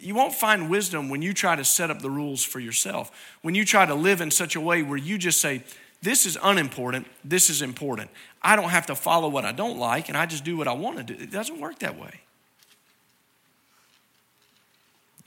You 0.00 0.14
won't 0.14 0.34
find 0.34 0.70
wisdom 0.70 1.10
when 1.10 1.20
you 1.20 1.34
try 1.34 1.56
to 1.56 1.64
set 1.64 1.90
up 1.90 2.00
the 2.00 2.10
rules 2.10 2.42
for 2.42 2.58
yourself. 2.58 3.10
When 3.42 3.54
you 3.54 3.66
try 3.66 3.84
to 3.84 3.94
live 3.94 4.20
in 4.20 4.30
such 4.30 4.56
a 4.56 4.60
way 4.60 4.82
where 4.82 4.96
you 4.96 5.18
just 5.18 5.40
say, 5.40 5.62
this 6.02 6.24
is 6.24 6.38
unimportant, 6.42 7.06
this 7.22 7.50
is 7.50 7.60
important. 7.60 8.10
I 8.40 8.56
don't 8.56 8.70
have 8.70 8.86
to 8.86 8.94
follow 8.94 9.28
what 9.28 9.44
I 9.44 9.52
don't 9.52 9.78
like 9.78 10.08
and 10.08 10.16
I 10.16 10.24
just 10.24 10.42
do 10.42 10.56
what 10.56 10.66
I 10.66 10.72
want 10.72 10.96
to 10.96 11.02
do. 11.02 11.22
It 11.22 11.30
doesn't 11.30 11.60
work 11.60 11.80
that 11.80 11.98
way. 11.98 12.20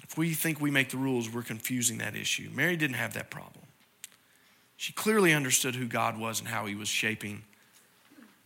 If 0.02 0.18
we 0.18 0.34
think 0.34 0.60
we 0.60 0.72
make 0.72 0.90
the 0.90 0.98
rules, 0.98 1.32
we're 1.32 1.44
confusing 1.44 2.00
that 2.00 2.16
issue. 2.16 2.50
Mary 2.52 2.76
didn't 2.76 2.96
have 2.96 3.14
that 3.14 3.30
problem. 3.30 3.66
She 4.78 4.92
clearly 4.92 5.34
understood 5.34 5.76
who 5.76 5.86
God 5.86 6.18
was 6.18 6.40
and 6.40 6.50
how 6.50 6.66
he 6.66 6.74
was 6.74 6.88
shaping 6.88 7.44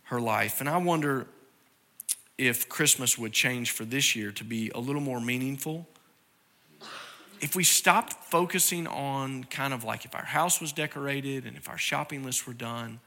her 0.03 0.19
life. 0.19 0.59
And 0.59 0.69
I 0.69 0.77
wonder 0.77 1.27
if 2.37 2.67
Christmas 2.67 3.17
would 3.17 3.31
change 3.31 3.71
for 3.71 3.85
this 3.85 4.15
year 4.15 4.31
to 4.33 4.43
be 4.43 4.69
a 4.75 4.79
little 4.79 5.01
more 5.01 5.21
meaningful 5.21 5.87
if 7.41 7.56
we 7.56 7.63
stopped 7.63 8.13
focusing 8.13 8.88
on 8.88 9.43
kind 9.45 9.73
of 9.73 9.84
like 9.84 10.06
if 10.06 10.15
our 10.15 10.26
house 10.26 10.60
was 10.60 10.71
decorated 10.71 11.45
and 11.45 11.56
if 11.58 11.69
our 11.69 11.78
shopping 11.78 12.23
lists 12.23 12.47
were 12.47 12.54
done, 12.54 13.00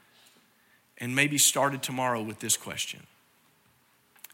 and 0.97 1.15
maybe 1.15 1.37
started 1.37 1.81
tomorrow 1.81 2.21
with 2.21 2.39
this 2.39 2.55
question 2.55 3.01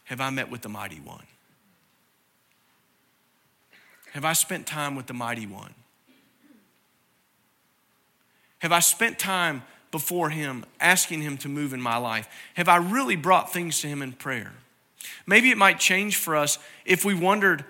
Have 0.04 0.20
I 0.20 0.30
met 0.30 0.50
with 0.50 0.62
the 0.62 0.68
mighty 0.68 1.00
one? 1.00 1.24
Have 4.12 4.24
I 4.24 4.32
spent 4.32 4.66
time 4.66 4.94
with 4.94 5.06
the 5.06 5.14
mighty 5.14 5.46
one? 5.46 5.74
Have 8.60 8.72
I 8.72 8.80
spent 8.80 9.18
time 9.18 9.62
before 9.90 10.30
him 10.30 10.64
asking 10.80 11.22
him 11.22 11.36
to 11.38 11.48
move 11.48 11.72
in 11.72 11.80
my 11.80 11.96
life? 11.96 12.28
Have 12.54 12.68
I 12.68 12.76
really 12.76 13.16
brought 13.16 13.52
things 13.52 13.80
to 13.80 13.86
him 13.86 14.02
in 14.02 14.12
prayer? 14.12 14.52
Maybe 15.26 15.50
it 15.50 15.56
might 15.56 15.78
change 15.78 16.16
for 16.16 16.36
us 16.36 16.58
if 16.84 17.04
we 17.04 17.14
wondered 17.14 17.64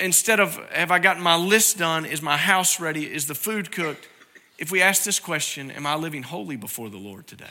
instead 0.00 0.40
of 0.40 0.56
have 0.70 0.90
I 0.90 0.98
gotten 0.98 1.22
my 1.22 1.36
list 1.36 1.78
done? 1.78 2.04
Is 2.04 2.22
my 2.22 2.36
house 2.36 2.80
ready? 2.80 3.04
Is 3.04 3.26
the 3.26 3.34
food 3.34 3.72
cooked? 3.72 4.08
If 4.58 4.72
we 4.72 4.82
ask 4.82 5.04
this 5.04 5.20
question, 5.20 5.70
am 5.70 5.86
I 5.86 5.94
living 5.94 6.24
holy 6.24 6.56
before 6.56 6.88
the 6.90 6.96
Lord 6.96 7.26
today? 7.26 7.46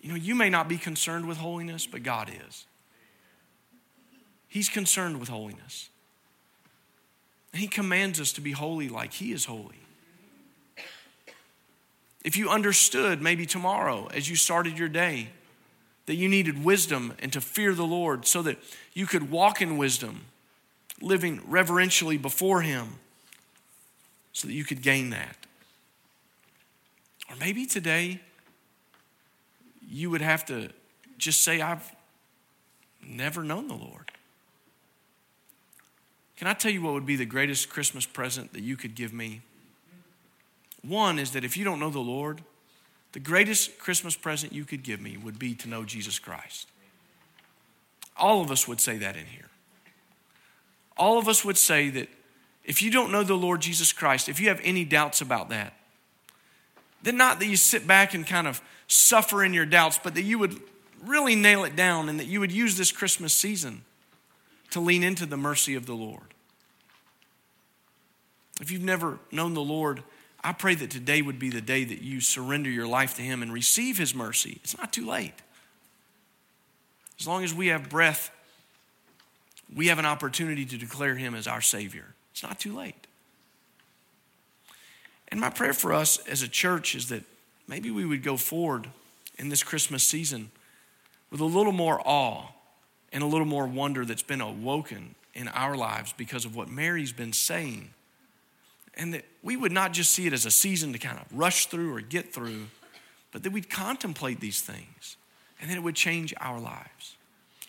You 0.00 0.10
know, 0.10 0.16
you 0.16 0.36
may 0.36 0.50
not 0.50 0.68
be 0.68 0.78
concerned 0.78 1.26
with 1.26 1.38
holiness, 1.38 1.86
but 1.86 2.04
God 2.04 2.30
is. 2.46 2.66
He's 4.46 4.68
concerned 4.68 5.18
with 5.18 5.28
holiness. 5.28 5.90
He 7.52 7.66
commands 7.66 8.20
us 8.20 8.32
to 8.34 8.40
be 8.40 8.52
holy 8.52 8.88
like 8.88 9.14
He 9.14 9.32
is 9.32 9.46
holy. 9.46 9.80
If 12.24 12.36
you 12.36 12.48
understood 12.50 13.22
maybe 13.22 13.46
tomorrow 13.46 14.08
as 14.12 14.28
you 14.28 14.36
started 14.36 14.78
your 14.78 14.88
day, 14.88 15.28
that 16.06 16.14
you 16.14 16.28
needed 16.28 16.64
wisdom 16.64 17.12
and 17.18 17.32
to 17.32 17.40
fear 17.40 17.74
the 17.74 17.86
Lord 17.86 18.26
so 18.26 18.42
that 18.42 18.58
you 18.94 19.06
could 19.06 19.30
walk 19.30 19.60
in 19.60 19.76
wisdom 19.76 20.22
living 21.00 21.40
reverentially 21.46 22.16
before 22.16 22.62
Him 22.62 22.94
so 24.32 24.48
that 24.48 24.54
you 24.54 24.64
could 24.64 24.82
gain 24.82 25.10
that. 25.10 25.36
Or 27.28 27.36
maybe 27.36 27.66
today 27.66 28.20
you 29.88 30.10
would 30.10 30.20
have 30.20 30.44
to 30.46 30.70
just 31.18 31.42
say, 31.42 31.60
I've 31.60 31.94
never 33.06 33.42
known 33.42 33.68
the 33.68 33.74
Lord. 33.74 34.10
Can 36.36 36.46
I 36.46 36.52
tell 36.52 36.70
you 36.70 36.82
what 36.82 36.92
would 36.92 37.06
be 37.06 37.16
the 37.16 37.24
greatest 37.24 37.70
Christmas 37.70 38.04
present 38.04 38.52
that 38.52 38.62
you 38.62 38.76
could 38.76 38.94
give 38.94 39.12
me? 39.12 39.40
One 40.82 41.18
is 41.18 41.32
that 41.32 41.44
if 41.44 41.56
you 41.56 41.64
don't 41.64 41.80
know 41.80 41.90
the 41.90 41.98
Lord, 41.98 42.42
the 43.16 43.20
greatest 43.20 43.78
Christmas 43.78 44.14
present 44.14 44.52
you 44.52 44.66
could 44.66 44.82
give 44.82 45.00
me 45.00 45.16
would 45.16 45.38
be 45.38 45.54
to 45.54 45.70
know 45.70 45.84
Jesus 45.84 46.18
Christ. 46.18 46.68
All 48.14 48.42
of 48.42 48.50
us 48.50 48.68
would 48.68 48.78
say 48.78 48.98
that 48.98 49.16
in 49.16 49.24
here. 49.24 49.48
All 50.98 51.18
of 51.18 51.26
us 51.26 51.42
would 51.42 51.56
say 51.56 51.88
that 51.88 52.10
if 52.62 52.82
you 52.82 52.90
don't 52.90 53.10
know 53.10 53.22
the 53.24 53.32
Lord 53.32 53.62
Jesus 53.62 53.90
Christ, 53.90 54.28
if 54.28 54.38
you 54.38 54.48
have 54.48 54.60
any 54.62 54.84
doubts 54.84 55.22
about 55.22 55.48
that, 55.48 55.72
then 57.02 57.16
not 57.16 57.38
that 57.38 57.46
you 57.46 57.56
sit 57.56 57.86
back 57.86 58.12
and 58.12 58.26
kind 58.26 58.46
of 58.46 58.60
suffer 58.86 59.42
in 59.42 59.54
your 59.54 59.64
doubts, 59.64 59.98
but 59.98 60.14
that 60.14 60.24
you 60.24 60.38
would 60.38 60.60
really 61.02 61.34
nail 61.34 61.64
it 61.64 61.74
down 61.74 62.10
and 62.10 62.20
that 62.20 62.26
you 62.26 62.38
would 62.40 62.52
use 62.52 62.76
this 62.76 62.92
Christmas 62.92 63.32
season 63.32 63.80
to 64.72 64.78
lean 64.78 65.02
into 65.02 65.24
the 65.24 65.38
mercy 65.38 65.74
of 65.74 65.86
the 65.86 65.94
Lord. 65.94 66.34
If 68.60 68.70
you've 68.70 68.82
never 68.82 69.18
known 69.32 69.54
the 69.54 69.62
Lord, 69.62 70.02
I 70.42 70.52
pray 70.52 70.74
that 70.76 70.90
today 70.90 71.22
would 71.22 71.38
be 71.38 71.50
the 71.50 71.60
day 71.60 71.84
that 71.84 72.02
you 72.02 72.20
surrender 72.20 72.70
your 72.70 72.86
life 72.86 73.16
to 73.16 73.22
Him 73.22 73.42
and 73.42 73.52
receive 73.52 73.98
His 73.98 74.14
mercy. 74.14 74.60
It's 74.62 74.76
not 74.76 74.92
too 74.92 75.06
late. 75.06 75.34
As 77.18 77.26
long 77.26 77.42
as 77.42 77.54
we 77.54 77.68
have 77.68 77.88
breath, 77.88 78.30
we 79.74 79.88
have 79.88 79.98
an 79.98 80.06
opportunity 80.06 80.64
to 80.66 80.76
declare 80.76 81.16
Him 81.16 81.34
as 81.34 81.46
our 81.46 81.60
Savior. 81.60 82.14
It's 82.32 82.42
not 82.42 82.60
too 82.60 82.76
late. 82.76 83.06
And 85.28 85.40
my 85.40 85.50
prayer 85.50 85.72
for 85.72 85.92
us 85.92 86.18
as 86.28 86.42
a 86.42 86.48
church 86.48 86.94
is 86.94 87.08
that 87.08 87.24
maybe 87.66 87.90
we 87.90 88.04
would 88.04 88.22
go 88.22 88.36
forward 88.36 88.88
in 89.38 89.48
this 89.48 89.62
Christmas 89.62 90.02
season 90.04 90.50
with 91.30 91.40
a 91.40 91.44
little 91.44 91.72
more 91.72 92.00
awe 92.04 92.48
and 93.12 93.22
a 93.22 93.26
little 93.26 93.46
more 93.46 93.66
wonder 93.66 94.04
that's 94.04 94.22
been 94.22 94.40
awoken 94.40 95.14
in 95.34 95.48
our 95.48 95.76
lives 95.76 96.14
because 96.16 96.44
of 96.44 96.54
what 96.54 96.68
Mary's 96.68 97.12
been 97.12 97.32
saying. 97.32 97.90
And 98.94 99.12
that 99.14 99.24
we 99.46 99.56
would 99.56 99.70
not 99.70 99.92
just 99.92 100.10
see 100.10 100.26
it 100.26 100.32
as 100.32 100.44
a 100.44 100.50
season 100.50 100.92
to 100.92 100.98
kind 100.98 101.20
of 101.20 101.24
rush 101.30 101.66
through 101.66 101.94
or 101.94 102.00
get 102.00 102.34
through, 102.34 102.66
but 103.30 103.44
that 103.44 103.52
we'd 103.52 103.70
contemplate 103.70 104.40
these 104.40 104.60
things 104.60 105.16
and 105.60 105.70
then 105.70 105.76
it 105.76 105.84
would 105.84 105.94
change 105.94 106.34
our 106.40 106.58
lives. 106.58 107.14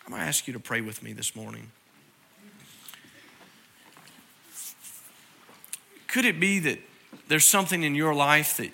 I'm 0.04 0.10
going 0.10 0.20
to 0.20 0.26
ask 0.26 0.48
you 0.48 0.52
to 0.54 0.58
pray 0.58 0.80
with 0.80 1.04
me 1.04 1.12
this 1.12 1.36
morning. 1.36 1.70
Could 6.08 6.24
it 6.24 6.40
be 6.40 6.58
that 6.58 6.80
there's 7.28 7.44
something 7.44 7.84
in 7.84 7.94
your 7.94 8.12
life 8.12 8.56
that, 8.56 8.72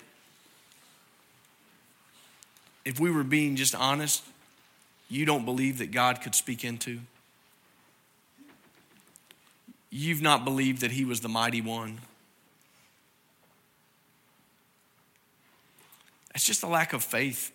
if 2.85 2.99
we 2.99 3.11
were 3.11 3.23
being 3.23 3.55
just 3.55 3.75
honest, 3.75 4.23
you 5.09 5.27
don't 5.27 5.45
believe 5.45 5.77
that 5.77 5.91
God 5.91 6.21
could 6.21 6.33
speak 6.33 6.63
into? 6.63 7.01
You've 9.91 10.23
not 10.23 10.43
believed 10.43 10.81
that 10.81 10.91
He 10.91 11.05
was 11.05 11.19
the 11.19 11.29
mighty 11.29 11.61
one. 11.61 11.99
It's 16.35 16.43
just 16.43 16.63
a 16.63 16.67
lack 16.67 16.91
of 16.91 17.01
faith. 17.01 17.51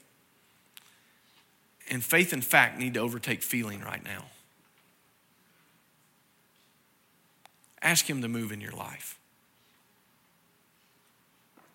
And 1.90 2.02
faith 2.02 2.32
and 2.32 2.42
fact 2.42 2.78
need 2.78 2.94
to 2.94 3.00
overtake 3.00 3.42
feeling 3.42 3.82
right 3.82 4.02
now. 4.02 4.24
Ask 7.82 8.08
Him 8.08 8.22
to 8.22 8.28
move 8.28 8.52
in 8.52 8.60
your 8.60 8.72
life. 8.72 9.18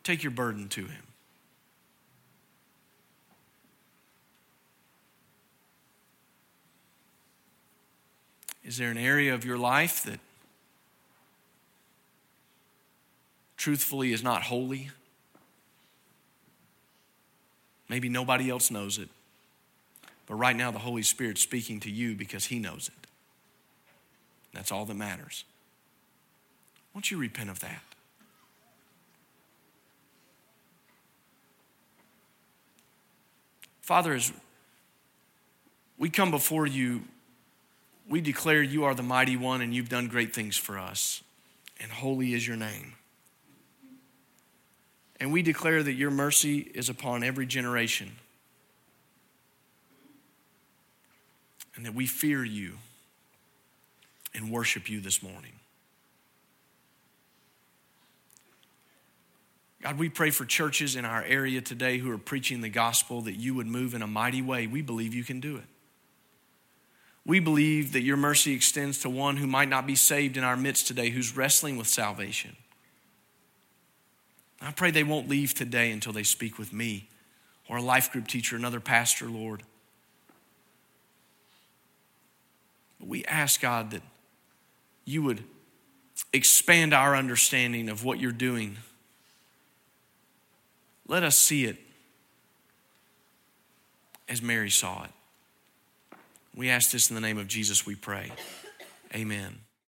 Take 0.03 0.23
your 0.23 0.31
burden 0.31 0.67
to 0.69 0.81
Him. 0.81 1.03
Is 8.63 8.77
there 8.77 8.89
an 8.89 8.97
area 8.97 9.33
of 9.35 9.45
your 9.45 9.59
life 9.59 10.03
that 10.03 10.19
truthfully 13.57 14.11
is 14.11 14.23
not 14.23 14.43
holy? 14.43 14.89
Maybe 17.89 18.09
nobody 18.09 18.49
else 18.49 18.71
knows 18.71 18.97
it. 18.97 19.09
But 20.27 20.36
right 20.36 20.55
now, 20.55 20.71
the 20.71 20.79
Holy 20.79 21.03
Spirit's 21.03 21.41
speaking 21.41 21.79
to 21.81 21.91
you 21.91 22.15
because 22.15 22.45
He 22.45 22.59
knows 22.59 22.88
it. 22.89 23.07
That's 24.53 24.71
all 24.71 24.86
that 24.86 24.95
matters. 24.95 25.43
Won't 26.93 27.11
you 27.11 27.17
repent 27.17 27.49
of 27.49 27.59
that? 27.59 27.81
Father, 33.81 34.13
as 34.13 34.31
we 35.99 36.09
come 36.09 36.31
before 36.31 36.65
you, 36.65 37.03
we 38.09 38.19
declare 38.19 38.63
you 38.63 38.83
are 38.86 38.95
the 38.95 39.03
mighty 39.03 39.38
one 39.38 39.61
and 39.61 39.75
you've 39.75 39.89
done 39.89 40.07
great 40.07 40.33
things 40.33 40.57
for 40.57 40.79
us, 40.79 41.21
and 41.79 41.91
holy 41.91 42.33
is 42.33 42.47
your 42.47 42.57
name. 42.57 42.93
And 45.20 45.32
we 45.32 45.41
declare 45.41 45.82
that 45.82 45.93
your 45.93 46.11
mercy 46.11 46.59
is 46.59 46.89
upon 46.89 47.24
every 47.24 47.45
generation, 47.45 48.11
and 51.76 51.86
that 51.86 51.93
we 51.93 52.05
fear 52.05 52.43
you 52.43 52.78
and 54.34 54.51
worship 54.51 54.89
you 54.89 54.99
this 54.99 55.24
morning. 55.24 55.53
God, 59.82 59.99
we 59.99 60.09
pray 60.09 60.32
for 60.32 60.45
churches 60.45 60.95
in 60.95 61.05
our 61.05 61.24
area 61.24 61.61
today 61.61 61.99
who 61.99 62.09
are 62.09 62.18
preaching 62.18 62.61
the 62.61 62.70
gospel 62.70 63.22
that 63.22 63.36
you 63.36 63.53
would 63.53 63.68
move 63.68 63.93
in 63.93 64.01
a 64.01 64.07
mighty 64.07 64.41
way. 64.41 64.66
We 64.66 64.82
believe 64.82 65.13
you 65.13 65.24
can 65.24 65.39
do 65.39 65.57
it. 65.57 65.66
We 67.24 67.39
believe 67.39 67.93
that 67.93 68.01
your 68.01 68.18
mercy 68.18 68.53
extends 68.53 68.99
to 68.99 69.09
one 69.09 69.38
who 69.38 69.47
might 69.47 69.70
not 69.70 69.86
be 69.86 69.95
saved 69.95 70.38
in 70.38 70.43
our 70.43 70.57
midst 70.57 70.88
today, 70.88 71.09
who's 71.11 71.38
wrestling 71.38 71.78
with 71.78 71.88
salvation. 71.88 72.55
I 74.61 74.71
pray 74.71 74.91
they 74.91 75.03
won't 75.03 75.29
leave 75.29 75.53
today 75.53 75.91
until 75.91 76.13
they 76.13 76.23
speak 76.23 76.57
with 76.57 76.73
me 76.73 77.09
or 77.69 77.77
a 77.77 77.81
life 77.81 78.11
group 78.11 78.27
teacher, 78.27 78.55
another 78.55 78.79
pastor, 78.79 79.27
Lord. 79.27 79.63
But 82.99 83.07
we 83.07 83.25
ask, 83.25 83.61
God, 83.61 83.91
that 83.91 84.01
you 85.03 85.23
would 85.23 85.43
expand 86.31 86.93
our 86.93 87.15
understanding 87.15 87.89
of 87.89 88.03
what 88.03 88.19
you're 88.19 88.31
doing 88.31 88.77
let 91.07 91.23
us 91.23 91.37
see 91.37 91.65
it 91.65 91.77
as 94.27 94.41
Mary 94.41 94.69
saw 94.69 95.03
it. 95.03 95.11
We 96.55 96.69
ask 96.69 96.91
this 96.91 97.09
in 97.09 97.15
the 97.15 97.21
name 97.21 97.37
of 97.37 97.47
Jesus, 97.47 97.85
we 97.85 97.95
pray. 97.95 98.31
Amen. 99.13 99.64